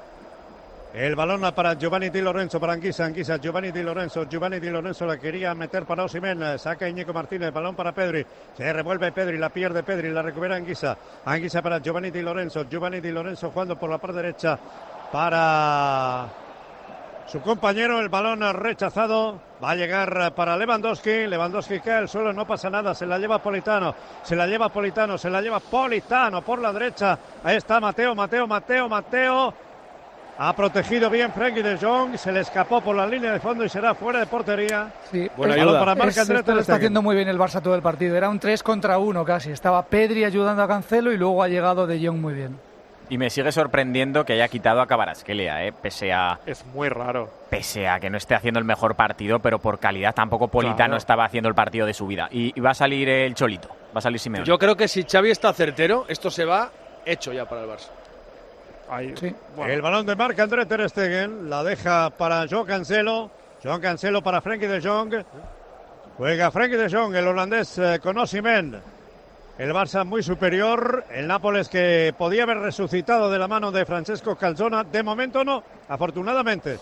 El 0.94 1.16
balón 1.16 1.40
para 1.52 1.74
Giovanni 1.74 2.10
Di 2.10 2.20
Lorenzo, 2.20 2.60
para 2.60 2.74
Anguisa, 2.74 3.06
Anguisa, 3.06 3.38
Giovanni 3.38 3.72
Di 3.72 3.82
Lorenzo, 3.82 4.28
Giovanni 4.28 4.60
Di 4.60 4.70
Lorenzo 4.70 5.04
la 5.04 5.18
quería 5.18 5.52
meter 5.52 5.84
para 5.84 6.04
Osimen, 6.04 6.58
saca 6.58 6.88
Iñigo 6.88 7.12
Martínez, 7.12 7.52
balón 7.52 7.74
para 7.74 7.92
Pedri, 7.92 8.24
se 8.56 8.72
revuelve 8.72 9.12
Pedri, 9.12 9.36
la 9.36 9.50
pierde 9.50 9.82
Pedri, 9.82 10.08
la 10.08 10.22
recupera 10.22 10.56
Anguisa, 10.56 10.96
Anguisa 11.26 11.60
para 11.60 11.82
Giovanni 11.82 12.10
Di 12.10 12.22
Lorenzo, 12.22 12.64
Giovanni 12.68 13.00
Di 13.00 13.10
Lorenzo 13.10 13.50
jugando 13.50 13.76
por 13.76 13.90
la 13.90 13.98
parte 13.98 14.16
derecha 14.16 14.58
para 15.12 16.26
su 17.30 17.40
compañero, 17.42 18.00
el 18.00 18.08
balón 18.08 18.40
rechazado, 18.54 19.38
va 19.62 19.72
a 19.72 19.76
llegar 19.76 20.34
para 20.34 20.56
Lewandowski, 20.56 21.26
Lewandowski 21.26 21.80
cae 21.80 21.98
al 21.98 22.08
suelo, 22.08 22.32
no 22.32 22.46
pasa 22.46 22.70
nada, 22.70 22.94
se 22.94 23.04
la 23.06 23.18
lleva 23.18 23.38
Politano, 23.42 23.94
se 24.22 24.34
la 24.34 24.46
lleva 24.46 24.68
Politano, 24.70 25.18
se 25.18 25.28
la 25.28 25.42
lleva 25.42 25.60
Politano 25.60 26.40
por 26.42 26.58
la 26.60 26.72
derecha, 26.72 27.18
ahí 27.44 27.56
está 27.56 27.80
Mateo, 27.80 28.14
Mateo, 28.14 28.46
Mateo, 28.46 28.88
Mateo, 28.88 29.52
ha 30.40 30.54
protegido 30.54 31.10
bien 31.10 31.32
Frenkie 31.32 31.62
de 31.62 31.76
Jong, 31.76 32.16
se 32.16 32.30
le 32.32 32.40
escapó 32.40 32.80
por 32.80 32.94
la 32.96 33.06
línea 33.06 33.32
de 33.32 33.40
fondo 33.40 33.64
y 33.64 33.68
será 33.68 33.94
fuera 33.94 34.20
de 34.20 34.26
portería. 34.26 34.92
Sí, 35.10 35.28
Buena 35.36 35.54
es- 35.56 35.60
ayuda. 35.62 35.80
para 35.80 35.92
es- 35.92 35.98
Marc-André 35.98 36.38
esto 36.38 36.54
lo 36.54 36.60
está 36.60 36.72
Stegen. 36.74 36.76
haciendo 36.76 37.02
muy 37.02 37.16
bien 37.16 37.28
el 37.28 37.36
Barça 37.38 37.60
todo 37.60 37.74
el 37.74 37.82
partido. 37.82 38.16
Era 38.16 38.28
un 38.30 38.38
3 38.38 38.62
contra 38.62 38.98
1 38.98 39.24
casi. 39.24 39.50
Estaba 39.50 39.84
Pedri 39.86 40.22
ayudando 40.24 40.62
a 40.62 40.68
Cancelo 40.68 41.10
y 41.12 41.16
luego 41.18 41.42
ha 41.42 41.48
llegado 41.48 41.88
De 41.88 41.98
Jong 42.06 42.20
muy 42.20 42.34
bien. 42.34 42.56
Y 43.10 43.16
me 43.18 43.30
sigue 43.30 43.50
sorprendiendo 43.52 44.24
que 44.24 44.34
haya 44.34 44.48
quitado 44.48 44.80
a 44.82 44.86
Cabarasquelia, 44.86 45.64
¿eh? 45.64 45.72
pese, 45.72 46.12
a, 46.12 46.38
Es 46.44 46.64
muy 46.66 46.88
raro. 46.90 47.30
pese 47.48 47.88
a 47.88 47.98
que 48.00 48.10
no 48.10 48.18
esté 48.18 48.34
haciendo 48.34 48.58
el 48.60 48.66
mejor 48.66 48.96
partido, 48.96 49.38
pero 49.40 49.58
por 49.58 49.78
calidad 49.78 50.14
tampoco 50.14 50.48
Politano 50.48 50.76
Claro. 50.76 50.96
estaba 50.96 51.24
haciendo 51.24 51.48
el 51.48 51.54
partido 51.54 51.86
de 51.86 51.94
su 51.94 52.06
vida. 52.06 52.28
Y, 52.30 52.52
y 52.54 52.60
va 52.60 52.70
a 52.70 52.74
salir 52.74 53.08
el 53.08 53.34
Cholito, 53.34 53.68
va 53.68 53.98
a 53.98 54.00
salir 54.02 54.20
Simeone. 54.20 54.46
Yo 54.46 54.58
creo 54.58 54.76
que 54.76 54.88
si 54.88 55.04
Xavi 55.04 55.30
está 55.30 55.52
certero, 55.54 56.04
esto 56.08 56.30
se 56.30 56.44
va 56.44 56.70
hecho 57.06 57.32
ya 57.32 57.46
para 57.48 57.62
el 57.62 57.68
Barça. 57.70 57.88
Ahí, 58.90 59.14
Sí. 59.16 59.34
bueno. 59.56 59.72
El 59.72 59.82
balón 59.82 60.04
de 60.06 60.16
Marc 60.16 60.38
André 60.40 60.66
Ter 60.66 60.88
Stegen 60.88 61.48
la 61.50 61.62
deja 61.62 62.10
para 62.10 62.46
Joe 62.48 62.64
Cancelo. 62.66 63.30
Joe 63.62 63.80
Cancelo 63.80 64.22
para 64.22 64.40
Frenkie 64.40 64.66
de 64.66 64.80
Jong. 64.86 65.14
Juega 66.16 66.50
Frenkie 66.50 66.76
de 66.76 66.90
Jong, 66.90 67.14
el 67.14 67.26
holandés 67.26 67.78
eh, 67.78 67.98
con 68.02 68.18
Osimhen. 68.18 68.80
El 69.58 69.72
Barça 69.72 70.04
muy 70.04 70.22
superior. 70.22 71.04
El 71.10 71.26
Nápoles 71.26 71.68
que 71.68 72.14
podía 72.16 72.44
haber 72.44 72.58
resucitado 72.58 73.28
de 73.28 73.38
la 73.38 73.48
mano 73.48 73.72
de 73.72 73.84
Francesco 73.84 74.36
Calzona. 74.36 74.84
De 74.84 75.02
momento 75.02 75.42
no, 75.44 75.62
afortunadamente. 75.88 76.78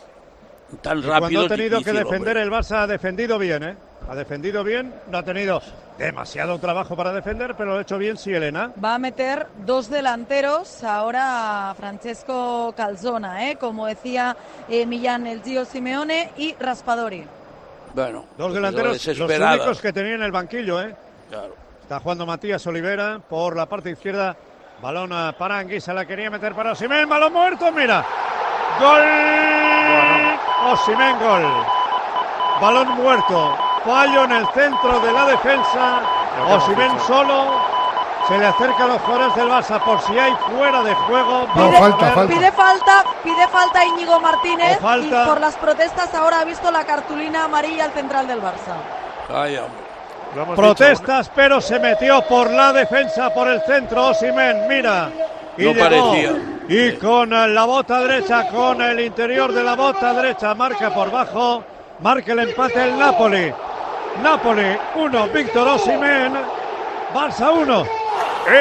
Tan 0.82 0.98
Y 0.98 1.02
rápido 1.02 1.20
cuando 1.20 1.54
ha 1.54 1.56
tenido 1.56 1.82
que 1.82 1.92
defender, 1.92 2.36
hombre. 2.36 2.42
el 2.42 2.50
Barça 2.50 2.82
ha 2.82 2.86
defendido 2.86 3.38
bien, 3.38 3.62
¿eh? 3.62 3.76
Ha 4.08 4.14
defendido 4.14 4.62
bien, 4.62 4.92
no 5.10 5.18
ha 5.18 5.22
tenido 5.22 5.62
demasiado 5.96 6.58
trabajo 6.58 6.94
para 6.96 7.12
defender, 7.12 7.54
pero 7.56 7.72
lo 7.72 7.78
ha 7.78 7.82
hecho 7.82 7.98
bien 7.98 8.16
sí, 8.16 8.32
Elena. 8.32 8.72
Va 8.84 8.94
a 8.94 8.98
meter 8.98 9.46
dos 9.64 9.88
delanteros 9.88 10.84
ahora 10.84 11.72
Francesco 11.76 12.74
Calzona, 12.76 13.50
¿eh? 13.50 13.56
como 13.56 13.86
decía 13.86 14.36
eh, 14.68 14.86
Millán, 14.86 15.26
el 15.26 15.42
Gio 15.42 15.64
Simeone 15.64 16.30
y 16.36 16.54
Raspadori. 16.54 17.24
Bueno, 17.94 18.26
Dos 18.36 18.52
pero 18.52 18.52
delanteros, 18.52 19.06
los 19.06 19.30
únicos 19.30 19.80
que 19.80 19.92
tenía 19.92 20.14
en 20.16 20.22
el 20.22 20.32
banquillo, 20.32 20.82
¿eh? 20.82 20.94
Claro. 21.30 21.65
Está 21.86 22.00
jugando 22.00 22.26
Matías 22.26 22.66
Olivera 22.66 23.20
por 23.30 23.54
la 23.54 23.66
parte 23.66 23.90
izquierda. 23.90 24.34
Balón 24.82 25.12
a 25.12 25.30
para 25.38 25.58
Anguisa, 25.58 25.94
la 25.94 26.04
quería 26.04 26.28
meter 26.28 26.52
para 26.52 26.72
Osimén. 26.72 27.08
Balón 27.08 27.32
muerto, 27.32 27.70
mira. 27.70 28.04
Gol. 28.80 29.02
Osimén, 30.72 31.16
gol. 31.20 31.44
Balón 32.60 32.88
muerto. 32.88 33.56
Fallo 33.84 34.24
en 34.24 34.32
el 34.32 34.48
centro 34.48 34.98
de 34.98 35.12
la 35.12 35.26
defensa. 35.26 36.00
Hemos 36.40 36.64
Osimén 36.64 36.98
solo. 37.06 37.52
Se 38.26 38.36
le 38.36 38.46
acerca 38.46 38.82
a 38.82 38.88
los 38.88 39.00
jugadores 39.02 39.36
del 39.36 39.48
Barça 39.48 39.80
por 39.84 40.00
si 40.00 40.18
hay 40.18 40.34
fuera 40.50 40.82
de 40.82 40.92
juego. 40.92 41.46
No, 41.54 41.68
a 41.68 41.72
falta. 41.72 42.26
Pide 42.26 42.50
falta, 42.50 43.04
pide 43.22 43.46
falta 43.46 43.84
Íñigo 43.84 44.18
Martínez 44.18 44.78
O 44.78 44.80
falta. 44.80 45.22
y 45.22 45.26
por 45.28 45.40
las 45.40 45.54
protestas 45.54 46.12
ahora 46.16 46.40
ha 46.40 46.44
visto 46.44 46.68
la 46.72 46.84
cartulina 46.84 47.44
amarilla 47.44 47.84
al 47.84 47.92
central 47.92 48.26
del 48.26 48.42
Barça. 48.42 48.74
Ay, 49.32 49.58
hombre. 49.58 49.85
Protestas, 50.54 51.30
pero 51.34 51.60
se 51.60 51.78
metió 51.78 52.22
por 52.22 52.50
la 52.50 52.72
defensa, 52.72 53.32
por 53.32 53.48
el 53.48 53.60
centro. 53.62 54.08
Osimen, 54.08 54.68
mira. 54.68 55.10
Y 55.56 55.64
No 55.64 55.72
llegó. 55.72 55.84
parecía. 55.84 56.32
Y 56.68 56.92
con 56.96 57.30
la 57.30 57.64
bota 57.64 58.00
derecha, 58.00 58.48
con 58.48 58.82
el 58.82 59.00
interior 59.00 59.52
de 59.52 59.62
la 59.62 59.74
bota 59.74 60.12
derecha, 60.12 60.54
marca 60.54 60.90
por 60.92 61.10
bajo. 61.10 61.64
Marca 62.00 62.32
el 62.32 62.40
empate 62.40 62.84
el 62.84 62.98
Napoli. 62.98 63.52
Napoli 64.22 64.76
1, 64.96 65.28
Víctor 65.28 65.68
Osimen. 65.68 66.34
Barça 67.14 67.52
1. 67.52 67.84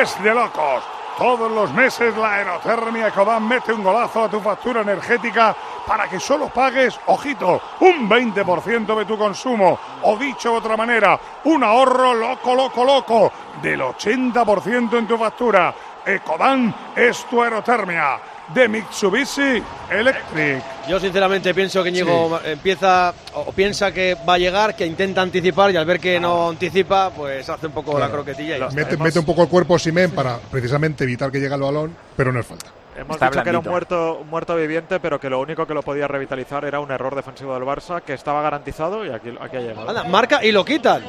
Es 0.02 0.24
de 0.24 0.34
locos. 0.34 0.84
Todos 1.18 1.50
los 1.50 1.72
meses 1.72 2.16
la 2.18 2.34
aerotermia 2.34 3.08
Ecodan 3.08 3.48
mete 3.48 3.72
un 3.72 3.82
golazo 3.82 4.26
a 4.26 4.30
tu 4.30 4.42
factura 4.42 4.82
energética 4.82 5.56
para 5.88 6.10
que 6.10 6.20
solo 6.20 6.50
pagues, 6.50 7.00
ojito, 7.06 7.62
un 7.80 8.10
20% 8.10 8.98
de 8.98 9.06
tu 9.06 9.18
consumo. 9.18 9.80
O 10.04 10.18
dicho 10.18 10.52
de 10.52 10.58
otra 10.58 10.76
manera, 10.76 11.18
un 11.46 11.64
ahorro 11.64 12.14
loco, 12.14 12.54
loco, 12.54 12.84
loco 12.84 13.32
del 13.62 13.80
80% 13.80 14.98
en 14.98 15.08
tu 15.08 15.18
factura. 15.18 15.74
Ecodan 16.06 16.76
es 16.94 17.24
tu 17.26 17.42
aerotermia 17.42 18.20
de 18.54 18.68
Mitsubishi 18.68 19.64
Electric. 19.90 20.64
Yo 20.88 21.00
sinceramente 21.00 21.54
pienso 21.54 21.84
que 21.84 21.90
Íñigo 21.90 22.40
empieza 22.44 23.14
o 23.34 23.52
piensa 23.52 23.92
que 23.92 24.16
va 24.28 24.36
a 24.36 24.38
llegar, 24.38 24.76
que 24.76 24.86
intenta 24.86 25.22
anticipar 25.22 25.72
y 25.72 25.78
al 25.78 25.86
ver 25.86 26.00
que 26.00 26.20
no 26.20 26.50
anticipa, 26.50 27.10
pues 27.10 27.50
hace 27.50 27.68
un 27.68 27.74
poco 27.74 27.98
la 27.98 28.10
croquetilla. 28.10 28.58
Y 28.58 28.62
está. 28.62 28.76
Mete, 28.76 28.98
mete 28.98 29.20
un 29.20 29.26
poco 29.26 29.44
el 29.44 29.50
cuerpo 29.50 29.80
Simen 29.80 30.12
para 30.12 30.38
precisamente 30.38 31.04
evitar 31.04 31.32
que 31.32 31.40
llegue 31.40 31.56
el 31.56 31.62
balón, 31.62 31.96
pero 32.16 32.32
no 32.32 32.40
es 32.40 32.46
falta. 32.46 32.68
Hemos 32.98 33.16
Está 33.16 33.30
dicho 33.30 33.44
que 33.44 33.50
era 33.50 33.60
un 33.60 33.66
muerto, 33.66 34.20
un 34.22 34.30
muerto 34.30 34.56
viviente, 34.56 35.02
pero 35.02 35.20
que 35.20 35.30
lo 35.30 35.42
único 35.42 35.68
que 35.68 35.74
lo 35.74 35.82
podía 35.82 36.08
revitalizar 36.08 36.64
era 36.64 36.80
un 36.80 36.90
error 36.92 37.14
defensivo 37.14 37.54
del 37.54 37.64
Barça, 37.64 38.02
que 38.02 38.14
estaba 38.14 38.42
garantizado 38.42 39.06
y 39.06 39.10
aquí, 39.10 39.36
aquí 39.42 39.58
ha 39.58 39.60
llegado. 39.60 39.90
Anda, 39.90 40.06
marca 40.06 40.44
y 40.46 40.54
lo 40.54 40.64
quitan. 40.64 41.04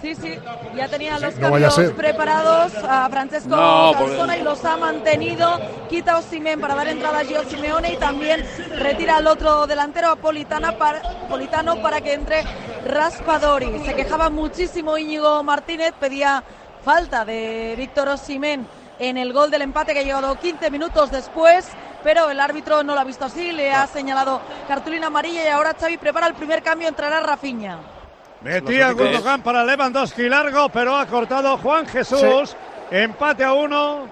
Sí, 0.00 0.14
sí, 0.14 0.38
ya 0.74 0.88
tenía 0.88 1.18
los 1.18 1.36
no 1.36 1.50
vaya 1.50 1.68
a 1.68 1.70
cambios 1.70 1.92
preparados 1.92 2.72
a 2.88 3.08
Francesco 3.10 3.54
No, 3.54 3.92
Calzona 3.92 4.38
y 4.38 4.42
los 4.42 4.64
ha 4.64 4.78
mantenido. 4.78 5.60
Quita 5.90 6.12
a 6.12 6.18
Osimhen 6.18 6.58
para 6.58 6.74
dar 6.74 6.88
entrada 6.88 7.18
a 7.18 7.24
Gio 7.24 7.44
Simeone 7.44 7.92
y 7.92 7.96
también 7.98 8.46
retira 8.76 9.16
al 9.16 9.26
otro 9.26 9.66
delantero, 9.66 10.08
a 10.08 10.16
Politana 10.16 10.78
para, 10.78 11.02
Politano, 11.28 11.82
para 11.82 12.00
que 12.00 12.14
entre 12.14 12.44
Raspadori. 12.86 13.84
Se 13.84 13.94
quejaba 13.94 14.30
muchísimo 14.30 14.96
Íñigo 14.96 15.42
Martínez, 15.42 15.92
pedía 16.00 16.42
falta 16.82 17.26
de 17.26 17.74
Víctor 17.76 18.08
Osimhen 18.08 18.66
en 18.98 19.18
el 19.18 19.34
gol 19.34 19.50
del 19.50 19.62
empate 19.62 19.92
que 19.92 20.00
ha 20.00 20.04
llegado 20.04 20.34
15 20.38 20.70
minutos 20.70 21.10
después. 21.10 21.68
Pero 22.02 22.30
el 22.30 22.40
árbitro 22.40 22.82
no 22.82 22.94
lo 22.94 23.00
ha 23.02 23.04
visto 23.04 23.26
así, 23.26 23.52
le 23.52 23.70
ha 23.74 23.86
señalado 23.86 24.40
cartulina 24.66 25.08
amarilla 25.08 25.44
y 25.44 25.48
ahora 25.48 25.76
Xavi 25.78 25.98
prepara 25.98 26.26
el 26.26 26.32
primer 26.32 26.62
cambio, 26.62 26.88
entrará 26.88 27.20
Rafinha. 27.20 27.99
Metía 28.42 28.92
Gundogan 28.92 29.42
para 29.42 29.64
Lewandowski 29.64 30.28
largo, 30.28 30.68
pero 30.70 30.96
ha 30.96 31.06
cortado 31.06 31.58
Juan 31.58 31.86
Jesús. 31.86 32.56
Empate 32.90 33.44
a 33.44 33.52
uno. 33.52 34.08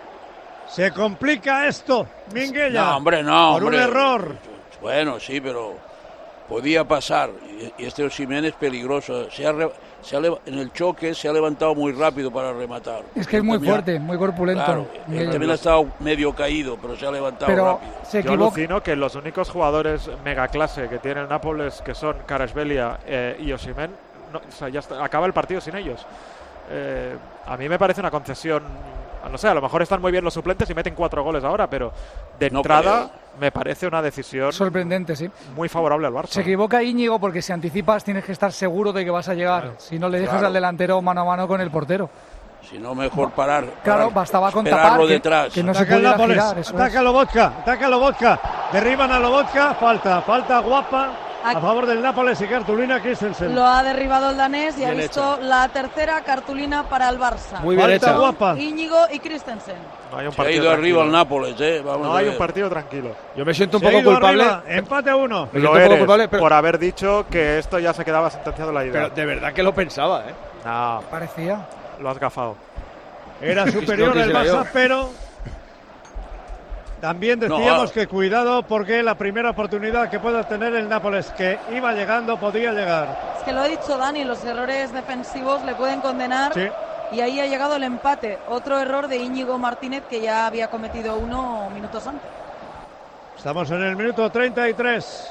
Se 0.68 0.92
complica 0.92 1.66
esto, 1.66 2.06
Minguella. 2.34 2.84
No, 2.84 2.96
hombre, 2.98 3.22
no. 3.22 3.52
Por 3.54 3.64
hombre. 3.64 3.78
un 3.78 3.82
error. 3.82 4.36
Bueno, 4.82 5.18
sí, 5.18 5.40
pero 5.40 5.76
podía 6.46 6.84
pasar. 6.84 7.30
Y, 7.78 7.84
este 7.84 8.04
Osimhen 8.04 8.44
es 8.44 8.52
peligroso. 8.52 9.30
Se 9.30 9.46
ha 9.46 9.52
se 10.02 10.16
ha 10.16 10.20
en 10.20 10.54
el 10.58 10.72
choque 10.72 11.14
se 11.14 11.28
ha 11.28 11.32
levantado 11.32 11.74
muy 11.74 11.92
rápido 11.92 12.30
para 12.30 12.52
rematar. 12.52 13.02
Es 13.14 13.26
que 13.26 13.38
es 13.38 13.42
muy 13.42 13.56
También 13.56 13.74
fuerte, 13.74 13.98
muy 13.98 14.16
corpulento. 14.16 14.64
Claro, 14.64 14.86
él 15.10 15.30
también 15.30 15.50
ha 15.50 15.54
estado 15.54 15.86
medio 16.00 16.34
caído, 16.34 16.78
pero 16.80 16.96
se 16.96 17.06
ha 17.06 17.10
levantado 17.10 17.46
Pero 17.46 17.64
rápido. 17.64 17.92
se 18.04 18.22
Yo 18.22 18.32
alucino 18.32 18.82
que 18.82 18.94
los 18.94 19.14
únicos 19.16 19.50
jugadores 19.50 20.08
mega 20.24 20.48
clase 20.48 20.88
que 20.88 20.98
tiene 20.98 21.22
el 21.22 21.28
Nápoles, 21.28 21.82
que 21.82 21.94
son 21.94 22.16
Carasbelia 22.26 23.00
eh, 23.06 23.36
y 23.40 23.52
Osimen, 23.52 23.90
no- 24.32 24.38
o 24.46 24.52
sea, 24.52 24.68
ya 24.68 24.80
está- 24.80 25.02
acaba 25.04 25.26
el 25.26 25.32
partido 25.32 25.60
sin 25.60 25.76
ellos. 25.76 26.04
Eh, 26.70 27.16
a 27.46 27.56
mí 27.56 27.68
me 27.68 27.78
parece 27.78 28.00
una 28.00 28.10
concesión. 28.10 28.62
No 29.30 29.36
sé, 29.36 29.48
a 29.48 29.54
lo 29.54 29.60
mejor 29.60 29.82
están 29.82 30.00
muy 30.00 30.12
bien 30.12 30.24
los 30.24 30.32
suplentes 30.32 30.70
y 30.70 30.74
meten 30.74 30.94
cuatro 30.94 31.22
goles 31.24 31.42
ahora, 31.44 31.68
pero 31.68 31.92
de 32.38 32.50
No 32.50 32.60
entrada 32.60 33.10
me 33.40 33.50
parece 33.50 33.86
una 33.86 34.00
decisión 34.00 34.52
Sorprendente, 34.52 35.16
sí. 35.16 35.28
muy 35.54 35.68
favorable 35.68 36.06
al 36.06 36.12
Barça. 36.14 36.28
Se 36.28 36.40
equivoca 36.42 36.82
Íñigo 36.82 37.18
porque 37.18 37.42
si 37.42 37.52
anticipas 37.52 38.04
tienes 38.04 38.24
que 38.24 38.32
estar 38.32 38.52
seguro 38.52 38.92
de 38.92 39.04
que 39.04 39.10
vas 39.10 39.28
a 39.28 39.34
llegar. 39.34 39.72
si 39.78 39.98
no 39.98 40.08
le 40.08 40.18
dejas 40.20 40.34
Claro. 40.34 40.46
al 40.46 40.52
delantero 40.52 41.02
mano 41.02 41.22
a 41.22 41.24
mano 41.24 41.48
con 41.48 41.60
el 41.60 41.70
portero. 41.70 42.08
Si 42.62 42.78
no, 42.78 42.94
mejor 42.94 43.30
parar. 43.32 43.64
Claro, 43.82 44.00
parar, 44.04 44.14
bastaba 44.14 44.52
con 44.52 44.64
tapar 44.64 45.00
que- 45.00 45.06
detrás. 45.06 45.52
que 45.52 45.62
no 45.62 45.74
se 45.74 45.80
Ataca 45.80 45.94
el 45.94 46.00
pudiera 46.00 46.16
Nápoles, 46.16 46.36
girar, 46.44 46.58
eso 46.58 46.74
ataca 46.74 46.98
es. 46.98 47.04
Lobotka, 47.04 47.46
ataca 47.46 47.88
Lobotka, 47.88 48.40
derriban 48.72 49.12
a 49.12 49.18
Lobotka, 49.18 49.74
falta, 49.74 50.22
falta 50.22 50.58
guapa 50.60 51.10
a 51.44 51.60
favor 51.60 51.86
del 51.86 52.02
Nápoles 52.02 52.40
y 52.40 52.46
cartulina 52.46 53.00
Christensen. 53.00 53.54
Lo 53.54 53.64
ha 53.64 53.82
derribado 53.82 54.30
el 54.30 54.36
danés 54.36 54.76
y 54.78 54.84
ha 54.84 54.90
Bien 54.90 55.02
visto 55.02 55.38
la 55.42 55.68
tercera 55.68 56.20
cartulina 56.22 56.82
para 56.88 57.08
el 57.08 57.18
Barça. 57.18 57.60
Muy 57.60 57.76
bien 57.76 57.90
hecha. 57.90 58.12
guapa. 58.16 58.56
Íñigo 58.58 58.96
y 59.12 59.18
Christensen. 59.20 59.76
No 60.10 60.18
hay 60.18 60.26
un 60.26 60.32
Se 60.32 60.40
ha 60.40 60.44
partido 60.44 60.62
ido 60.64 60.72
arriba 60.72 60.98
tranquilo. 60.98 61.04
el 61.04 61.12
Nápoles, 61.12 61.60
¿eh? 61.60 61.82
Vamos 61.84 62.06
No 62.06 62.14
a 62.14 62.18
hay 62.18 62.28
un 62.28 62.36
partido 62.38 62.68
tranquilo. 62.68 63.10
Yo 63.36 63.44
me 63.44 63.54
siento 63.54 63.76
un 63.76 63.82
Se 63.82 63.88
ha 63.88 63.92
poco 63.92 64.04
culpable. 64.10 64.42
arriba, 64.42 64.62
empate 64.66 65.10
a 65.10 65.16
uno. 65.16 65.48
Me 65.52 65.60
Lo 65.60 65.70
un 65.70 65.74
poco 65.76 65.86
eres 65.86 65.98
culpable, 65.98 66.28
pero, 66.28 66.42
por 66.42 66.52
haber 66.52 66.78
dicho 66.78 67.26
que 67.30 67.58
esto 67.58 67.78
ya 67.78 67.92
se 67.92 68.04
quedaba 68.04 68.30
sentenciado 68.30 68.70
en 68.70 68.74
la 68.74 68.84
ida. 68.84 68.92
pero 68.92 69.10
de 69.10 69.26
verdad 69.26 69.52
que 69.52 69.62
lo 69.62 69.74
pensaba, 69.74 70.24
¿eh? 70.28 70.34
No, 70.64 71.02
Parecía. 71.10 71.60
lo 72.00 72.10
has 72.10 72.18
gafado. 72.18 72.56
Era 73.40 73.66
superior 73.70 74.16
el 74.18 74.32
Barça, 74.34 74.66
pero 74.72 75.10
también 77.00 77.38
decíamos 77.40 77.90
ah. 77.90 77.94
que 77.94 78.06
cuidado 78.06 78.62
porque 78.62 79.02
la 79.02 79.16
primera 79.16 79.50
oportunidad 79.50 80.10
que 80.10 80.18
pueda 80.18 80.42
tener 80.44 80.74
el 80.74 80.88
Nápoles, 80.88 81.30
que 81.32 81.58
iba 81.72 81.92
llegando, 81.92 82.38
podía 82.38 82.72
llegar. 82.72 83.34
Es 83.38 83.44
que 83.44 83.52
lo 83.52 83.60
ha 83.60 83.68
dicho 83.68 83.96
Dani, 83.96 84.24
los 84.24 84.44
errores 84.44 84.92
defensivos 84.92 85.64
le 85.64 85.74
pueden 85.74 86.00
condenar. 86.00 86.52
Sí. 86.54 86.68
Y 87.12 87.20
ahí 87.20 87.40
ha 87.40 87.46
llegado 87.46 87.76
el 87.76 87.84
empate. 87.84 88.38
Otro 88.48 88.78
error 88.78 89.08
de 89.08 89.16
Íñigo 89.16 89.58
Martínez 89.58 90.04
que 90.10 90.20
ya 90.20 90.46
había 90.46 90.68
cometido 90.68 91.16
uno 91.16 91.70
minutos 91.70 92.06
antes. 92.06 92.28
Estamos 93.36 93.70
en 93.70 93.82
el 93.82 93.96
minuto 93.96 94.28
33. 94.28 95.30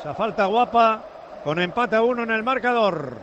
Esa 0.00 0.14
falta 0.14 0.44
guapa 0.46 1.00
con 1.44 1.60
empate 1.60 1.96
a 1.96 2.02
uno 2.02 2.24
en 2.24 2.30
el 2.30 2.42
marcador. 2.42 3.16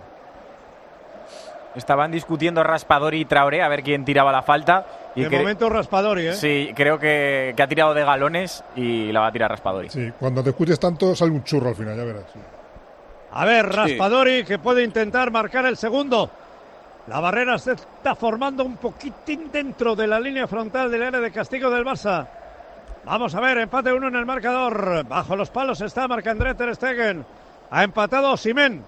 Estaban 1.76 2.12
discutiendo 2.12 2.64
Raspadori 2.64 3.22
y 3.22 3.26
Traoré 3.26 3.62
a 3.62 3.68
ver 3.68 3.84
quién 3.84 4.04
tiraba 4.04 4.32
la 4.32 4.42
falta. 4.42 4.86
Y 5.16 5.24
de 5.24 5.30
momento 5.38 5.70
Raspadori, 5.70 6.28
¿eh? 6.28 6.34
Sí, 6.34 6.72
creo 6.76 6.98
que, 6.98 7.54
que 7.56 7.64
ha 7.64 7.68
tirado 7.68 7.94
de 7.94 8.04
galones 8.04 8.64
y 8.76 9.12
la 9.12 9.22
va 9.22 9.28
a 9.28 9.32
tirar 9.32 9.52
Raspadori. 9.52 9.90
Sí, 9.90 10.12
cuando 10.20 10.44
te 10.44 10.52
escuches 10.52 10.80
tanto 10.80 11.16
sale 11.16 11.32
un 11.32 11.44
churro 11.44 11.70
al 11.70 11.76
final, 11.76 11.98
ya 11.98 12.04
verás. 12.04 12.26
A 13.34 13.46
ver, 13.46 13.68
Raspadori 13.68 14.44
que 14.44 14.60
puede 14.60 14.84
intentar 14.84 15.32
marcar 15.32 15.66
el 15.66 15.78
segundo. 15.78 16.30
La 17.08 17.20
barrera 17.20 17.58
se 17.58 17.74
está 17.74 18.16
formando 18.16 18.64
un 18.64 18.78
poquitín 18.78 19.52
dentro 19.52 19.96
de 19.96 20.08
la 20.08 20.20
línea 20.20 20.48
frontal 20.48 20.92
del 20.92 21.04
área 21.04 21.20
de 21.20 21.32
castigo 21.32 21.70
del 21.70 21.84
Barça. 21.84 22.28
Vamos 23.04 23.34
a 23.34 23.42
ver, 23.42 23.58
empate 23.58 23.92
uno 23.92 24.08
en 24.08 24.16
el 24.16 24.26
marcador. 24.26 25.06
Bajo 25.08 25.36
los 25.36 25.50
palos 25.50 25.82
está 25.82 26.08
Marc-André 26.08 26.54
Ter 26.54 26.76
Stegen. 26.76 27.26
Ha 27.72 27.84
empatado 27.84 28.38
Simen 28.38 28.84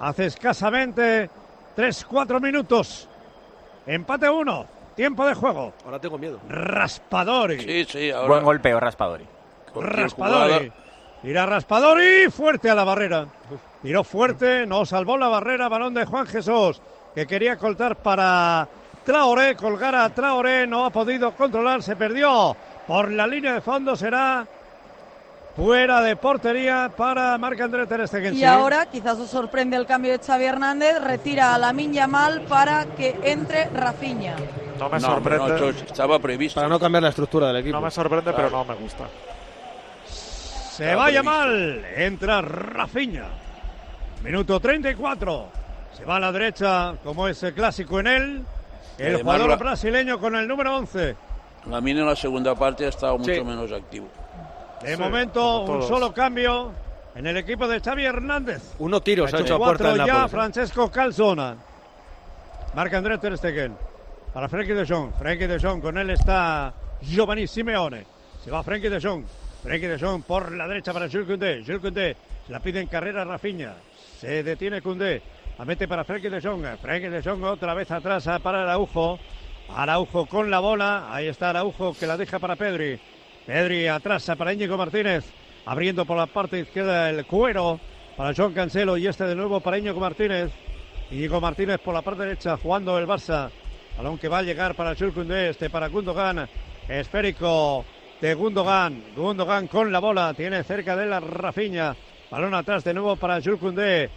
hace 0.00 0.26
escasamente 0.26 1.28
3-4 1.76 2.40
minutos. 2.40 3.08
Empate 3.86 4.30
uno. 4.30 4.77
Tiempo 4.98 5.24
de 5.24 5.34
juego. 5.34 5.72
Ahora 5.84 6.00
tengo 6.00 6.18
miedo. 6.18 6.40
Raspadori. 6.48 7.60
Sí, 7.60 7.84
sí, 7.84 8.10
ahora. 8.10 8.26
Buen 8.26 8.42
golpeo, 8.42 8.80
Raspadori. 8.80 9.24
Raspadori. 9.76 10.72
Tira 11.22 11.46
Raspadori 11.46 12.28
fuerte 12.32 12.68
a 12.68 12.74
la 12.74 12.82
barrera. 12.82 13.28
Tiró 13.80 14.02
fuerte, 14.02 14.66
no 14.66 14.84
salvó 14.84 15.16
la 15.16 15.28
barrera, 15.28 15.68
balón 15.68 15.94
de 15.94 16.04
Juan 16.04 16.26
Jesús, 16.26 16.82
que 17.14 17.28
quería 17.28 17.56
coltar 17.56 17.94
para 17.94 18.66
Traoré, 19.04 19.54
colgar 19.54 19.94
a 19.94 20.12
Traoré, 20.12 20.66
no 20.66 20.84
ha 20.84 20.90
podido 20.90 21.30
controlar, 21.30 21.80
se 21.80 21.94
perdió 21.94 22.56
por 22.84 23.12
la 23.12 23.28
línea 23.28 23.52
de 23.54 23.60
fondo, 23.60 23.94
será 23.94 24.44
fuera 25.58 26.00
de 26.02 26.14
portería 26.16 26.90
para 26.96 27.36
Marc-André 27.36 27.86
Ter 27.86 28.06
Stegen. 28.06 28.34
Y 28.36 28.44
ahora 28.44 28.86
quizás 28.86 29.18
os 29.18 29.28
sorprende 29.28 29.76
el 29.76 29.86
cambio 29.86 30.12
de 30.12 30.18
Xavi 30.24 30.44
Hernández, 30.44 31.02
retira 31.02 31.54
a 31.54 31.58
la 31.58 31.72
Yamal 31.72 32.42
para 32.42 32.86
que 32.86 33.18
entre 33.24 33.64
Rafinha. 33.70 34.36
No 34.78 34.88
me 34.88 35.00
No, 35.00 35.06
sorprende. 35.08 35.60
no, 35.60 35.68
estaba 35.70 36.18
previsto. 36.20 36.60
Para 36.60 36.68
no 36.68 36.78
cambiar 36.78 37.02
la 37.02 37.08
estructura 37.08 37.48
del 37.48 37.56
equipo. 37.56 37.76
No 37.76 37.82
me 37.84 37.90
sorprende, 37.90 38.32
pero 38.32 38.48
no 38.50 38.64
me 38.64 38.74
gusta. 38.76 39.04
Se 40.06 40.84
Estaba 40.84 41.02
vaya 41.06 41.22
previsto. 41.22 41.48
mal, 41.48 41.84
entra 41.96 42.40
Rafinha. 42.40 43.24
Minuto 44.22 44.60
34. 44.60 45.48
Se 45.96 46.04
va 46.04 46.16
a 46.16 46.20
la 46.20 46.30
derecha, 46.30 46.94
como 47.02 47.26
es 47.26 47.42
el 47.42 47.52
clásico 47.54 47.98
en 47.98 48.06
él. 48.06 48.44
El 48.96 49.06
Además, 49.16 49.22
jugador 49.22 49.48
la- 49.50 49.56
brasileño 49.56 50.20
con 50.20 50.36
el 50.36 50.46
número 50.46 50.76
11. 50.76 51.16
La 51.66 51.80
mina 51.80 52.00
en 52.00 52.06
la 52.06 52.14
segunda 52.16 52.54
parte 52.54 52.86
ha 52.86 52.88
estado 52.90 53.18
mucho 53.18 53.34
Sí. 53.34 53.42
menos 53.42 53.72
activo. 53.72 54.06
De 54.82 54.94
Sí, 54.94 55.00
momento, 55.02 55.62
un 55.62 55.82
solo 55.82 56.12
cambio 56.12 56.72
en 57.14 57.26
el 57.26 57.36
equipo 57.36 57.66
de 57.66 57.80
Xavi 57.80 58.04
Hernández. 58.04 58.74
Uno 58.78 59.00
tiros 59.00 59.32
ha 59.34 59.38
Ha 59.38 59.40
hecho 59.40 59.56
a 59.56 59.58
cuatro 59.58 59.88
puerta 59.88 60.06
ya 60.06 60.12
Nápoles. 60.12 60.30
Francesco 60.30 60.90
Calzona. 60.90 61.56
Marca 62.74 62.98
André 62.98 63.18
Ter 63.18 63.36
Stegen. 63.36 63.76
Para 64.32 64.48
Frenkie 64.48 64.74
de 64.74 64.86
Jong. 64.86 65.12
Frenkie 65.18 65.46
de 65.48 65.58
Jong. 65.58 65.80
Con 65.80 65.98
él 65.98 66.10
está 66.10 66.72
Giovanni 67.02 67.46
Simeone. 67.46 68.06
Se 68.44 68.50
va 68.50 68.62
Frenkie 68.62 68.88
de 68.88 69.00
Jong. 69.00 69.24
Frenkie 69.62 69.88
de 69.88 69.98
Jong 69.98 70.22
por 70.22 70.52
la 70.52 70.68
derecha 70.68 70.92
para 70.92 71.08
Jules 71.08 71.26
Koundé. 71.26 71.62
Jules 71.64 71.80
Koundé. 71.80 72.16
Se 72.46 72.52
la 72.52 72.60
pide 72.60 72.80
en 72.80 72.86
carrera 72.86 73.24
Rafinha. 73.24 73.74
Se 74.20 74.42
detiene 74.44 74.80
Koundé. 74.80 75.20
La 75.58 75.64
mete 75.64 75.88
para 75.88 76.04
Frenkie 76.04 76.30
de 76.30 76.40
Jong. 76.40 76.64
Frenkie 76.80 77.08
de 77.08 77.20
Jong 77.22 77.42
otra 77.44 77.74
vez 77.74 77.90
atrás 77.90 78.28
para 78.42 78.62
Araujo. 78.62 79.18
Araujo 79.74 80.26
con 80.26 80.50
la 80.50 80.60
bola. 80.60 81.08
Ahí 81.12 81.26
está 81.26 81.50
Araujo 81.50 81.94
que 81.98 82.06
la 82.06 82.16
deja 82.16 82.38
para 82.38 82.54
Pedri. 82.54 83.00
Pedri 83.48 83.86
atrás 83.86 84.28
ah, 84.28 84.36
para 84.36 84.52
Íñigo 84.52 84.76
Martínez. 84.76 85.24
Abriendo 85.64 86.04
por 86.04 86.18
la 86.18 86.26
parte 86.26 86.60
izquierda 86.60 87.08
el 87.08 87.24
cuero 87.24 87.80
para 88.14 88.34
John 88.36 88.52
Cancelo 88.52 88.98
y 88.98 89.06
este 89.06 89.24
de 89.24 89.34
nuevo 89.34 89.60
para 89.60 89.78
Íñigo 89.78 89.98
Martínez. 89.98 90.50
Íñigo 91.10 91.40
Martínez 91.40 91.78
por 91.78 91.94
la 91.94 92.02
parte 92.02 92.24
derecha 92.24 92.58
jugando 92.58 92.98
el 92.98 93.06
Barça. 93.06 93.48
Balón 93.96 94.18
que 94.18 94.28
va 94.28 94.38
a 94.38 94.42
llegar 94.42 94.74
para 94.74 94.94
Koundé, 94.94 95.48
este 95.48 95.70
para 95.70 95.88
Gundogan. 95.88 96.46
Esférico 96.86 97.86
de 98.20 98.34
Gundogan. 98.34 99.02
Gundogan 99.16 99.66
con 99.66 99.90
la 99.90 99.98
bola. 99.98 100.34
Tiene 100.34 100.62
cerca 100.62 100.94
de 100.94 101.06
la 101.06 101.18
Rafiña. 101.18 101.96
Balón 102.30 102.52
atrás 102.52 102.84
de 102.84 102.92
nuevo 102.92 103.16
para 103.16 103.40
Koundé. 103.40 104.10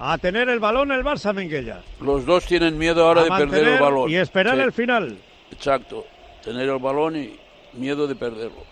A 0.00 0.18
tener 0.18 0.48
el 0.48 0.58
balón 0.58 0.90
el 0.90 1.04
Barça, 1.04 1.32
Minguella. 1.32 1.82
Los 2.00 2.26
dos 2.26 2.44
tienen 2.46 2.76
miedo 2.76 3.06
ahora 3.06 3.20
A 3.20 3.24
de 3.24 3.30
perder 3.30 3.68
el 3.68 3.78
balón. 3.78 4.10
Y 4.10 4.16
esperar 4.16 4.56
Sí, 4.56 4.62
el 4.62 4.72
final. 4.72 5.18
Exacto. 5.52 6.04
Tener 6.42 6.68
el 6.68 6.78
balón 6.78 7.14
y 7.16 7.45
miedo 7.76 8.06
de 8.06 8.14
perderlo. 8.14 8.64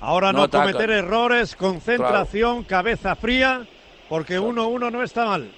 Ahora 0.00 0.32
no, 0.32 0.42
No 0.42 0.50
cometer 0.50 0.90
errores, 0.90 1.54
concentración, 1.56 2.64
cabeza 2.64 3.14
fría, 3.16 3.66
porque 4.08 4.40
1-1 4.40 4.90
no 4.90 5.02
está 5.02 5.26
mal. 5.26 5.52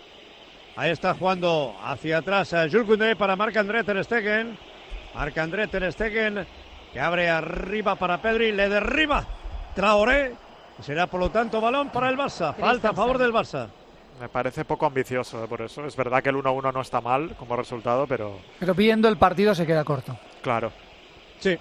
Ahí 0.75 0.91
está 0.91 1.15
jugando 1.15 1.77
hacia 1.85 2.19
atrás 2.19 2.53
a 2.55 2.69
Jules 2.69 2.87
Koundé 2.87 3.15
para 3.15 3.37
Marc-André 3.37 3.85
Ter 3.85 4.03
Stegen. 4.05 4.59
Marc-André 5.15 5.69
Ter 5.69 5.93
Stegen 5.93 6.47
que 6.93 7.01
abre 7.01 7.31
arriba 7.31 7.95
para 7.97 8.21
Pedri, 8.21 8.53
le 8.53 8.69
derriba 8.69 9.25
Traoré. 9.75 10.35
Será 10.81 11.07
por 11.07 11.21
lo 11.21 11.31
tanto 11.31 11.61
balón 11.61 11.91
para 11.91 12.09
el 12.09 12.17
Barça. 12.17 12.55
Falta 12.55 12.91
a 12.91 12.93
favor 12.93 13.19
del 13.19 13.33
Barça. 13.33 13.69
Me 14.21 14.29
parece 14.29 14.65
poco 14.65 14.87
ambicioso, 14.87 15.43
eh, 15.43 15.49
por 15.49 15.63
eso. 15.63 15.85
Es 15.87 15.97
verdad 15.97 16.23
que 16.23 16.29
el 16.29 16.37
1-1 16.37 16.73
no 16.73 16.81
está 16.81 17.01
mal 17.01 17.35
como 17.37 17.57
resultado, 17.57 18.07
pero 18.07 18.39
Pero 18.59 18.75
viendo 18.75 19.09
el 19.09 19.17
partido 19.17 19.55
se 19.55 19.67
queda 19.67 19.85
corto. 19.85 20.17
claro. 20.43 20.73
Sí. 21.39 21.59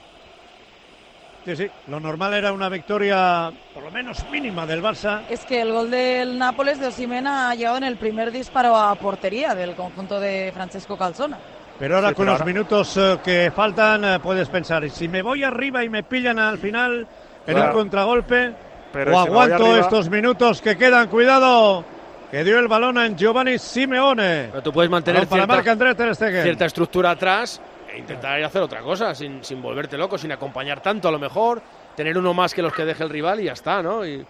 Sí, 1.46 1.56
sí. 1.56 1.68
Lo 1.88 2.00
normal 2.00 2.36
era 2.36 2.54
una 2.54 2.70
victoria, 2.70 3.52
por 3.74 3.82
lo 3.84 3.90
menos 3.92 4.24
mínima, 4.32 4.66
del 4.68 4.82
Barça. 4.84 5.22
Es 5.30 5.44
que 5.44 5.62
el 5.62 5.72
gol 5.72 5.90
del 5.90 6.38
Nápoles 6.38 6.80
de 6.80 6.88
Osimena 6.88 7.50
ha 7.50 7.56
llegado 7.56 7.78
en 7.78 7.84
el 7.84 7.98
primer 7.98 8.32
disparo 8.32 8.76
a 8.78 8.94
portería 8.96 9.56
del 9.56 9.74
conjunto 9.76 10.20
de 10.20 10.52
Francesco 10.54 10.96
Calzona. 10.98 11.40
Pero 11.80 11.96
ahora 11.96 12.10
Sí, 12.10 12.14
con 12.16 12.26
pero 12.26 12.34
los 12.34 12.42
ahora- 12.42 12.54
minutos 12.54 12.98
eh, 12.98 13.18
que 13.24 13.52
faltan 13.56 14.06
eh, 14.06 14.20
puedes 14.20 14.50
pensar, 14.50 14.84
¿y 14.84 14.92
si 14.92 15.08
me 15.08 15.24
voy 15.24 15.44
arriba 15.44 15.84
y 15.84 15.90
me 15.90 16.04
pillan 16.04 16.38
al 16.38 16.60
final 16.60 17.08
en 17.48 17.56
Claro. 17.56 17.72
un 17.72 17.78
contragolpe 17.80 18.54
Pero 18.94 19.16
o 19.16 19.20
aguanto 19.20 19.56
arriba- 19.66 19.80
estos 19.80 20.10
minutos 20.12 20.62
que 20.62 20.78
quedan? 20.78 21.08
Cuidado, 21.08 21.84
que 22.30 22.44
dio 22.44 22.60
el 22.60 22.68
balón 22.68 23.00
a 23.00 23.08
Giovanni 23.08 23.58
Simeone. 23.58 24.50
Pero 24.52 24.62
tú 24.62 24.72
puedes 24.72 24.92
mantener 24.92 25.26
para 25.28 25.42
cierta, 25.42 25.56
Marc-André 25.56 25.96
Ter 25.96 26.14
Stegen. 26.16 26.44
cierta 26.44 26.66
estructura 26.66 27.10
atrás 27.12 27.60
e 27.94 27.98
intentar 28.00 28.38
ir 28.40 28.44
a 28.44 28.48
hacer 28.48 28.62
otra 28.62 28.82
cosa, 28.82 29.14
sin, 29.16 29.44
sin 29.44 29.62
volverte 29.62 29.98
loco, 29.98 30.18
sin 30.18 30.32
acompañar 30.32 30.82
tanto 30.82 31.08
a 31.08 31.12
lo 31.12 31.20
mejor, 31.20 31.62
tener 31.96 32.18
uno 32.18 32.34
más 32.34 32.54
que 32.54 32.62
los 32.62 32.74
que 32.74 32.86
deje 32.86 33.04
el 33.04 33.10
rival 33.10 33.40
y 33.40 33.46
ya 33.46 33.54
está, 33.54 33.82
¿no? 33.84 34.06
Y 34.06 34.26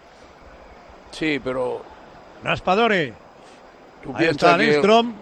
Sí, 1.10 1.40
pero 1.42 1.82
Raspadori. 2.42 3.12
tú 4.02 4.10
Ahí 4.10 4.14
piensas 4.16 4.36
está 4.50 4.56
que 4.58 4.64
Lindstrom. 4.64 5.14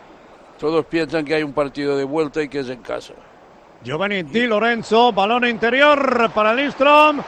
todos 0.59 0.87
piensan 0.87 1.25
que 1.25 1.35
hay 1.35 1.43
un 1.43 1.53
partido 1.53 1.97
de 1.97 2.05
vuelta 2.05 2.43
y 2.43 2.49
que 2.49 2.61
es 2.61 2.69
en 2.71 2.81
casa. 2.83 3.15
Giovanni 3.83 4.23
Di 4.23 4.47
Lorenzo, 4.47 5.13
balón 5.13 5.45
interior 5.47 6.31
para 6.35 6.55
Lindstrom. 6.55 7.21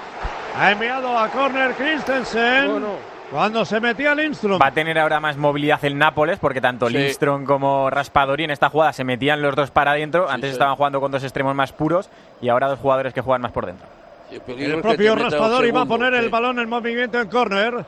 Ha 0.56 0.70
enviado 0.70 1.18
a 1.18 1.28
córner 1.28 1.72
Christensen. 1.74 2.70
Bueno. 2.70 3.11
Cuando 3.32 3.64
se 3.64 3.80
metía 3.80 4.14
Lindström. 4.14 4.60
Va 4.60 4.66
a 4.66 4.72
tener 4.72 4.98
ahora 4.98 5.18
más 5.18 5.38
movilidad 5.38 5.82
el 5.86 5.96
Nápoles, 5.96 6.38
porque 6.38 6.60
tanto 6.60 6.88
Sí. 6.88 6.92
Lindström 6.94 7.46
como 7.46 7.88
Raspadori 7.88 8.44
en 8.44 8.50
esta 8.50 8.68
jugada 8.68 8.92
se 8.92 9.04
metían 9.04 9.40
los 9.40 9.56
dos 9.56 9.70
para 9.70 9.92
adentro. 9.92 10.28
Antes 10.28 10.50
sí. 10.50 10.52
estaban 10.52 10.76
jugando 10.76 11.00
con 11.00 11.10
dos 11.10 11.24
extremos 11.24 11.54
más 11.54 11.72
puros 11.72 12.10
y 12.42 12.50
ahora 12.50 12.68
dos 12.68 12.78
jugadores 12.78 13.14
que 13.14 13.22
juegan 13.22 13.40
más 13.40 13.52
por 13.52 13.64
dentro. 13.64 13.86
El 14.30 14.82
propio 14.82 15.16
Raspadori 15.16 15.70
va 15.70 15.82
a 15.82 15.86
poner 15.86 16.12
el 16.12 16.28
balón 16.28 16.58
en 16.58 16.68
movimiento 16.68 17.18
en 17.18 17.28
córner. 17.28 17.84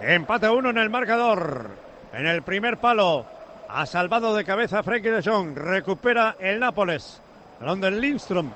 Empate 0.00 0.46
a 0.46 0.52
uno 0.52 0.68
en 0.68 0.78
el 0.78 0.90
marcador. 0.90 1.70
En 2.12 2.26
el 2.26 2.42
primer 2.42 2.76
palo 2.76 3.24
ha 3.68 3.86
salvado 3.86 4.36
de 4.36 4.44
cabeza 4.44 4.82
Frenkie 4.82 5.10
de 5.10 5.22
Jong. 5.22 5.56
Recupera 5.56 6.36
el 6.38 6.60
Nápoles. 6.60 7.22
Balón 7.58 7.80
del 7.80 8.00
Lindström. 8.00 8.50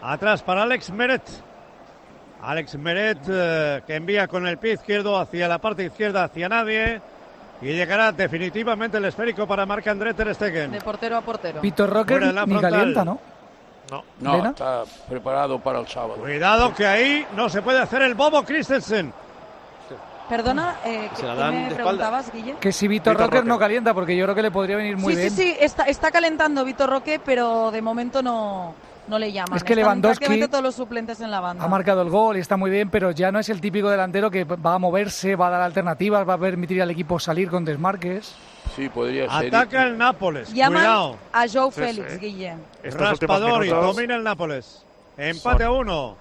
Atrás 0.00 0.42
para 0.42 0.62
Alex 0.62 0.90
Meret. 0.90 1.22
Alex 2.46 2.76
Meret 2.76 3.18
eh, 3.28 3.82
que 3.86 3.94
envía 3.96 4.28
con 4.28 4.46
el 4.46 4.58
pie 4.58 4.74
izquierdo 4.74 5.18
hacia 5.18 5.48
la 5.48 5.58
parte 5.58 5.84
izquierda, 5.84 6.24
hacia 6.24 6.48
nadie. 6.48 7.00
Y 7.62 7.66
llegará 7.72 8.12
definitivamente 8.12 8.98
el 8.98 9.04
esférico 9.06 9.46
para 9.46 9.64
Marc 9.64 9.86
André 9.86 10.12
Ter 10.12 10.34
Stegen. 10.34 10.72
De 10.72 10.80
portero 10.80 11.16
a 11.16 11.20
portero. 11.22 11.60
Vitor 11.60 11.88
Roque 11.88 12.18
ni 12.18 12.30
frontal. 12.32 12.60
calienta, 12.60 13.04
¿no? 13.04 13.18
No. 13.90 14.02
No, 14.20 14.46
está 14.50 14.82
preparado 15.08 15.58
para 15.60 15.78
el 15.80 15.86
sábado. 15.86 16.16
Cuidado 16.20 16.74
que 16.74 16.86
ahí 16.86 17.26
no 17.36 17.48
se 17.48 17.62
puede 17.62 17.80
hacer 17.80 18.02
el 18.02 18.14
bobo 18.14 18.42
Christensen. 18.42 19.12
Perdona, 20.28 20.76
eh, 20.86 21.10
Se 21.14 21.20
¿qué, 21.20 21.26
la 21.26 21.34
qué 21.34 21.40
dan 21.40 21.54
me 21.54 21.60
espalda. 21.68 21.82
preguntabas, 21.84 22.32
Guille? 22.32 22.54
Que 22.58 22.72
si 22.72 22.88
Vitor 22.88 23.12
Vitor 23.12 23.26
Roque 23.26 23.36
Roque. 23.38 23.48
no 23.48 23.58
calienta, 23.58 23.92
porque 23.92 24.16
yo 24.16 24.24
creo 24.24 24.34
que 24.34 24.42
le 24.42 24.50
podría 24.50 24.76
venir 24.78 24.96
muy 24.96 25.12
sí, 25.12 25.18
bien. 25.20 25.30
sí, 25.30 25.42
sí, 25.42 25.56
está, 25.60 25.84
está 25.84 26.10
calentando 26.10 26.64
Vitor 26.64 26.88
Roque, 26.88 27.20
pero 27.22 27.70
de 27.70 27.82
momento 27.82 28.22
no, 28.22 28.74
no 29.08 29.18
le 29.18 29.32
llaman. 29.32 29.56
Es 29.56 29.62
que 29.64 29.72
Están 29.74 29.84
Lewandowski 30.00 30.40
todos 30.48 30.62
los 30.64 30.74
suplentes 30.74 31.20
en 31.20 31.30
la 31.30 31.40
banda. 31.40 31.64
Ha 31.64 31.68
marcado 31.68 32.02
el 32.02 32.10
gol 32.10 32.36
y 32.36 32.40
está 32.40 32.56
muy 32.56 32.70
bien, 32.70 32.90
pero 32.90 33.10
ya 33.10 33.30
no 33.32 33.38
es 33.38 33.48
el 33.48 33.60
típico 33.60 33.90
delantero 33.90 34.30
que 34.30 34.44
va 34.44 34.74
a 34.74 34.78
moverse, 34.78 35.36
va 35.36 35.48
a 35.48 35.50
dar 35.50 35.60
alternativas, 35.62 36.28
va 36.28 36.34
a 36.34 36.38
permitir 36.38 36.80
al 36.82 36.90
equipo 36.90 37.18
salir 37.18 37.50
con 37.50 37.64
desmarques. 37.64 38.34
Sí, 38.76 38.88
podría 38.88 39.28
ser. 39.38 39.54
Ataca 39.54 39.82
el 39.84 39.98
Nápoles. 39.98 40.52
Llaman 40.52 40.78
Cuidado. 40.82 41.16
a 41.32 41.40
Joe 41.52 41.70
Sí, 41.70 41.80
Félix, 41.80 42.12
sí. 42.14 42.18
Guille. 42.18 42.54
Estos 42.82 43.12
últimos 43.12 43.38
Raspadori 43.40 43.68
minutos 43.68 43.94
domina 43.96 44.16
el 44.16 44.24
Nápoles. 44.24 44.84
Empate 45.16 45.64
a 45.64 45.70
uno. 45.70 46.16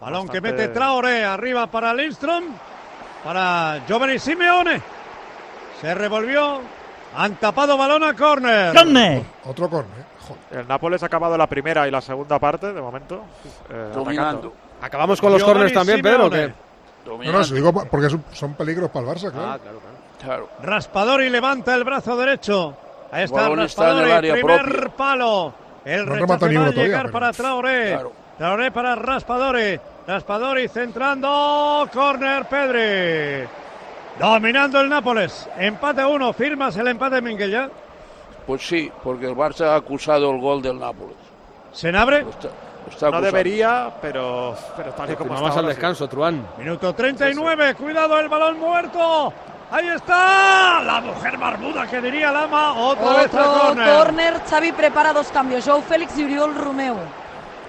Balón 0.00 0.28
que 0.28 0.40
Bastante- 0.40 0.62
mete 0.62 0.68
Traoré 0.74 1.24
arriba 1.24 1.66
para 1.68 1.94
Lindström. 1.94 2.44
Para 3.24 3.80
Giovanni 3.88 4.18
Simeone. 4.18 4.80
Se 5.80 5.94
revolvió. 5.94 6.60
Han 7.16 7.36
tapado 7.36 7.76
balón 7.78 8.04
a 8.04 8.14
córner. 8.14 8.76
Otro 9.44 9.70
córner. 9.70 10.05
Joder. 10.28 10.60
El 10.62 10.68
Nápoles 10.68 11.02
ha 11.02 11.06
acabado 11.06 11.36
la 11.36 11.46
primera 11.46 11.86
y 11.86 11.90
la 11.90 12.00
segunda 12.00 12.38
parte, 12.38 12.72
de 12.72 12.80
momento. 12.80 13.22
eh, 13.70 13.90
Dominando. 13.94 14.28
atacando. 14.48 14.52
Acabamos 14.82 15.20
con 15.20 15.32
los 15.32 15.42
corners 15.44 15.72
también, 15.72 16.02
Pedro. 16.02 16.28
No, 16.28 17.32
no, 17.32 17.44
se 17.44 17.54
digo 17.54 17.72
porque 17.72 18.08
son- 18.32 18.54
peligros 18.54 18.90
para 18.90 19.06
el 19.08 19.14
Barça, 19.16 19.30
claro. 19.30 19.48
Ah, 19.52 19.58
claro, 19.62 19.78
claro. 19.78 19.96
Claro. 20.20 20.48
Raspadori 20.62 21.30
levanta 21.30 21.74
el 21.74 21.84
brazo 21.84 22.16
derecho. 22.16 22.74
Ahí 23.12 23.24
está 23.24 23.42
balón 23.42 23.60
está 23.60 23.90
en 23.92 23.98
el 23.98 24.02
Raspadori. 24.04 24.32
primer 24.32 24.62
propia. 24.66 24.96
palo. 24.96 25.54
El 25.84 26.06
No 26.06 26.16
ni 26.16 26.20
va 26.22 26.34
a 26.34 26.38
todavía, 26.38 26.70
llegar 26.72 27.02
pero- 27.02 27.12
para 27.12 27.32
Traoré. 27.32 27.92
Claro. 27.92 28.12
Traoré 28.36 28.70
para 28.72 28.94
Raspadori. 28.96 29.80
Raspadori 30.08 30.68
centrando. 30.68 31.88
Corner 31.92 32.44
Pedri. 32.46 33.48
Dominando 34.18 34.80
el 34.80 34.88
Nápoles. 34.88 35.48
Empate 35.58 36.00
a 36.00 36.08
uno. 36.08 36.32
¿Firmas 36.32 36.76
el 36.76 36.88
empate, 36.88 37.20
Minguella? 37.22 37.70
Pues 38.46 38.66
sí, 38.66 38.90
porque 39.02 39.26
el 39.26 39.34
Barça 39.34 39.66
ha 39.66 39.76
acusado 39.76 40.30
el 40.30 40.40
gol 40.40 40.62
del 40.62 40.78
Nápoles. 40.78 41.16
¿Senabre? 41.72 42.22
Lo 42.22 42.30
está, 42.30 42.48
lo 42.48 42.92
está 42.92 43.10
No 43.10 43.20
debería, 43.20 43.90
pero, 44.00 44.54
pero 44.76 44.92
tal 44.92 45.10
y 45.10 45.16
como 45.16 45.30
está 45.34 45.42
Vamos 45.42 45.56
al 45.56 45.64
ahora, 45.64 45.74
sí. 45.74 45.76
descanso, 45.76 46.08
Truán. 46.08 46.46
Minuto 46.58 46.94
39. 46.94 47.74
Cuidado 47.74 48.18
el 48.20 48.28
balón 48.28 48.58
muerto. 48.60 49.32
Ahí 49.68 49.88
está. 49.88 50.80
La 50.84 51.00
mujer 51.00 51.36
barbuda 51.38 51.86
que 51.88 52.00
diría 52.00 52.30
Lama. 52.30 52.72
Otra 52.74 53.14
vez 53.14 53.34
Otro 53.34 53.60
córner. 53.60 53.94
córner. 53.96 54.40
Xavi 54.48 54.72
prepara 54.72 55.12
dos 55.12 55.26
cambios. 55.32 55.64
Joe 55.68 55.82
Félix 55.82 56.16
y 56.16 56.24
Uriol 56.24 56.54
Romeu. 56.54 56.94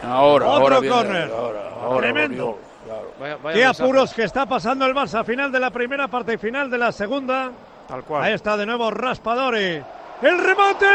Ahora, 0.07 0.45
Otro 0.47 0.75
ahora 0.77 1.27
ahora, 1.33 1.97
Tremendo. 1.97 2.43
Oriol, 2.49 2.59
claro. 2.85 3.11
Vaya- 3.19 3.37
vaya 3.41 3.57
Qué 3.59 3.65
mensaje. 3.65 3.83
apuros 3.83 4.13
que 4.13 4.23
está 4.23 4.45
pasando 4.45 4.85
el 4.85 4.93
Barça. 4.93 5.25
Final 5.25 5.51
de 5.51 5.59
la 5.59 5.71
primera 5.71 6.07
parte 6.07 6.35
y 6.35 6.37
final 6.37 6.69
de 6.69 6.77
la 6.77 6.91
segunda. 6.91 7.49
Tal 7.87 8.03
cual. 8.03 8.23
Ahí 8.23 8.33
está 8.33 8.55
de 8.55 8.65
nuevo 8.67 8.91
Raspadori. 8.91 9.81
El 10.21 10.37
remate. 10.39 10.85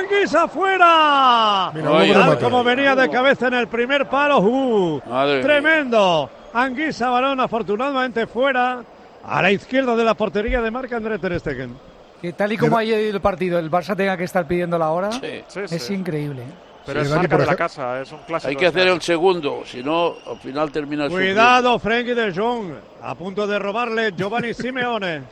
Anguisa 0.00 0.48
fuera. 0.48 1.70
Mira, 1.74 2.36
como 2.40 2.64
venía 2.64 2.96
de 2.96 3.08
cabeza 3.08 3.48
en 3.48 3.54
el 3.54 3.68
primer 3.68 4.06
palo. 4.08 4.40
Uh, 4.40 5.00
tremendo. 5.42 6.28
Anguisa 6.52 7.08
balón 7.10 7.40
afortunadamente 7.40 8.26
fuera. 8.26 8.82
A 9.24 9.40
la 9.40 9.52
izquierda 9.52 9.94
de 9.94 10.02
la 10.04 10.14
portería 10.14 10.60
de 10.60 10.70
Marc 10.70 10.92
André 10.92 11.18
Ter 11.18 11.38
Stegen. 11.38 11.76
Que 12.20 12.32
tal 12.32 12.52
y 12.52 12.56
como 12.56 12.76
ha 12.76 12.84
ido 12.84 12.96
el 12.96 13.20
partido, 13.20 13.58
el 13.58 13.70
Barça 13.70 13.96
tenga 13.96 14.16
que 14.16 14.24
estar 14.24 14.46
pidiendo 14.46 14.78
la 14.78 14.90
hora, 14.90 15.12
Sí. 15.12 15.42
Sí, 15.46 15.60
es 15.60 15.82
sí. 15.82 15.94
increíble. 15.94 16.42
Pero 16.84 17.00
Sí, 17.00 17.06
es 17.06 17.14
marca 17.14 17.28
por 17.36 17.40
de 17.40 17.46
la 17.46 17.56
casa, 17.56 18.00
es 18.00 18.10
un 18.10 18.18
clásico. 18.26 18.48
Hay 18.50 18.56
que 18.56 18.66
hacer 18.66 18.88
el 18.88 19.00
segundo, 19.00 19.62
si 19.64 19.82
no, 19.82 20.14
al 20.26 20.38
final 20.38 20.70
termina 20.72 21.08
Cuidado, 21.08 21.78
Frenkie 21.78 22.14
de 22.14 22.32
Jong. 22.32 22.72
A 23.02 23.14
punto 23.14 23.46
de 23.46 23.58
robarle 23.58 24.12
Giovanni 24.16 24.54
Simeone. 24.54 25.22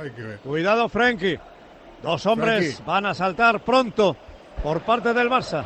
Hay 0.00 0.10
que 0.10 0.22
ver. 0.22 0.38
Cuidado, 0.38 0.88
Frenkie. 0.88 1.38
Dos 2.02 2.26
hombres 2.26 2.82
van 2.86 3.06
a 3.06 3.14
saltar 3.14 3.60
pronto 3.60 4.16
por 4.62 4.80
parte 4.82 5.12
del 5.12 5.28
Barça. 5.28 5.64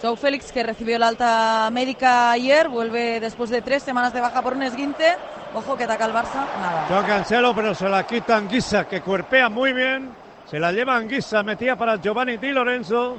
Joe 0.00 0.16
Félix, 0.16 0.50
que 0.50 0.62
recibió 0.64 0.98
la 0.98 1.08
alta 1.08 1.68
médica 1.70 2.32
ayer, 2.32 2.68
vuelve 2.68 3.20
después 3.20 3.50
de 3.50 3.62
tres 3.62 3.82
semanas 3.82 4.12
de 4.12 4.20
baja 4.20 4.42
por 4.42 4.54
un 4.54 4.62
esguince. 4.62 5.16
Ojo 5.54 5.76
que 5.76 5.84
ataca 5.84 6.06
al 6.06 6.12
Barça. 6.14 6.44
Nada. 6.60 6.86
Joao 6.88 7.06
Cancelo, 7.06 7.54
pero 7.54 7.74
se 7.74 7.88
la 7.88 8.04
quita 8.06 8.36
Anguissa, 8.36 8.88
que 8.88 9.00
cuerpea 9.02 9.48
muy 9.48 9.72
bien. 9.72 10.10
Se 10.50 10.58
la 10.58 10.72
lleva 10.72 10.96
Anguissa, 10.96 11.42
metía 11.42 11.76
para 11.76 11.96
Giovanni 12.00 12.38
Di 12.38 12.50
Lorenzo, 12.50 13.18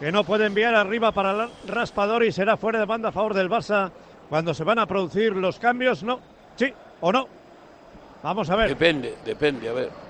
que 0.00 0.10
no 0.10 0.24
puede 0.24 0.46
enviar 0.46 0.74
arriba 0.74 1.12
para 1.12 1.32
la- 1.32 1.48
Raspadori 1.66 2.28
y 2.28 2.32
será 2.32 2.56
fuera 2.56 2.78
de 2.78 2.86
banda 2.86 3.10
a 3.10 3.12
favor 3.12 3.34
del 3.34 3.50
Barça 3.50 3.90
cuando 4.28 4.54
se 4.54 4.64
van 4.64 4.78
a 4.78 4.86
producir 4.86 5.32
los 5.36 5.58
cambios. 5.58 6.02
No, 6.02 6.20
sí 6.56 6.72
o 7.00 7.12
no. 7.12 7.26
Vamos 8.22 8.48
a 8.48 8.56
ver. 8.56 8.68
Depende, 8.70 9.16
depende, 9.24 9.68
a 9.68 9.72
ver. 9.72 10.03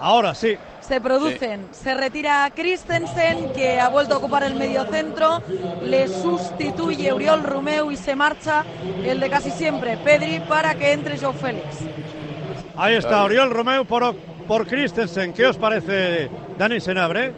Ahora 0.00 0.34
sí. 0.34 0.56
Se 0.80 1.00
producen. 1.00 1.68
Se 1.72 1.94
retira 1.94 2.50
Christensen, 2.54 3.52
que 3.52 3.78
ha 3.78 3.88
vuelto 3.88 4.14
a 4.14 4.18
ocupar 4.18 4.42
el 4.44 4.54
mediocentro. 4.56 5.40
Le 5.82 6.08
sustituye 6.08 7.12
Uriol 7.12 7.42
Romeu 7.44 7.90
y 7.92 7.96
se 7.96 8.16
marcha 8.16 8.64
el 9.04 9.20
de 9.20 9.30
casi 9.30 9.50
siempre, 9.50 9.96
Pedri, 9.98 10.40
para 10.40 10.74
que 10.74 10.92
entre 10.92 11.18
Joe 11.18 11.32
Félix. 11.34 11.66
Ahí 12.76 12.94
está 12.94 13.08
Claro. 13.10 13.24
Oriol 13.26 13.50
Romeu 13.50 13.84
por, 13.84 14.14
por 14.48 14.66
Christensen. 14.66 15.32
¿Qué 15.32 15.46
os 15.46 15.56
parece, 15.58 16.30
Dani 16.58 16.80
Senabre? 16.80 17.32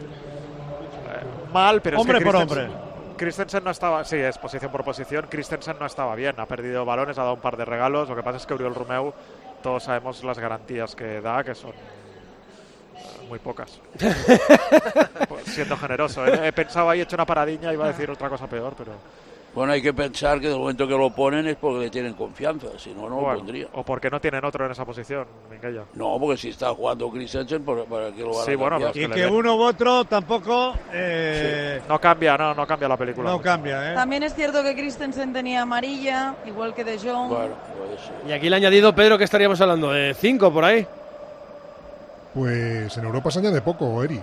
Mal, 1.53 1.81
pero 1.81 1.99
Hombre 1.99 2.17
es 2.17 2.23
que 2.23 2.31
por 2.31 2.39
Christensen- 2.41 2.65
hombre. 2.67 2.83
Christensen 3.17 3.63
no 3.63 3.69
estaba, 3.71 4.03
sí, 4.03 4.15
es 4.17 4.37
posición 4.39 4.71
por 4.71 4.83
posición. 4.83 5.27
Christensen 5.29 5.77
no 5.79 5.85
estaba 5.85 6.15
bien, 6.15 6.33
ha 6.39 6.45
perdido 6.47 6.83
balones, 6.83 7.17
ha 7.19 7.21
dado 7.21 7.35
un 7.35 7.41
par 7.41 7.55
de 7.57 7.65
regalos. 7.65 8.09
Lo 8.09 8.15
que 8.15 8.23
pasa 8.23 8.37
es 8.37 8.45
que 8.47 8.53
Uriol 8.55 8.73
Romeu, 8.73 9.13
todos 9.61 9.83
sabemos 9.83 10.23
las 10.23 10.39
garantías 10.39 10.95
que 10.95 11.21
da, 11.21 11.43
que 11.43 11.53
son 11.53 11.71
eh, 11.71 11.73
muy 13.29 13.39
pocas. 13.39 13.79
Pues, 15.27 15.45
siendo 15.45 15.77
generoso, 15.77 16.25
¿eh? 16.25 16.47
he 16.47 16.51
pensado 16.51 16.89
ahí, 16.89 16.99
he 16.99 17.03
hecho 17.03 17.15
una 17.15 17.25
paradiña, 17.25 17.71
iba 17.73 17.85
a 17.85 17.87
decir 17.89 18.09
otra 18.09 18.29
cosa 18.29 18.47
peor, 18.47 18.73
pero. 18.77 18.91
Bueno, 19.55 19.71
hay 19.73 19.83
que 19.83 19.93
pensar 19.93 20.39
que 20.41 20.47
del 20.49 20.57
momento 20.57 20.87
que 20.87 20.95
lo 20.97 21.11
ponen 21.11 21.45
es 21.47 21.55
porque 21.57 21.81
le 21.85 21.89
tienen 21.91 22.15
confianza, 22.15 22.67
si 22.79 22.89
no, 22.91 23.03
no 23.03 23.09
lo 23.09 23.15
Bueno, 23.17 23.37
pondría. 23.37 23.67
o 23.73 23.83
porque 23.83 24.09
no 24.09 24.19
tienen 24.19 24.43
otro 24.43 24.65
en 24.65 24.71
esa 24.71 24.83
posición, 24.83 25.27
Minguella. 25.51 25.83
No, 25.93 26.17
porque 26.19 26.37
si 26.37 26.49
está 26.49 26.73
jugando 26.73 27.11
Christensen, 27.11 27.63
¿para, 27.63 27.83
para 27.83 28.11
qué 28.11 28.21
lo 28.21 28.33
van 28.35 28.45
Sí, 28.45 28.53
a 28.53 28.57
bueno, 28.57 28.77
pero 28.79 28.89
Y 28.89 29.07
que 29.09 29.21
den. 29.21 29.31
uno 29.31 29.55
u 29.55 29.61
otro 29.61 30.05
tampoco 30.05 30.73
eh, 30.91 31.79
No 31.87 31.99
cambia, 32.01 32.35
no, 32.35 32.55
no 32.55 32.65
cambia 32.65 32.87
la 32.87 32.97
película. 32.97 33.29
no 33.29 33.33
mucho. 33.37 33.43
cambia. 33.43 33.91
¿eh? 33.91 33.93
También 33.93 34.23
es 34.23 34.33
cierto 34.33 34.63
que 34.63 34.73
Christensen 34.73 35.31
tenía 35.33 35.61
amarilla, 35.61 36.33
igual 36.47 36.73
que 36.73 36.83
De 36.83 36.97
Jong. 36.97 37.29
Bueno, 37.29 37.53
puede 37.77 37.97
ser. 37.99 38.27
Y 38.27 38.31
aquí 38.31 38.49
le 38.49 38.55
ha 38.55 38.57
añadido 38.57 38.95
Pedro 38.95 39.19
que 39.19 39.25
estaríamos 39.25 39.61
hablando 39.61 39.91
de 39.91 40.15
cinco 40.15 40.51
por 40.51 40.65
ahí. 40.65 40.87
Pues 42.33 42.97
en 42.97 43.03
Europa 43.05 43.29
se 43.31 43.39
añade 43.39 43.61
poco, 43.61 44.03
Eri. 44.03 44.19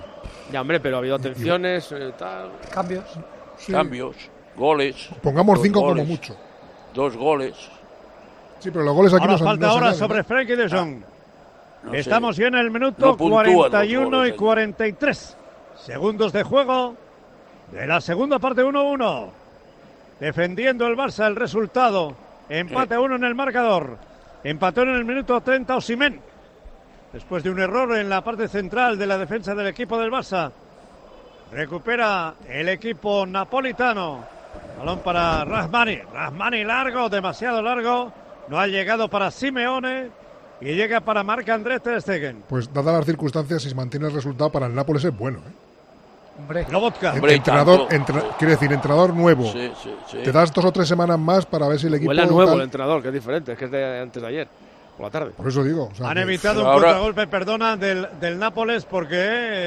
Ya, 0.53 0.61
hombre, 0.63 0.81
pero 0.81 0.97
ha 0.97 0.99
habido 0.99 1.17
atenciones, 1.17 1.91
eh, 1.93 2.13
tal. 2.19 2.51
Cambios. 2.71 3.05
Sí. 3.57 3.73
Cambios, 3.73 4.17
goles. 4.57 5.09
Pongamos 5.23 5.61
cinco 5.63 5.81
goles, 5.81 6.03
como 6.05 6.13
mucho. 6.17 6.37
Dos 6.93 7.17
goles. 7.17 7.55
Sí, 8.59 8.71
pero 8.71 8.85
los 8.85 8.95
goles 8.95 9.13
aquí 9.15 9.21
Ahora 9.23 9.33
no 9.33 9.39
se- 9.39 9.45
falta 9.45 9.67
no 9.67 9.73
ahora 9.73 9.87
añaden, 9.87 9.99
sobre 9.99 10.19
¿no? 10.19 10.25
Frenkie 10.25 10.57
de 10.57 10.69
Jong. 10.69 10.97
No 11.85 11.91
sé. 11.93 11.99
Estamos 11.99 12.37
ya 12.37 12.47
en 12.49 12.55
el 12.57 12.71
minuto 12.71 13.07
No 13.07 13.17
puntúan 13.17 13.47
los 13.47 13.55
41 13.55 14.05
goles 14.19 14.29
y 14.29 14.33
ahí. 14.33 14.37
43 14.39 15.37
segundos 15.77 16.33
de 16.33 16.43
juego 16.43 16.95
de 17.73 17.87
la 17.87 18.01
segunda 18.01 18.39
parte 18.39 18.63
1-1. 18.63 19.31
Defendiendo 20.19 20.87
el 20.87 20.97
Barça 20.97 21.27
el 21.27 21.37
resultado. 21.37 22.15
Empate 22.49 22.95
a 22.97 23.01
uno 23.01 23.15
en 23.17 23.25
el 23.25 23.35
marcador. 23.35 23.97
Empató 24.43 24.83
en 24.83 24.91
el 24.91 25.05
minuto 25.05 25.41
30 25.41 25.77
Osimén. 25.77 26.21
Después 27.13 27.43
de 27.43 27.51
un 27.51 27.59
error 27.59 27.97
en 27.97 28.09
la 28.09 28.23
parte 28.23 28.47
central 28.49 28.97
de 28.99 29.07
la 29.07 29.19
defensa 29.19 29.55
del 29.55 29.67
equipo 29.67 29.99
del 29.99 30.11
Barça. 30.11 30.51
Recupera 31.53 32.35
el 32.49 32.69
equipo 32.69 33.27
napolitano. 33.27 34.25
Balón 34.79 35.01
para 35.01 35.45
Rahmani. 35.45 35.97
Rahmani 36.13 36.65
largo, 36.65 37.09
demasiado 37.09 37.61
largo. 37.63 38.13
No 38.49 38.59
ha 38.59 38.67
llegado 38.67 39.09
para 39.09 39.31
Simeone. 39.31 40.09
Y 40.61 40.75
llega 40.75 41.01
para 41.01 41.25
Marc 41.25 41.49
André 41.49 41.81
Ter 41.81 42.01
Stegen. 42.03 42.45
Pues 42.49 42.73
dadas 42.73 42.95
las 42.95 43.07
circunstancias, 43.07 43.63
si 43.63 43.71
se 43.71 43.75
mantiene 43.75 44.07
el 44.09 44.13
resultado 44.13 44.51
para 44.53 44.67
el 44.67 44.75
Nápoles 44.75 45.03
es 45.05 45.17
bueno. 45.17 45.39
¿eh? 45.39 45.53
Hombre, 46.39 46.67
Lobotka. 46.71 47.17
En- 47.17 47.29
entrenador, 47.31 47.87
entre- 47.91 48.23
quiere 48.39 48.53
decir, 48.55 48.71
entrenador 48.73 49.15
nuevo. 49.15 49.51
Sí, 49.51 49.73
sí, 49.83 49.95
sí. 50.07 50.19
Te 50.23 50.31
das 50.31 50.53
dos 50.53 50.65
o 50.65 50.71
tres 50.73 50.87
semanas 50.87 51.19
más 51.19 51.47
para 51.47 51.67
ver 51.67 51.79
si 51.81 51.87
el 51.87 51.95
equipo. 51.95 52.11
Huele 52.11 52.27
nuevo 52.27 52.45
tal- 52.51 52.59
el 52.59 52.65
entrenador, 52.65 53.01
que 53.03 53.09
es 53.09 53.15
diferente, 53.15 53.53
es 53.53 53.59
que 53.59 53.65
es 53.65 53.71
de 53.71 54.01
antes 54.01 54.23
de 54.23 54.29
ayer, 54.29 54.49
por 55.01 55.07
la 55.07 55.11
tarde. 55.11 55.31
Por 55.37 55.49
eso 55.49 55.65
digo. 55.65 55.89
o 55.91 55.95
sea, 55.95 56.09
Han 56.11 56.15
que- 56.17 56.21
evitado 56.23 56.61
un 56.61 56.67
Ahora- 56.67 56.89
contragolpe, 56.89 57.27
perdona, 57.27 57.77
del, 57.77 58.07
del 58.21 58.39
Nápoles 58.39 58.85
porque 58.85 59.17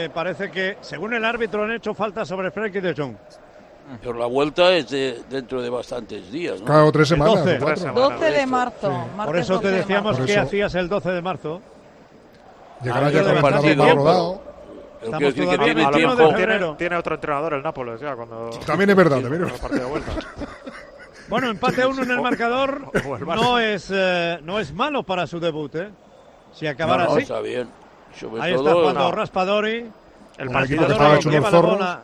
eh, 0.06 0.10
parece 0.14 0.52
que, 0.52 0.78
según 0.82 1.14
el 1.16 1.26
árbitro, 1.26 1.64
han 1.64 1.72
hecho 1.72 1.94
falta 1.96 2.24
sobre 2.26 2.52
Frenkie 2.52 2.82
de 2.82 2.94
Jong. 2.96 3.16
Pero 4.02 4.14
la 4.14 4.28
vuelta 4.28 4.72
es 4.74 4.90
de- 4.92 5.22
dentro 5.30 5.62
de 5.62 5.70
bastantes 5.70 6.32
días, 6.32 6.60
¿no? 6.60 6.66
Claro, 6.66 6.92
tres 6.92 7.08
semanas. 7.08 7.36
12. 7.36 7.42
o 7.42 7.46
cuatro. 7.60 7.66
Tres 7.68 7.80
semanas. 7.80 8.10
12 8.20 8.32
de 8.32 8.46
marzo. 8.48 8.90
Por 8.90 9.16
martes 9.18 9.42
eso 9.42 9.54
12 9.56 9.66
te 9.66 9.72
de 9.72 9.78
decíamos 9.80 10.18
Por 10.18 10.26
que 10.26 10.38
hacías 10.38 10.76
el 10.76 10.88
12 10.90 11.10
de 11.12 11.22
marzo. 11.22 11.62
Llegará 12.82 13.10
ya 13.10 13.24
con 13.24 13.52
de 13.52 13.58
el 13.72 13.76
tiempo. 13.78 13.96
rodado. 13.96 14.42
Pero 15.04 15.16
Estamos 15.18 15.18
quiero 15.18 15.34
decir 15.34 15.44
que 15.44 15.56
todavía 15.56 15.66
tiene 15.74 15.82
A 15.82 15.86
lo 15.86 15.92
21 15.92 15.92
de 15.92 16.16
tiempo. 16.16 16.24
mejor 16.24 16.40
febrero. 16.40 16.66
tiene, 16.66 16.78
tiene 16.78 16.96
otro 16.96 17.16
entrenador 17.16 17.54
el 17.56 17.64
Nápoles 17.64 18.00
ya 18.02 18.16
cuando 18.16 18.50
También 18.66 18.90
es 18.92 18.96
verdad, 18.96 19.20
también 19.22 19.42
Bueno, 21.30 21.50
empate 21.50 21.82
a 21.82 21.88
uno 21.88 22.04
en 22.04 22.12
el 22.12 22.22
marcador 22.22 22.92
el 22.94 23.26
no 23.26 23.60
es, 23.60 23.90
eh, 23.94 24.40
no 24.44 24.60
es 24.60 24.74
malo 24.74 25.04
para 25.04 25.26
su 25.28 25.40
debut, 25.40 25.74
¿eh? 25.76 25.90
Si 26.54 26.68
acabara 26.68 27.06
no, 27.06 27.12
así. 27.14 27.22
está 27.24 27.40
bien. 27.42 27.68
Sobre 28.20 28.42
Ahí 28.42 28.54
está 28.54 28.72
jugando 28.74 29.00
no. 29.00 29.12
Raspadori. 29.12 29.86
El 30.38 30.50
partido 30.50 30.88
lleva 30.88 31.50
la 31.52 31.60
bola. 31.60 32.02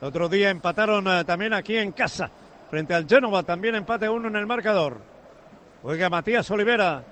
El 0.00 0.08
otro 0.08 0.28
día 0.28 0.50
empataron 0.50 1.06
eh, 1.08 1.24
también 1.24 1.52
aquí 1.52 1.76
en 1.76 1.92
casa. 1.92 2.30
Frente 2.70 2.94
al 2.94 3.08
Génova 3.08 3.42
también 3.42 3.74
empate 3.74 4.06
a 4.06 4.10
uno 4.12 4.28
en 4.28 4.36
el 4.36 4.46
marcador. 4.46 4.98
Juega 5.82 6.08
Matías 6.08 6.48
Olivera. 6.50 7.02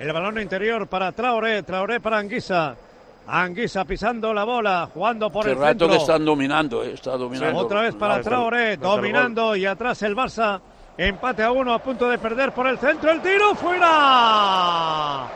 El 0.00 0.12
balón 0.12 0.40
interior 0.40 0.86
para 0.86 1.12
Traoré. 1.12 1.62
Traoré 1.64 2.00
para 2.00 2.18
Anguisa. 2.18 2.74
Anguisa 3.26 3.84
pisando 3.84 4.32
la 4.34 4.44
bola, 4.44 4.88
jugando 4.92 5.30
por 5.30 5.42
Hace 5.42 5.52
el 5.52 5.58
rato 5.58 5.68
centro. 5.70 5.88
que 5.90 5.96
están 5.96 6.24
dominando, 6.24 6.82
eh, 6.82 6.94
está 6.94 7.16
dominando. 7.16 7.58
Otra 7.60 7.82
vez 7.82 7.94
para 7.94 8.16
el- 8.16 8.22
Traoré, 8.24 8.72
el 8.72 8.80
dominando 8.80 9.54
y 9.54 9.66
atrás 9.66 10.02
el 10.02 10.16
Barça. 10.16 10.60
Empate 10.98 11.42
a 11.42 11.50
uno, 11.50 11.72
a 11.72 11.78
punto 11.78 12.08
de 12.08 12.18
perder 12.18 12.52
por 12.52 12.66
el 12.66 12.78
centro. 12.78 13.10
El 13.10 13.22
tiro 13.22 13.54
fuera. 13.54 15.26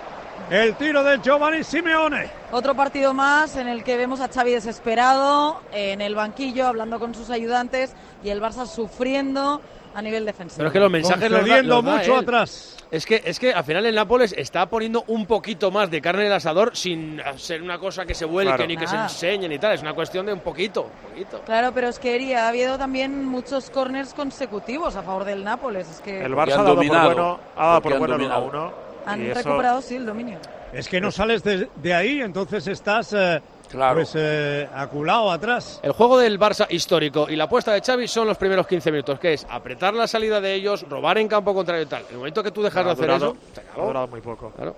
El 0.50 0.74
tiro 0.76 1.02
de 1.02 1.18
Giovanni 1.18 1.64
Simeone. 1.64 2.28
Otro 2.52 2.74
partido 2.74 3.14
más 3.14 3.56
en 3.56 3.66
el 3.66 3.82
que 3.82 3.96
vemos 3.96 4.20
a 4.20 4.28
Xavi 4.28 4.52
desesperado 4.52 5.60
en 5.72 6.02
el 6.02 6.14
banquillo 6.14 6.66
hablando 6.66 7.00
con 7.00 7.14
sus 7.14 7.30
ayudantes 7.30 7.94
y 8.22 8.28
el 8.28 8.40
Barça 8.40 8.66
sufriendo 8.66 9.62
a 9.96 10.02
nivel 10.02 10.24
defensivo. 10.26 10.58
Pero 10.58 10.68
es 10.68 10.72
que 10.72 10.80
los 10.80 10.90
mensajes 10.90 11.30
los 11.30 11.46
da, 11.48 11.62
los 11.62 11.84
da 11.84 11.90
mucho 11.98 12.12
él. 12.14 12.20
atrás. 12.22 12.72
Es 12.90 13.04
que, 13.04 13.20
es 13.24 13.38
que 13.40 13.52
al 13.52 13.64
final 13.64 13.84
el 13.86 13.94
Nápoles 13.94 14.32
está 14.36 14.66
poniendo 14.68 15.02
un 15.08 15.26
poquito 15.26 15.70
más 15.72 15.90
de 15.90 16.00
carne 16.00 16.22
en 16.22 16.26
el 16.28 16.32
asador 16.34 16.76
sin 16.76 17.20
ser 17.36 17.60
una 17.62 17.78
cosa 17.78 18.06
que 18.06 18.14
se 18.14 18.24
vuelque 18.24 18.54
Claro. 18.54 18.68
ni 18.68 18.76
que 18.76 18.86
se 18.86 18.96
Ah. 18.96 19.04
enseñe 19.04 19.48
ni 19.48 19.58
tal. 19.58 19.72
Es 19.74 19.82
una 19.82 19.94
cuestión 19.94 20.26
de 20.26 20.32
un 20.32 20.40
poquito, 20.40 20.82
un 20.82 21.10
poquito. 21.10 21.40
Claro, 21.44 21.72
pero 21.74 21.88
es 21.88 21.98
que 21.98 22.14
Eri, 22.14 22.34
ha 22.34 22.46
habido 22.48 22.78
también 22.78 23.24
muchos 23.24 23.70
corners 23.70 24.14
consecutivos 24.14 24.94
a 24.94 25.02
favor 25.02 25.24
del 25.24 25.42
Nápoles. 25.42 25.88
Es 25.90 26.00
que 26.00 26.22
El 26.24 26.34
Barça 26.34 26.52
ha 26.52 26.56
dado 26.62 26.66
por 26.66 26.76
dominado, 26.76 27.06
bueno, 27.06 27.40
ha 27.56 27.66
dado 27.66 27.82
porque 27.82 27.98
por 27.98 28.10
han 28.12 28.18
bueno 28.18 28.34
el 28.34 28.40
dominado. 28.42 28.70
1-1. 28.70 28.74
han 29.06 29.22
y 29.22 29.26
eso- 29.30 29.34
recuperado 29.42 29.80
sí 29.82 29.96
el 29.96 30.06
dominio. 30.06 30.38
Es 30.72 30.88
que 30.88 31.00
no 31.00 31.10
sales 31.10 31.42
de, 31.42 31.68
de 31.76 31.94
ahí, 31.94 32.20
entonces 32.20 32.66
estás 32.66 33.12
eh, 33.14 33.40
Claro. 33.70 33.96
pues 33.96 34.12
eh, 34.14 34.68
aculado 34.74 35.30
atrás. 35.30 35.80
El 35.82 35.92
juego 35.92 36.18
del 36.18 36.38
Barça 36.38 36.66
histórico 36.70 37.26
y 37.28 37.36
la 37.36 37.44
apuesta 37.44 37.72
de 37.72 37.80
Xavi 37.80 38.06
son 38.08 38.26
los 38.26 38.36
primeros 38.38 38.66
15 38.66 38.90
minutos, 38.92 39.18
que 39.18 39.34
es 39.34 39.46
apretar 39.50 39.92
la 39.94 40.06
salida 40.06 40.40
de 40.40 40.54
ellos, 40.54 40.84
robar 40.88 41.18
en 41.18 41.28
campo 41.28 41.52
contrario 41.54 41.82
y 41.84 41.86
tal. 41.86 42.02
En 42.04 42.12
el 42.12 42.16
momento 42.18 42.42
que 42.42 42.50
tú 42.52 42.62
dejas 42.62 42.84
de 42.84 42.90
ha 42.90 42.92
hacer 42.94 43.06
durado- 43.06 43.32
eso, 43.32 43.36
se 43.54 43.60
ha 43.60 43.64
acabó. 43.72 43.86
durado 43.88 44.08
muy 44.08 44.20
poco. 44.20 44.50
Claro. 44.50 44.76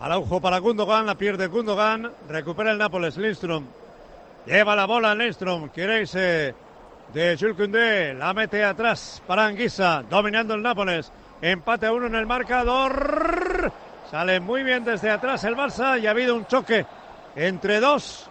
Araujo 0.00 0.40
para 0.40 0.58
Gundogan, 0.58 1.06
la 1.06 1.16
pierde 1.16 1.48
Gundogan, 1.48 2.10
recupera 2.28 2.70
el 2.70 2.78
Nápoles, 2.78 3.16
Lindström. 3.18 3.64
Lleva 4.46 4.76
la 4.76 4.86
bola 4.86 5.14
Lindström, 5.14 5.70
quiere 5.70 6.02
irse 6.02 6.54
de 7.12 7.36
Jules 7.38 7.56
Koundé, 7.56 8.14
la 8.14 8.32
mete 8.32 8.62
atrás 8.64 9.20
para 9.26 9.46
Anguisa, 9.46 10.04
dominando 10.08 10.54
el 10.54 10.62
Nápoles. 10.62 11.10
Empate 11.42 11.86
a 11.86 11.92
uno 11.92 12.06
en 12.06 12.14
el 12.14 12.26
marcador. 12.26 13.72
Sale 14.10 14.40
muy 14.40 14.62
bien 14.62 14.84
desde 14.84 15.10
atrás 15.10 15.42
el 15.44 15.56
Barça 15.56 16.00
y 16.00 16.06
ha 16.06 16.10
habido 16.12 16.34
un 16.34 16.46
choque 16.46 16.86
entre 17.38 17.80
dos. 17.80 18.28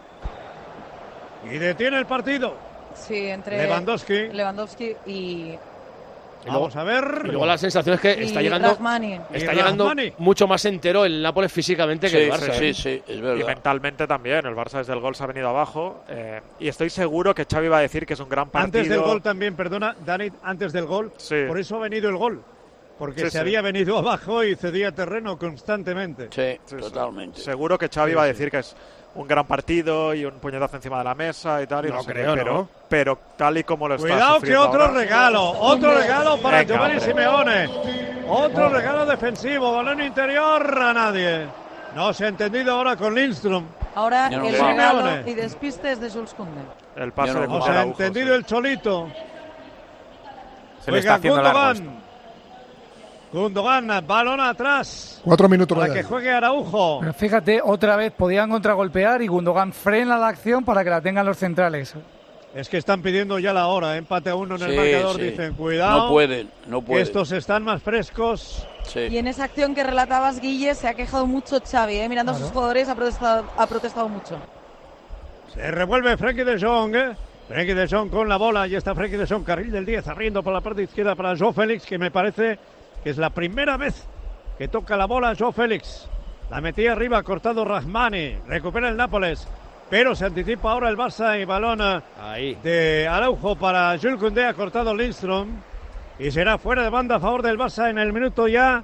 Y 1.49 1.57
detiene 1.57 1.97
el 1.97 2.05
partido. 2.05 2.55
Sí, 2.95 3.27
entre 3.27 3.57
Lewandowski. 3.63 4.27
Lewandowski 4.29 4.95
y, 5.05 5.55
Vamos 6.45 6.75
a 6.77 6.83
ver. 6.83 7.21
Y 7.25 7.27
luego 7.27 7.45
la 7.45 7.57
sensación 7.57 7.95
es 7.95 8.01
que 8.01 8.23
está 8.23 8.39
y 8.41 8.45
llegando, 8.45 8.69
Rahmani. 8.69 9.13
está 9.33 9.51
Y 9.53 9.55
llegando 9.57 9.83
Rahmani. 9.85 10.13
mucho 10.19 10.47
más 10.47 10.63
entero 10.65 11.03
el 11.03 11.21
Nápoles 11.21 11.51
físicamente 11.51 12.09
que 12.09 12.17
Sí, 12.17 12.23
el 12.23 12.31
Barça. 12.31 12.53
sí, 12.53 12.65
¿eh? 12.65 12.73
sí, 12.73 13.03
es 13.05 13.17
Y 13.17 13.21
verdad. 13.21 13.45
mentalmente 13.47 14.07
también. 14.07 14.45
El 14.45 14.55
Barça 14.55 14.77
desde 14.77 14.93
el 14.93 14.99
gol 14.99 15.13
se 15.15 15.23
ha 15.23 15.27
venido 15.27 15.49
abajo. 15.49 16.03
eh, 16.07 16.41
y 16.59 16.67
estoy 16.69 16.89
seguro 16.89 17.35
que 17.35 17.45
Xavi 17.45 17.67
va 17.67 17.79
a 17.79 17.81
decir 17.81 18.05
que 18.05 18.13
es 18.13 18.19
un 18.19 18.29
gran 18.29 18.49
partido. 18.49 18.79
Antes 18.79 18.89
del 18.89 19.01
gol 19.01 19.21
también, 19.21 19.55
perdona, 19.55 19.95
Dani, 20.05 20.31
antes 20.43 20.71
del 20.73 20.85
gol. 20.85 21.11
Sí. 21.17 21.35
Por 21.47 21.59
eso 21.59 21.75
ha 21.75 21.79
venido 21.79 22.09
el 22.09 22.15
gol. 22.17 22.41
Porque 22.97 23.19
Sí, 23.21 23.25
se 23.27 23.31
sí. 23.31 23.37
había 23.39 23.61
venido 23.61 23.97
abajo 23.99 24.43
y 24.43 24.55
cedía 24.55 24.91
terreno 24.93 25.37
constantemente. 25.37 26.29
Sí, 26.31 26.57
Sí, 26.65 26.75
sí. 26.75 26.75
totalmente. 26.77 27.41
Seguro 27.41 27.77
que 27.77 27.89
Xavi 27.89 28.11
Sí, 28.11 28.15
va 28.15 28.23
a 28.23 28.25
sí. 28.27 28.31
decir 28.33 28.49
que 28.51 28.59
es 28.59 28.75
un 29.17 29.27
gran 29.27 29.45
partido 29.45 30.13
y 30.13 30.23
un 30.25 30.33
puñetazo 30.39 30.77
encima 30.77 30.99
de 30.99 31.03
la 31.03 31.15
mesa 31.15 31.61
y 31.61 31.67
tal. 31.67 31.85
Y 31.85 31.89
No 31.89 31.95
no, 31.95 32.01
sé 32.03 32.07
qué, 32.13 32.13
creo, 32.21 32.33
pero, 32.35 32.53
¿no? 32.53 32.69
pero 32.87 33.19
tal 33.35 33.57
y 33.57 33.63
como 33.63 33.87
lo 33.87 33.95
está 33.95 34.07
Cuidado 34.07 34.41
que 34.41 34.55
otro 34.57 34.81
ahora- 34.83 34.93
regalo, 34.93 35.43
otro 35.51 35.93
regalo 35.95 36.37
para 36.37 36.59
Venga, 36.59 36.73
Giovanni 36.73 36.97
hombre. 36.97 37.13
Simeone. 37.67 37.69
Otro 38.29 38.69
regalo 38.69 39.05
defensivo, 39.05 39.71
balón 39.73 40.01
interior 40.01 40.81
a 40.81 40.93
nadie. 40.93 41.47
No 41.95 42.13
se 42.13 42.25
ha 42.25 42.27
entendido 42.27 42.73
ahora 42.73 42.95
con 42.95 43.15
Lindström. 43.15 43.63
Ahora 43.95 44.29
no 44.29 44.45
el 44.45 44.51
regalo 44.53 44.99
Simeone. 45.01 45.31
y 45.31 45.33
despistes 45.33 45.99
de 45.99 46.09
Jules 46.09 46.33
Koundé. 46.33 46.61
El 46.95 47.11
pase 47.11 47.33
de 47.39 47.47
no 47.47 47.61
se 47.61 47.71
ha 47.71 47.83
entendido 47.83 48.27
sí. 48.27 48.33
el 48.33 48.45
cholito. 48.45 49.07
Se 50.83 50.91
le 50.91 50.99
está 50.99 51.15
haciendo. 51.15 51.41
Gundogan. 51.41 52.06
Gundogan, 53.31 53.87
balón 54.07 54.39
atrás. 54.39 55.21
Cuatro 55.23 55.49
minutos 55.49 55.77
Para 55.77 55.93
de 55.93 55.99
que 55.99 56.03
juegue 56.03 56.31
Araujo. 56.31 56.99
Pero 57.01 57.13
fíjate, 57.13 57.59
otra 57.63 57.95
vez 57.97 58.13
podían 58.13 58.49
contragolpear 58.49 59.21
y 59.21 59.27
Gundogan 59.27 59.73
frena 59.73 60.17
la 60.17 60.29
acción 60.29 60.63
para 60.63 60.83
que 60.83 60.89
la 60.89 61.01
tengan 61.01 61.25
los 61.25 61.37
centrales. 61.37 61.93
Es 62.55 62.69
que 62.69 62.77
están 62.77 63.01
pidiendo 63.01 63.37
ya 63.37 63.53
la 63.53 63.67
hora. 63.67 63.97
Empate 63.97 64.29
a 64.29 64.35
uno 64.35 64.55
en 64.55 64.61
el 64.63 64.71
Sí, 64.71 64.77
marcador. 64.77 65.15
sí. 65.17 65.21
Dicen, 65.23 65.53
cuidado. 65.55 66.05
No 66.05 66.09
pueden, 66.09 66.49
no 66.67 66.81
pueden. 66.81 67.03
estos 67.03 67.31
están 67.33 67.63
más 67.63 67.83
frescos. 67.83 68.65
Sí. 68.83 69.01
Y 69.01 69.17
en 69.17 69.27
esa 69.27 69.43
acción 69.43 69.75
que 69.75 69.83
relatabas, 69.83 70.39
Guille, 70.39 70.73
se 70.73 70.87
ha 70.87 70.93
quejado 70.93 71.27
mucho 71.27 71.59
Xavi, 71.61 71.97
¿eh? 71.99 72.09
mirando 72.09 72.31
a 72.31 72.35
sus 72.35 72.49
jugadores, 72.49 72.87
ha 72.87 72.95
protestado, 72.95 73.45
ha 73.57 73.67
protestado 73.67 74.07
mucho. 74.07 74.37
Se 75.53 75.69
revuelve 75.69 76.15
Frenkie 76.17 76.45
de 76.45 76.59
Jong. 76.59 76.95
¿eh? 76.95 77.15
Frenkie 77.49 77.73
de 77.73 77.87
Jong 77.87 78.09
con 78.09 78.27
la 78.29 78.37
bola. 78.37 78.65
Y 78.67 78.75
está 78.75 78.95
Frenkie 78.95 79.17
de 79.17 79.27
Jong, 79.27 79.43
carril 79.43 79.69
del 79.71 79.85
10, 79.85 80.07
abriendo 80.07 80.41
por 80.41 80.53
la 80.53 80.61
parte 80.61 80.83
izquierda 80.83 81.13
para 81.15 81.35
Joe 81.37 81.53
Félix, 81.53 81.85
que 81.85 81.97
me 81.97 82.09
parece 82.11 82.57
que 83.03 83.09
es 83.09 83.17
la 83.17 83.29
primera 83.29 83.77
vez 83.77 84.07
que 84.57 84.67
toca 84.67 84.97
la 84.97 85.05
bola 85.05 85.35
Joe 85.37 85.51
Félix. 85.53 86.07
La 86.49 86.61
metía 86.61 86.93
arriba, 86.93 87.21
cortado 87.23 87.65
Rahmani. 87.65 88.37
Recupera 88.47 88.89
el 88.89 88.97
Nápoles. 88.97 89.47
Pero 89.89 90.15
se 90.15 90.25
anticipa 90.25 90.71
ahora 90.71 90.89
el 90.89 90.97
Barça 90.97 91.41
y 91.41 91.45
balón 91.45 91.79
eh, 91.81 92.01
Ahí. 92.21 92.55
de 92.63 93.07
Araujo 93.07 93.55
para 93.55 93.97
Jules 93.97 94.17
Koundé, 94.17 94.45
ha 94.45 94.53
cortado 94.53 94.93
Lindström. 94.93 95.47
Y 96.19 96.31
será 96.31 96.57
fuera 96.57 96.83
de 96.83 96.89
banda 96.89 97.15
a 97.15 97.19
favor 97.19 97.41
del 97.41 97.57
Barça 97.57 97.89
en 97.89 97.97
el 97.97 98.11
minuto 98.11 98.47
ya 98.47 98.83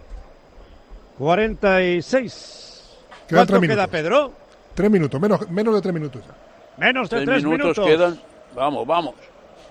46. 1.18 2.97
Quedan 3.28 3.47
¿Cuánto 3.47 3.68
queda. 3.68 3.88
Pedro? 3.88 4.32
Tres 4.74 4.89
minutos, 4.89 5.20
menos, 5.22 5.49
menos 5.49 5.76
de 5.76 5.82
tres 5.82 5.93
minutos 5.93 6.22
ya. 6.26 6.34
Menos 6.78 7.09
de 7.09 7.18
Tres 7.18 7.30
tres 7.30 7.43
minutos, 7.43 7.78
minutos. 7.78 7.86
quedan. 7.86 8.20
Vamos, 8.55 8.88
vamos. 8.88 9.16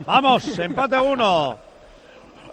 Vamos, 0.06 0.58
empate 0.58 0.96
a 0.96 1.02
uno. 1.02 1.58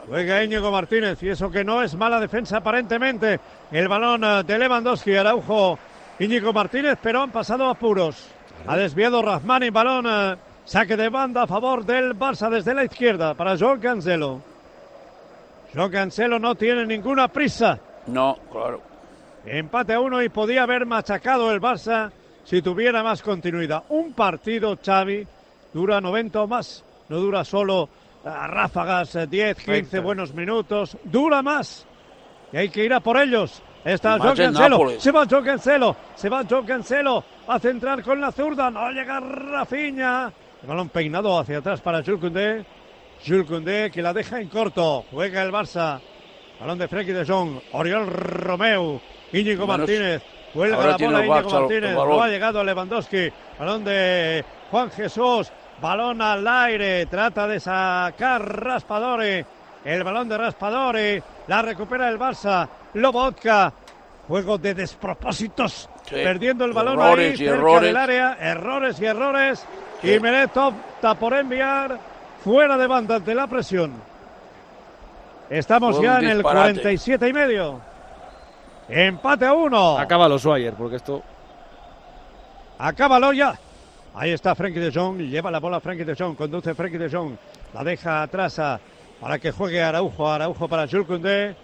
Juega 0.09 0.43
Íñigo 0.43 0.71
Martínez 0.71 1.21
y 1.21 1.29
eso 1.29 1.51
que 1.51 1.63
no 1.63 1.83
es 1.83 1.93
mala 1.93 2.19
defensa 2.19 2.57
aparentemente. 2.57 3.39
El 3.71 3.87
balón 3.87 4.23
eh, 4.23 4.43
de 4.43 4.57
Lewandowski, 4.57 5.15
Araujo, 5.15 5.77
Íñigo 6.17 6.51
Martínez, 6.51 6.97
pero 6.99 7.21
han 7.21 7.29
pasado 7.29 7.69
apuros. 7.69 8.27
Ha 8.65 8.75
desviado 8.75 9.21
Rahmani, 9.21 9.69
balón, 9.69 10.07
eh, 10.09 10.35
saque 10.65 10.97
de 10.97 11.09
banda 11.09 11.43
a 11.43 11.47
favor 11.47 11.85
del 11.85 12.17
Barça 12.17 12.49
desde 12.49 12.73
la 12.73 12.85
izquierda 12.85 13.35
para 13.35 13.55
João 13.55 13.79
Cancelo. 13.79 14.41
João 15.75 15.91
Cancelo 15.91 16.39
no 16.39 16.55
tiene 16.55 16.87
ninguna 16.87 17.27
prisa. 17.27 17.79
No, 18.07 18.35
claro. 18.51 18.81
Empate 19.45 19.93
a 19.93 19.99
uno 19.99 20.23
y 20.23 20.29
podía 20.29 20.63
haber 20.63 20.87
machacado 20.87 21.51
el 21.51 21.61
Barça 21.61 22.09
si 22.45 22.63
tuviera 22.63 23.03
más 23.03 23.21
continuidad. 23.21 23.83
Un 23.89 24.13
partido, 24.13 24.75
Xavi, 24.83 25.27
dura 25.71 26.01
90 26.01 26.41
o 26.41 26.47
más. 26.47 26.83
No 27.09 27.17
dura 27.17 27.45
solo 27.45 27.89
a 28.25 28.47
ráfagas, 28.47 29.15
eh, 29.15 29.27
10, 29.27 29.57
15 29.57 29.71
Veinte. 29.71 29.99
buenos 29.99 30.33
minutos. 30.33 30.97
Dura 31.03 31.41
más. 31.41 31.85
Y 32.51 32.57
hay 32.57 32.69
que 32.69 32.83
ir 32.83 32.93
a 32.93 32.99
por 32.99 33.17
ellos. 33.17 33.61
Está 33.85 34.19
Joe 34.19 34.35
Cancelo. 34.35 34.99
Se 34.99 35.11
va 35.11 35.25
Joe 35.29 35.43
Cancelo. 35.43 35.95
Se 36.15 36.29
va 36.29 36.43
Joe 36.49 36.65
Cancelo. 36.65 37.23
A 37.47 37.59
centrar 37.59 38.03
con 38.03 38.19
la 38.19 38.31
zurda. 38.31 38.69
No 38.69 38.89
llega 38.91 39.19
Rafinha. 39.19 40.31
El 40.61 40.67
balón 40.67 40.89
peinado 40.89 41.39
hacia 41.39 41.59
atrás 41.59 41.79
para 41.79 42.03
Jules 42.03 42.19
Koundé. 42.19 42.65
Jules 43.25 43.47
Koundé 43.47 43.89
que 43.91 44.01
la 44.01 44.13
deja 44.13 44.41
en 44.41 44.49
corto. 44.49 45.05
Juega 45.11 45.41
el 45.43 45.51
Barça. 45.51 45.99
Balón 46.59 46.77
de 46.77 46.87
Frenkie 46.89 47.13
de 47.13 47.25
Jong. 47.25 47.59
Oriol 47.71 48.07
Romeu. 48.07 48.99
Íñigo 49.31 49.65
Menos- 49.65 49.77
Martínez. 49.79 50.21
Vuelve 50.53 50.75
la 50.75 50.97
bola 50.97 51.23
Íñigo 51.25 51.49
Martínez. 51.51 51.93
No 51.95 52.21
ha 52.21 52.27
llegado 52.27 52.63
Lewandowski. 52.63 53.29
Balón 53.57 53.83
de 53.85 54.43
Juan 54.71 54.91
Jesús. 54.91 55.51
Balón 55.81 56.21
al 56.21 56.47
aire. 56.47 57.05
Trata 57.05 57.47
de 57.47 57.59
sacar 57.59 58.41
Raspadori. 58.63 59.45
El 59.85 60.03
balón 60.03 60.27
de 60.29 60.37
Raspadori. 60.37 61.23
La 61.47 61.61
recupera 61.61 62.09
el 62.09 62.19
Barça. 62.19 62.67
Lobotka. 62.93 63.71
Juego 64.27 64.57
de 64.57 64.73
despropósitos. 64.75 65.89
Sí. 66.05 66.15
Perdiendo 66.15 66.65
el 66.65 66.73
balón 66.73 66.99
Errores 66.99 67.27
ahí 67.27 67.33
y 67.33 67.37
cerca 67.37 67.53
errores. 67.55 67.81
del 67.81 67.97
área. 67.97 68.37
Errores 68.39 68.99
y 68.99 69.05
errores. 69.05 69.65
Sí. 70.01 70.13
Y 70.13 70.19
Meret 70.19 70.55
opta 70.57 71.15
por 71.15 71.33
enviar 71.33 71.97
fuera 72.43 72.77
de 72.77 72.87
banda 72.87 73.15
ante 73.15 73.33
la 73.33 73.47
presión. 73.47 73.93
Estamos 75.49 75.99
ya 76.01 76.19
en 76.19 76.27
el 76.27 76.37
disparate. 76.37 76.73
47 76.73 77.27
y 77.27 77.33
medio. 77.33 77.81
Empate 78.87 79.45
a 79.45 79.53
uno. 79.53 79.97
Acaba 79.97 80.27
los 80.27 80.41
Swire, 80.43 80.73
porque 80.73 80.97
esto. 80.97 81.23
Acábalo 82.77 83.33
ya. 83.33 83.57
Ahí 84.15 84.31
está 84.31 84.55
Frenkie 84.55 84.79
de 84.79 84.91
Jong. 84.91 85.19
Lleva 85.19 85.51
la 85.51 85.59
bola 85.59 85.79
Frenkie 85.79 86.03
de 86.03 86.15
Jong. 86.15 86.35
Conduce 86.35 86.73
Frenkie 86.73 86.97
de 86.97 87.09
Jong. 87.09 87.33
La 87.73 87.83
deja 87.83 88.23
atrás 88.23 88.59
a- 88.59 88.79
para 89.21 89.39
que 89.39 89.51
juegue 89.51 89.81
Araujo. 89.81 90.29
Araujo 90.29 90.67
para 90.67 90.87
Jules 90.87 91.07
Koundé. 91.07 91.55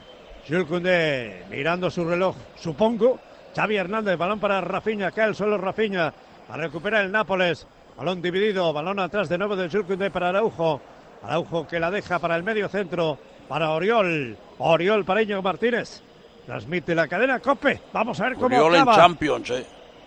Jules 0.48 0.66
Koundé 0.66 1.46
mirando 1.50 1.90
su 1.90 2.06
reloj, 2.06 2.36
supongo. 2.56 3.20
Xavi 3.56 3.76
Hernández. 3.78 4.18
Balón 4.18 4.40
para 4.40 4.62
Rafinha. 4.62 5.12
Cae 5.12 5.26
al 5.26 5.36
suelo 5.36 5.58
Rafinha. 5.58 6.14
A 6.50 6.58
recuperar 6.58 7.06
el 7.06 7.12
Nápoles. 7.12 7.66
Balón 7.98 8.22
dividido. 8.22 8.72
Balón 8.74 9.00
atrás 9.00 9.28
de 9.30 9.38
nuevo 9.38 9.56
de 9.56 9.70
Jules 9.70 9.88
Koundé 9.88 10.12
para 10.12 10.30
Araujo. 10.30 10.82
Araujo 11.24 11.68
que 11.68 11.80
la 11.80 11.90
deja 11.90 12.20
para 12.20 12.36
el 12.36 12.44
medio 12.44 12.70
centro. 12.70 13.18
Para 13.50 13.72
Oriol. 13.72 14.38
Oriol 14.60 15.04
para 15.04 15.22
Íñigo 15.24 15.42
Martínez. 15.42 16.02
Transmite 16.46 16.94
la 16.94 17.08
cadena 17.08 17.40
Cope. 17.40 17.82
Vamos 17.92 18.20
a 18.22 18.26
ver 18.26 18.34
cómo 18.36 18.46
Oriol 18.48 18.76
en. 18.76 18.86
Champions, 18.86 19.50
eh. 19.50 19.66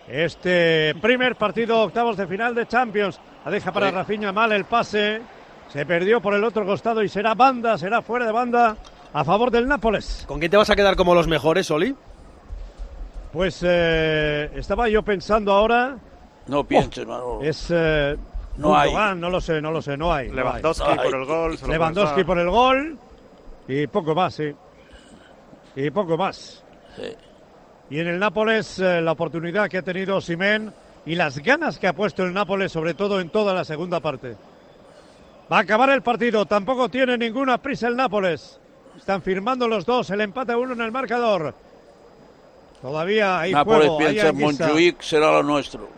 Este 0.09 0.95
primer 1.01 1.37
partido, 1.37 1.81
octavos 1.83 2.17
de 2.17 2.27
final 2.27 2.55
de 2.55 2.67
Champions. 2.67 3.21
La 3.45 3.51
deja 3.51 3.73
para 3.73 3.89
Sí. 3.91 3.95
Rafinha 3.95 4.33
mal 4.33 4.53
el 4.53 4.65
pase. 4.65 5.21
Se 5.69 5.85
perdió 5.85 6.21
por 6.21 6.33
el 6.35 6.43
otro 6.45 6.65
costado 6.65 7.03
y 7.03 7.09
será 7.09 7.35
banda, 7.35 7.77
será 7.77 8.01
fuera 8.01 8.25
de 8.25 8.33
banda 8.33 8.77
a 9.13 9.25
favor 9.25 9.51
del 9.51 9.69
Nápoles. 9.69 10.25
¿Con 10.27 10.39
quién 10.39 10.51
te 10.51 10.57
vas 10.57 10.71
a 10.71 10.77
quedar 10.77 10.97
como 10.97 11.15
los 11.15 11.29
mejores, 11.29 11.71
Oli? 11.71 11.95
Pues 13.33 13.63
eh, 13.67 14.51
estaba 14.55 14.89
yo 14.89 15.03
pensando 15.03 15.53
ahora. 15.53 15.97
No 16.47 16.65
pienses, 16.65 17.07
Manolo. 17.07 17.43
Es. 17.43 17.67
eh, 17.71 18.17
No 18.57 18.75
hay. 18.77 18.91
No 19.17 19.29
lo 19.29 19.41
sé, 19.43 19.61
no 19.61 19.71
lo 19.71 19.83
sé, 19.83 19.97
no 19.99 20.11
hay. 20.13 20.29
no 20.31 20.37
Lewandowski 20.37 20.89
hay. 20.91 20.97
por 20.97 21.15
el 21.15 21.25
gol. 21.27 21.59
Lewandowski 21.69 22.25
por 22.25 22.39
el 22.39 22.49
gol. 22.51 22.99
Y 23.69 23.87
poco 23.89 24.15
más, 24.15 24.35
sí. 24.35 24.51
Y 25.77 25.91
poco 25.91 26.17
más. 26.17 26.65
Sí. 26.97 27.03
Y 27.91 28.01
en 28.01 28.09
el 28.09 28.19
Nápoles, 28.19 28.79
eh, 28.79 29.01
la 29.01 29.13
oportunidad 29.13 29.69
que 29.69 29.79
ha 29.79 29.83
tenido 29.83 30.21
Simén 30.21 30.73
y 31.07 31.15
las 31.15 31.39
ganas 31.39 31.79
que 31.79 31.87
ha 31.87 31.95
puesto 31.95 32.25
el 32.25 32.35
Nápoles, 32.35 32.71
sobre 32.71 32.95
todo 32.95 33.21
en 33.21 33.31
toda 33.31 33.55
la 33.55 33.65
segunda 33.65 34.01
parte. 34.01 34.37
Va 35.51 35.59
a 35.59 35.61
acabar 35.61 35.89
el 35.91 36.03
partido, 36.03 36.45
tampoco 36.45 36.91
tiene 36.91 37.17
ninguna 37.17 37.59
prisa 37.59 37.89
el 37.89 37.97
Nápoles. 37.97 38.61
Están 38.97 39.23
firmando 39.23 39.67
los 39.67 39.87
dos, 39.87 40.11
el 40.11 40.21
empate 40.21 40.53
a 40.53 40.59
uno 40.59 40.75
en 40.75 40.83
el 40.83 40.93
marcador. 40.93 41.55
Todavía 42.83 43.41
hay 43.41 43.53
Nápoles 43.53 43.89
juego, 43.89 43.99
piensa 43.99 44.29
en. 44.29 44.39
Montjuic, 44.39 45.01
será 45.01 45.33
lo 45.33 45.43
nuestro. 45.43 45.89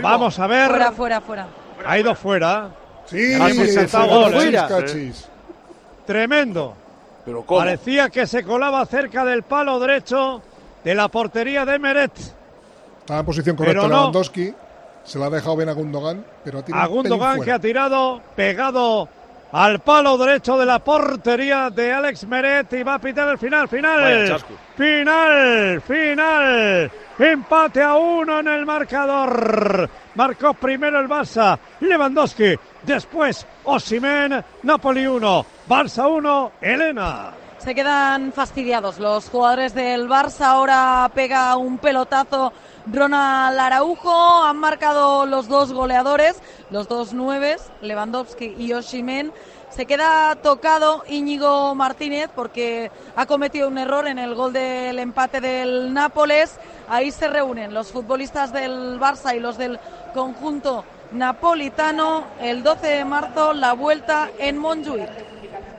Vamos 0.01 0.39
a 0.39 0.47
ver. 0.47 0.69
Fuera, 0.69 0.91
fuera, 0.91 1.21
fuera. 1.21 1.47
Ha 1.85 1.99
ido 1.99 2.15
fuera. 2.15 2.69
Sí, 3.05 3.37
cachis. 4.67 5.29
Tremendo. 6.05 6.73
Pero 7.25 7.43
¿cómo? 7.45 7.59
Parecía 7.59 8.09
que 8.09 8.27
se 8.27 8.43
colaba 8.43 8.85
cerca 8.85 9.23
del 9.23 9.43
palo 9.43 9.79
derecho 9.79 10.41
de 10.83 10.95
la 10.95 11.07
portería 11.07 11.63
de 11.65 11.79
Meret. 11.79 12.11
Estaba 12.99 13.19
en 13.21 13.25
posición 13.25 13.55
correcta 13.55 13.81
Pero 13.81 13.87
no. 13.93 13.99
Lewandowski. 13.99 14.53
Se 15.05 15.19
la 15.19 15.25
ha 15.25 15.29
dejado 15.29 15.57
bien 15.57 15.67
a 15.69 15.73
Gundogan, 15.73 16.25
pero 16.45 16.59
ha 16.59 16.61
tirado 16.63 16.83
A 16.83 16.87
Gundogan 16.87 17.35
fuera. 17.37 17.45
que 17.45 17.51
ha 17.51 17.59
tirado 17.59 18.21
pegado 18.35 19.09
al 19.53 19.79
palo 19.79 20.17
derecho 20.17 20.57
de 20.57 20.65
la 20.65 20.79
portería 20.79 21.69
de 21.69 21.93
Alex 21.93 22.25
Meret 22.25 22.73
y 22.73 22.81
va 22.81 22.95
a 22.95 22.99
pitar 22.99 23.29
el 23.29 23.37
final, 23.37 23.67
final. 23.67 24.43
Final, 24.75 25.81
final. 25.81 26.91
Empate 27.19 27.83
a 27.83 27.93
uno 27.93 28.39
en 28.39 28.47
el 28.47 28.65
marcador. 28.65 29.87
Marcó 30.15 30.55
primero 30.55 30.99
el 30.99 31.07
Barça, 31.07 31.57
Lewandowski. 31.81 32.55
Después 32.81 33.45
Osimen, 33.65 34.43
Napoli 34.63 35.05
1, 35.05 35.45
Barça 35.69 36.09
1, 36.09 36.51
Elena. 36.59 37.33
Se 37.59 37.75
quedan 37.75 38.33
fastidiados 38.33 38.97
los 38.97 39.29
jugadores 39.29 39.75
del 39.75 40.09
Barça. 40.09 40.47
Ahora 40.47 41.09
pega 41.13 41.55
un 41.57 41.77
pelotazo 41.77 42.51
Ronald 42.91 43.59
Araujo. 43.59 44.43
Han 44.43 44.57
marcado 44.57 45.25
los 45.25 45.47
dos 45.47 45.73
goleadores, 45.73 46.41
los 46.69 46.87
dos 46.87 47.13
nueves, 47.13 47.71
Lewandowski 47.81 48.55
y 48.57 48.73
Oshimen. 48.73 49.31
Se 49.69 49.87
queda 49.87 50.35
tocado 50.35 51.03
Íñigo 51.07 51.73
Martínez 51.73 52.29
porque 52.35 52.91
ha 53.15 53.25
cometido 53.25 53.67
un 53.67 53.79
error 53.79 54.07
en 54.07 54.19
el 54.19 54.35
gol 54.35 54.53
del 54.53 54.99
empate 54.99 55.41
del 55.41 55.93
Nápoles. 55.93 56.59
Ahí 56.87 57.11
se 57.11 57.27
reúnen 57.27 57.73
los 57.73 57.91
futbolistas 57.91 58.53
del 58.53 58.99
Barça 58.99 59.35
y 59.35 59.39
los 59.39 59.57
del 59.57 59.79
conjunto 60.13 60.85
napolitano. 61.11 62.25
El 62.39 62.61
12 62.61 62.87
de 62.87 63.05
marzo, 63.05 63.53
la 63.53 63.73
vuelta 63.73 64.29
en 64.37 64.59
Montjuic. 64.59 65.32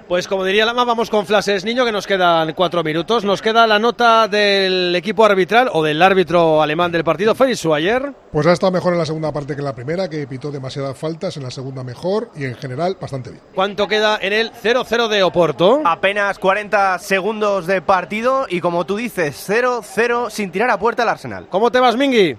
Pues 0.08 0.28
como 0.28 0.44
diría 0.44 0.66
Lama, 0.66 0.84
vamos 0.84 1.08
con 1.08 1.24
flashes, 1.24 1.64
niño, 1.64 1.84
que 1.86 1.90
nos 1.92 2.06
quedan 2.06 2.52
cuatro 2.52 2.84
minutos. 2.84 3.24
Nos 3.24 3.40
queda 3.40 3.66
la 3.66 3.78
nota 3.78 4.28
del 4.28 4.94
equipo 4.94 5.24
arbitral 5.24 5.70
o 5.72 5.82
del 5.82 6.02
árbitro 6.02 6.60
alemán 6.60 6.92
del 6.92 7.04
partido, 7.04 7.34
Félix 7.34 7.64
ayer. 7.64 8.12
Pues 8.30 8.46
ha 8.46 8.52
estado 8.52 8.70
mejor 8.70 8.92
en 8.92 8.98
la 8.98 9.06
segunda 9.06 9.32
parte 9.32 9.54
que 9.54 9.60
en 9.60 9.64
la 9.64 9.74
primera, 9.74 10.10
que 10.10 10.26
pitó 10.26 10.50
demasiadas 10.50 10.98
faltas, 10.98 11.38
en 11.38 11.42
la 11.42 11.50
segunda 11.50 11.82
mejor 11.82 12.28
y 12.36 12.44
en 12.44 12.54
general 12.54 12.98
bastante 13.00 13.30
bien. 13.30 13.42
¿Cuánto 13.54 13.88
queda 13.88 14.18
en 14.20 14.34
el 14.34 14.52
0-0 14.52 15.08
de 15.08 15.22
Oporto? 15.22 15.80
Apenas 15.86 16.38
40 16.38 16.98
segundos 16.98 17.66
de 17.66 17.80
partido 17.80 18.46
y 18.48 18.60
como 18.60 18.84
tú 18.84 18.96
dices, 18.96 19.48
0-0 19.48 20.28
sin 20.28 20.52
tirar 20.52 20.68
a 20.68 20.78
puerta 20.78 21.04
el 21.04 21.08
Arsenal. 21.08 21.46
¿Cómo 21.48 21.70
te 21.70 21.80
vas, 21.80 21.96
Mingui? 21.96 22.36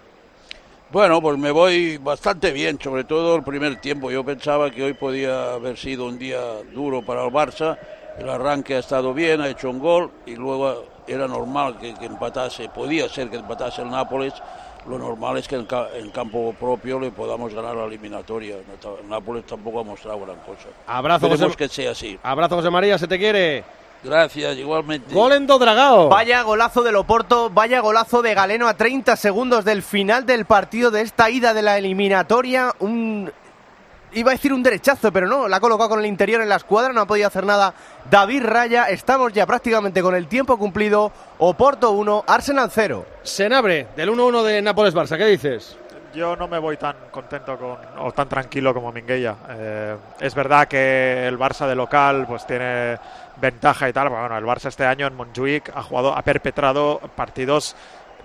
Bueno, 0.92 1.22
pues 1.22 1.38
me 1.38 1.52
voy 1.52 1.98
bastante 1.98 2.52
bien, 2.52 2.80
sobre 2.82 3.04
todo 3.04 3.36
el 3.36 3.44
primer 3.44 3.78
tiempo. 3.82 4.12
Yo 4.12 4.24
pensaba 4.24 4.70
que 4.72 4.84
hoy 4.84 4.94
podía 4.94 5.54
haber 5.54 5.78
sido 5.78 6.06
un 6.06 6.18
día 6.18 6.40
duro 6.74 7.02
para 7.02 7.26
el 7.26 7.32
Barça. 7.34 7.78
El 8.18 8.30
arranque 8.30 8.76
ha 8.76 8.80
estado 8.80 9.14
bien, 9.14 9.42
ha 9.42 9.50
hecho 9.50 9.70
un 9.70 9.80
gol 9.80 10.10
y 10.26 10.36
luego 10.36 10.86
era 11.08 11.28
normal 11.28 11.78
que, 11.80 11.94
que 11.96 12.06
empatase, 12.06 12.70
podía 12.70 13.10
ser 13.10 13.30
que 13.30 13.36
empatase 13.38 13.82
el 13.82 13.90
Nápoles. 13.90 14.34
Lo 14.88 14.98
normal 15.00 15.38
es 15.38 15.48
que 15.48 15.56
en, 15.56 15.66
ca- 15.66 15.90
en 15.96 16.12
campo 16.12 16.54
propio 16.58 17.00
le 17.00 17.12
podamos 17.12 17.54
ganar 17.54 17.76
la 17.76 17.86
eliminatoria. 17.86 18.56
El 18.58 19.10
Nápoles 19.10 19.46
tampoco 19.46 19.80
ha 19.82 19.84
mostrado 19.84 20.20
gran 20.22 20.38
cosa. 20.38 20.70
Abrazo, 20.88 21.26
Esperemos 21.26 21.56
José- 21.56 21.58
que 21.58 21.68
sea 21.68 21.92
así. 21.92 22.20
Abrazo, 22.24 22.56
José 22.58 22.70
María, 22.70 22.98
se 22.98 23.08
te 23.08 23.18
quiere. 23.18 23.64
Gracias, 24.06 24.56
igualmente. 24.58 25.14
Gol 25.14 25.34
en 25.34 25.48
Dodragao. 25.48 26.10
Vaya 26.10 26.44
golazo 26.44 26.84
del 26.84 26.96
Oporto, 26.96 27.50
vaya 27.50 27.80
golazo 27.80 28.22
de 28.22 28.36
Galeno 28.36 28.68
a 28.68 28.76
30 28.76 29.16
segundos 29.16 29.66
del 29.66 29.82
final 29.82 30.28
del 30.28 30.46
partido 30.46 30.92
de 30.92 31.02
esta 31.02 31.32
ida 31.32 31.54
de 31.56 31.64
la 31.64 31.78
eliminatoria. 31.78 32.74
Un. 32.80 33.32
Iba 34.14 34.32
a 34.32 34.36
decir 34.36 34.54
un 34.54 34.64
derechazo, 34.64 35.12
pero 35.12 35.28
no, 35.28 35.48
la 35.48 35.58
ha 35.58 35.60
colocado 35.60 35.90
con 35.90 36.00
el 36.00 36.06
interior 36.06 36.42
en 36.42 36.48
la 36.48 36.56
escuadra, 36.56 36.94
no 36.94 37.02
ha 37.02 37.08
podido 37.08 37.28
hacer 37.28 37.46
nada 37.46 37.74
David 38.10 38.44
Raya. 38.46 38.86
Estamos 38.86 39.34
ya 39.34 39.46
prácticamente 39.46 40.02
con 40.02 40.16
el 40.16 40.28
tiempo 40.28 40.58
cumplido. 40.58 41.12
Oporto 41.40 41.92
1, 41.92 42.24
Arsenal 42.28 42.70
0. 42.72 43.06
Senabre, 43.24 43.88
del 43.98 44.12
1-1 44.12 44.44
de 44.44 44.62
Nápoles-Barça, 44.62 45.18
¿qué 45.18 45.26
dices? 45.26 45.78
Yo 46.14 46.38
no 46.38 46.48
me 46.48 46.60
voy 46.60 46.78
tan 46.78 46.96
contento 47.12 47.58
con, 47.58 47.78
o 48.00 48.12
tan 48.14 48.30
tranquilo 48.30 48.74
como 48.74 48.90
Minguella. 48.94 49.36
Eh, 49.50 49.98
es 50.22 50.34
verdad 50.34 50.66
que 50.66 51.28
el 51.28 51.38
Barça 51.38 51.68
de 51.68 51.76
local 51.76 52.26
pues 52.26 52.48
tiene 52.48 52.98
ventaja 53.38 53.90
y 53.90 53.94
tal. 53.94 54.10
Bueno, 54.10 54.38
el 54.38 54.44
Barça 54.46 54.68
este 54.68 54.86
año 54.86 55.08
en 55.08 55.16
Montjuic 55.16 55.72
ha 55.76 55.84
jugado, 55.84 56.16
ha 56.18 56.22
perpetrado 56.22 57.00
partidos 57.16 57.76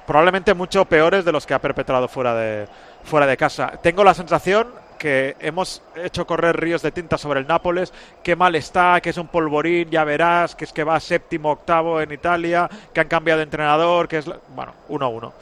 probablemente 0.06 0.54
mucho 0.54 0.84
peores 0.86 1.24
de 1.24 1.32
los 1.32 1.46
que 1.46 1.54
ha 1.54 1.60
perpetrado 1.60 2.08
fuera 2.08 2.34
de, 2.34 2.66
fuera 3.04 3.26
de 3.26 3.36
casa. 3.36 3.72
Tengo 3.82 4.02
la 4.02 4.14
sensación 4.14 4.68
que 4.98 5.36
hemos 5.40 5.82
hecho 5.96 6.26
correr 6.26 6.58
ríos 6.60 6.82
de 6.82 6.90
tinta 6.92 7.16
sobre 7.16 7.40
el 7.40 7.46
Nápoles, 7.46 7.92
que 8.22 8.36
mal 8.36 8.54
está, 8.54 9.00
que 9.00 9.10
es 9.10 9.16
un 9.16 9.28
polvorín, 9.28 9.88
ya 9.88 10.04
verás, 10.04 10.54
que 10.54 10.64
es 10.64 10.72
que 10.74 10.84
va 10.84 11.00
séptimo, 11.00 11.50
octavo 11.52 12.00
en 12.02 12.12
Italia, 12.12 12.68
que 12.92 13.00
han 13.00 13.08
cambiado 13.08 13.38
de 13.38 13.44
entrenador, 13.44 14.08
que 14.08 14.18
es... 14.18 14.26
la- 14.26 14.38
Bueno, 14.48 14.74
1-1. 14.90 15.32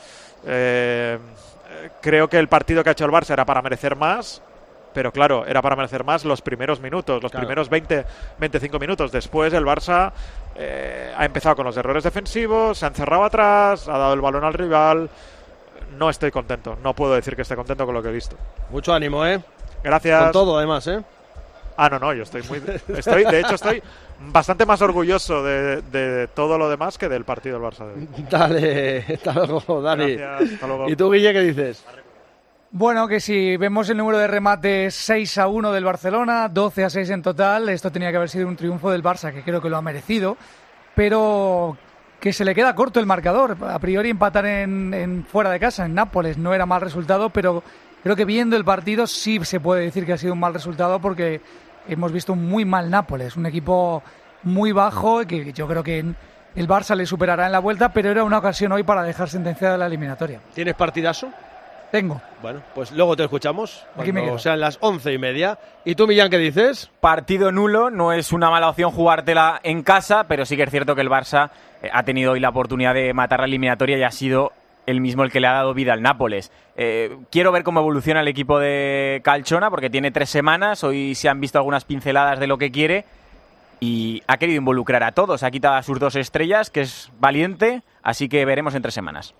Eh, 0.46 1.18
eh, 1.70 1.90
creo 2.00 2.28
que 2.28 2.38
el 2.38 2.48
partido 2.48 2.84
que 2.84 2.90
ha 2.90 2.92
hecho 2.92 3.04
el 3.04 3.10
Barça 3.10 3.30
era 3.32 3.44
para 3.44 3.60
merecer 3.62 3.96
más, 3.96 4.40
pero 4.94 5.12
claro, 5.12 5.46
era 5.46 5.60
para 5.62 5.76
merecer 5.76 6.04
más 6.04 6.24
los 6.24 6.40
primeros 6.42 6.80
minutos, 6.80 7.22
los 7.22 7.30
Claro. 7.30 7.46
primeros 7.46 7.68
20, 7.68 8.04
25 8.38 8.78
minutos. 8.78 9.12
Después 9.12 9.52
el 9.52 9.64
Barça 9.64 10.12
eh, 10.56 11.12
ha 11.16 11.24
empezado 11.24 11.56
con 11.56 11.66
los 11.66 11.76
errores 11.76 12.04
defensivos, 12.04 12.78
se 12.78 12.84
ha 12.84 12.88
encerrado 12.88 13.24
atrás, 13.24 13.88
ha 13.88 13.98
dado 13.98 14.14
el 14.14 14.20
balón 14.20 14.44
al 14.44 14.54
rival. 14.54 15.08
No 15.96 16.10
estoy 16.10 16.30
contento, 16.30 16.76
no 16.82 16.94
puedo 16.94 17.14
decir 17.14 17.34
que 17.36 17.42
esté 17.42 17.56
contento 17.56 17.86
con 17.86 17.94
lo 17.94 18.02
que 18.02 18.08
he 18.08 18.12
visto. 18.12 18.36
Mucho 18.70 18.92
ánimo, 18.92 19.24
¿eh? 19.24 19.40
Gracias. 19.82 20.22
Con 20.24 20.32
todo, 20.32 20.58
además, 20.58 20.86
¿eh? 20.88 21.02
Ah, 21.76 21.88
no, 21.88 21.98
no, 22.00 22.12
yo 22.12 22.24
estoy 22.24 22.42
muy. 22.42 22.60
Estoy, 22.96 23.24
de 23.24 23.38
hecho, 23.40 23.54
estoy 23.54 23.80
bastante 24.20 24.66
más 24.66 24.82
orgulloso 24.82 25.44
de, 25.44 25.80
de 25.82 26.26
todo 26.26 26.58
lo 26.58 26.68
demás 26.68 26.98
que 26.98 27.08
del 27.08 27.24
partido 27.24 27.60
del 27.60 27.68
Barça. 27.70 27.86
de 27.86 27.92
hoy. 27.94 28.08
Dale, 28.30 29.04
hasta 29.14 29.32
luego, 29.46 29.80
Dani. 29.80 30.16
Gracias, 30.16 30.52
hasta 30.54 30.66
luego. 30.66 30.88
¿Y 30.90 30.96
tú, 30.96 31.10
Guille, 31.12 31.32
qué 31.32 31.40
dices? 31.40 31.84
Bueno, 32.70 33.08
que 33.08 33.18
si 33.18 33.56
vemos 33.56 33.88
el 33.88 33.96
número 33.96 34.18
de 34.18 34.26
remates 34.26 34.94
6 34.94 35.38
a 35.38 35.48
1 35.48 35.72
del 35.72 35.84
Barcelona, 35.84 36.50
12 36.50 36.84
a 36.84 36.90
6 36.90 37.10
en 37.10 37.22
total, 37.22 37.70
esto 37.70 37.90
tenía 37.90 38.10
que 38.10 38.18
haber 38.18 38.28
sido 38.28 38.46
un 38.46 38.56
triunfo 38.56 38.90
del 38.90 39.02
Barça, 39.02 39.32
que 39.32 39.42
creo 39.42 39.62
que 39.62 39.70
lo 39.70 39.78
ha 39.78 39.82
merecido, 39.82 40.36
pero 40.94 41.78
que 42.20 42.30
se 42.34 42.44
le 42.44 42.54
queda 42.54 42.74
corto 42.74 43.00
el 43.00 43.06
marcador. 43.06 43.56
A 43.66 43.78
priori 43.78 44.10
empatar 44.10 44.44
en, 44.44 44.92
en 44.92 45.24
fuera 45.24 45.48
de 45.48 45.58
casa, 45.58 45.86
en 45.86 45.94
Nápoles, 45.94 46.36
no 46.36 46.52
era 46.52 46.66
mal 46.66 46.82
resultado, 46.82 47.30
pero 47.30 47.62
creo 48.02 48.16
que 48.16 48.26
viendo 48.26 48.54
el 48.54 48.66
partido 48.66 49.06
sí 49.06 49.42
se 49.46 49.60
puede 49.60 49.84
decir 49.84 50.04
que 50.04 50.12
ha 50.12 50.18
sido 50.18 50.34
un 50.34 50.40
mal 50.40 50.52
resultado 50.52 51.00
porque 51.00 51.40
hemos 51.88 52.12
visto 52.12 52.34
un 52.34 52.46
muy 52.50 52.66
mal 52.66 52.90
Nápoles, 52.90 53.38
un 53.38 53.46
equipo 53.46 54.02
muy 54.42 54.72
bajo 54.72 55.26
que 55.26 55.54
yo 55.54 55.66
creo 55.66 55.82
que 55.82 56.00
el 56.54 56.68
Barça 56.68 56.94
le 56.94 57.06
superará 57.06 57.46
en 57.46 57.52
la 57.52 57.60
vuelta, 57.60 57.94
pero 57.94 58.10
era 58.10 58.24
una 58.24 58.36
ocasión 58.36 58.72
hoy 58.72 58.82
para 58.82 59.02
dejar 59.04 59.30
sentenciada 59.30 59.78
la 59.78 59.86
eliminatoria. 59.86 60.42
¿Tienes 60.52 60.74
partidazo? 60.74 61.32
Tengo. 61.90 62.20
Bueno, 62.42 62.60
pues 62.74 62.92
luego 62.92 63.16
te 63.16 63.24
escuchamos. 63.24 63.86
Aquí 63.96 64.12
me 64.12 64.20
Cuando 64.20 64.32
quedo. 64.32 64.38
sean 64.38 64.60
las 64.60 64.76
once 64.80 65.12
y 65.12 65.18
media. 65.18 65.58
¿Y 65.84 65.94
tú, 65.94 66.06
Millán, 66.06 66.28
qué 66.28 66.36
dices? 66.38 66.90
Partido 67.00 67.50
nulo, 67.50 67.90
no 67.90 68.12
es 68.12 68.32
una 68.32 68.50
mala 68.50 68.68
opción 68.68 68.90
jugártela 68.90 69.58
en 69.62 69.82
casa, 69.82 70.24
pero 70.28 70.44
sí 70.44 70.56
que 70.56 70.64
es 70.64 70.70
cierto 70.70 70.94
que 70.94 71.00
el 71.00 71.08
Barça 71.08 71.50
eh, 71.82 71.88
ha 71.92 72.02
tenido 72.02 72.32
hoy 72.32 72.40
la 72.40 72.50
oportunidad 72.50 72.92
de 72.92 73.14
matar 73.14 73.40
la 73.40 73.46
eliminatoria 73.46 73.96
y 73.96 74.02
ha 74.02 74.10
sido 74.10 74.52
el 74.84 75.00
mismo 75.00 75.22
el 75.22 75.30
que 75.32 75.40
le 75.40 75.46
ha 75.46 75.52
dado 75.52 75.72
vida 75.72 75.94
al 75.94 76.02
Nápoles. 76.02 76.52
Eh, 76.76 77.16
quiero 77.30 77.52
ver 77.52 77.62
cómo 77.62 77.80
evoluciona 77.80 78.20
el 78.20 78.28
equipo 78.28 78.58
de 78.58 79.20
Calchona, 79.24 79.70
porque 79.70 79.88
tiene 79.90 80.10
tres 80.10 80.28
semanas, 80.30 80.84
hoy 80.84 81.14
se 81.14 81.28
han 81.28 81.40
visto 81.40 81.58
algunas 81.58 81.84
pinceladas 81.84 82.38
de 82.38 82.46
lo 82.46 82.58
que 82.58 82.70
quiere 82.70 83.04
y 83.80 84.22
ha 84.26 84.36
querido 84.36 84.58
involucrar 84.58 85.02
a 85.04 85.12
todos. 85.12 85.42
Ha 85.42 85.50
quitado 85.50 85.74
a 85.76 85.82
sus 85.82 85.98
dos 85.98 86.16
estrellas, 86.16 86.70
que 86.70 86.82
es 86.82 87.10
valiente, 87.18 87.82
así 88.02 88.28
que 88.28 88.44
veremos 88.44 88.74
en 88.74 88.82
tres 88.82 88.94
semanas. 88.94 89.34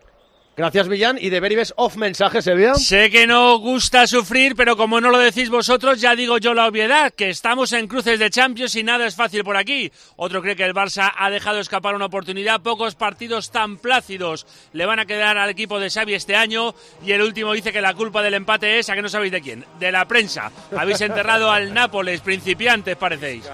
Gracias, 0.59 0.89
Millán. 0.89 1.19
Y 1.21 1.31
de 1.31 1.39
Beribes 1.39 1.73
off 1.77 1.95
mensaje, 1.95 2.43
Sevilla. 2.43 2.75
Sé 2.75 3.11
que 3.11 3.29
no 3.29 3.59
gusta 3.59 4.09
sufrir, 4.09 4.57
pero 4.57 4.77
como 4.77 5.01
no 5.01 5.09
lo 5.13 5.19
decís 5.21 5.51
vosotros, 5.51 6.01
ya 6.01 6.17
digo 6.17 6.39
yo 6.39 6.53
la 6.53 6.67
obviedad, 6.67 7.13
que 7.15 7.31
estamos 7.31 7.73
en 7.73 7.87
cruces 7.87 8.19
de 8.19 8.29
Champions 8.29 8.75
y 8.75 8.83
nada 8.83 9.07
es 9.07 9.15
fácil 9.15 9.45
por 9.45 9.57
aquí. 9.57 9.93
Otro 10.17 10.43
cree 10.43 10.57
que 10.57 10.65
el 10.65 10.75
Barça 10.75 11.13
ha 11.17 11.31
dejado 11.31 11.61
escapar 11.61 11.95
una 11.95 12.07
oportunidad, 12.07 12.61
pocos 12.61 12.97
partidos 12.97 13.53
tan 13.53 13.77
plácidos 13.77 14.49
le 14.73 14.85
van 14.85 14.99
a 14.99 15.07
quedar 15.07 15.39
al 15.39 15.49
equipo 15.49 15.79
de 15.79 15.91
Xavi 15.91 16.15
este 16.15 16.35
año 16.35 16.75
y 17.07 17.13
el 17.13 17.23
último 17.23 17.53
dice 17.53 17.73
que 17.73 17.81
la 17.81 17.95
culpa 17.95 18.21
del 18.21 18.35
empate 18.35 18.81
es 18.81 18.91
a 18.91 18.97
que 18.97 19.03
no 19.03 19.09
sabéis 19.09 19.31
de 19.31 19.41
quién, 19.41 19.65
de 19.79 19.93
la 19.93 20.09
prensa. 20.09 20.51
Habéis 20.77 21.01
enterrado 21.03 21.53
al 21.53 21.73
Nápoles, 21.73 22.21
principiantes 22.21 22.97
parecéis. 22.97 23.45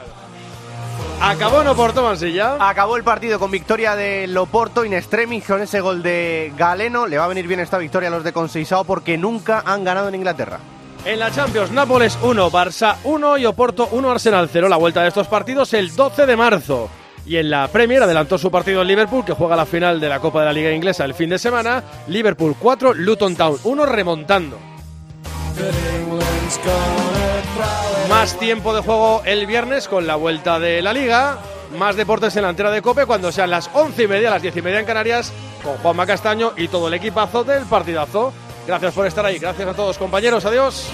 Acabó 1.21 1.63
en 1.63 1.69
Oporto, 1.69 2.03
Mansilla. 2.03 2.57
Acabó 2.61 2.97
el 2.97 3.05
partido 3.05 3.39
con 3.39 3.51
victoria 3.51 3.97
de 3.97 4.27
Loporto 4.27 4.85
in 4.85 4.93
extremis 4.93 5.45
con 5.45 5.63
ese 5.63 5.81
gol 5.81 6.03
de 6.03 6.53
Galeno. 6.57 7.07
Le 7.07 7.17
va 7.17 7.25
a 7.25 7.29
venir 7.29 7.47
bien 7.47 7.61
esta 7.61 7.79
victoria 7.79 8.09
a 8.09 8.13
los 8.13 8.25
de 8.25 8.33
Conceizao 8.33 8.85
porque 8.85 9.17
nunca 9.17 9.63
han 9.65 9.85
ganado 9.85 10.09
en 10.09 10.17
Inglaterra. 10.17 10.59
En 11.05 11.19
la 11.19 11.31
Champions, 11.31 11.71
Nápoles 11.71 12.19
1, 12.23 12.51
Barça 12.51 12.97
1 13.05 13.39
y 13.39 13.47
Oporto 13.47 13.89
1, 13.93 14.11
Arsenal 14.11 14.49
0. 14.51 14.69
La 14.69 14.77
vuelta 14.77 15.03
de 15.03 15.09
estos 15.09 15.27
partidos 15.27 15.73
el 15.75 15.95
12 15.95 16.27
de 16.27 16.37
marzo. 16.37 16.89
Y 17.27 17.37
en 17.37 17.51
la 17.51 17.69
Premier 17.69 18.03
adelantó 18.03 18.37
su 18.37 18.51
partido 18.51 18.83
en 18.83 18.89
Liverpool, 18.89 19.25
que 19.25 19.33
juega 19.33 19.57
la 19.57 19.67
final 19.67 20.01
de 20.01 20.09
la 20.09 20.21
Copa 20.21 20.41
de 20.41 20.47
la 20.47 20.53
Liga 20.53 20.73
Inglesa 20.73 21.05
el 21.05 21.15
fin 21.15 21.31
de 21.31 21.39
semana. 21.39 21.83
Liverpool 22.09 22.55
4, 22.59 22.95
Luton 22.95 23.35
Town 23.35 23.59
1, 23.65 23.87
remontando. 23.87 24.59
Más 28.09 28.39
tiempo 28.39 28.75
de 28.75 28.83
juego 28.83 29.23
el 29.25 29.47
viernes 29.47 29.89
con 29.89 30.07
la 30.07 30.17
vuelta 30.17 30.59
de 30.59 30.83
la 30.83 30.93
Liga. 30.93 31.39
Más 31.79 31.97
deportes 31.97 32.37
en 32.37 32.43
la 32.43 32.51
antena 32.51 32.71
de 32.71 32.83
Cope 32.83 33.07
cuando 33.07 33.33
sean 33.33 33.51
las 33.51 33.69
once 33.75 34.05
y 34.05 34.09
media, 34.09 34.31
las 34.31 34.43
diez 34.43 34.57
y 34.57 34.63
media 34.63 34.81
en 34.81 34.87
Canarias, 34.87 35.33
con 35.63 35.77
Juanma 35.79 36.07
Castaño 36.07 36.53
y 36.57 36.69
todo 36.69 36.89
el 36.89 36.95
equipazo 36.95 37.45
del 37.45 37.65
partidazo. 37.65 38.33
Gracias 38.67 38.95
por 38.95 39.07
estar 39.07 39.27
ahí, 39.27 39.39
gracias 39.39 39.69
a 39.69 39.75
todos 39.75 39.99
compañeros, 39.99 40.45
adiós. 40.45 40.91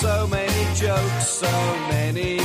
So 0.00 0.26
many 0.28 0.64
jokes, 0.74 1.26
so 1.26 1.46
many. 1.90 2.39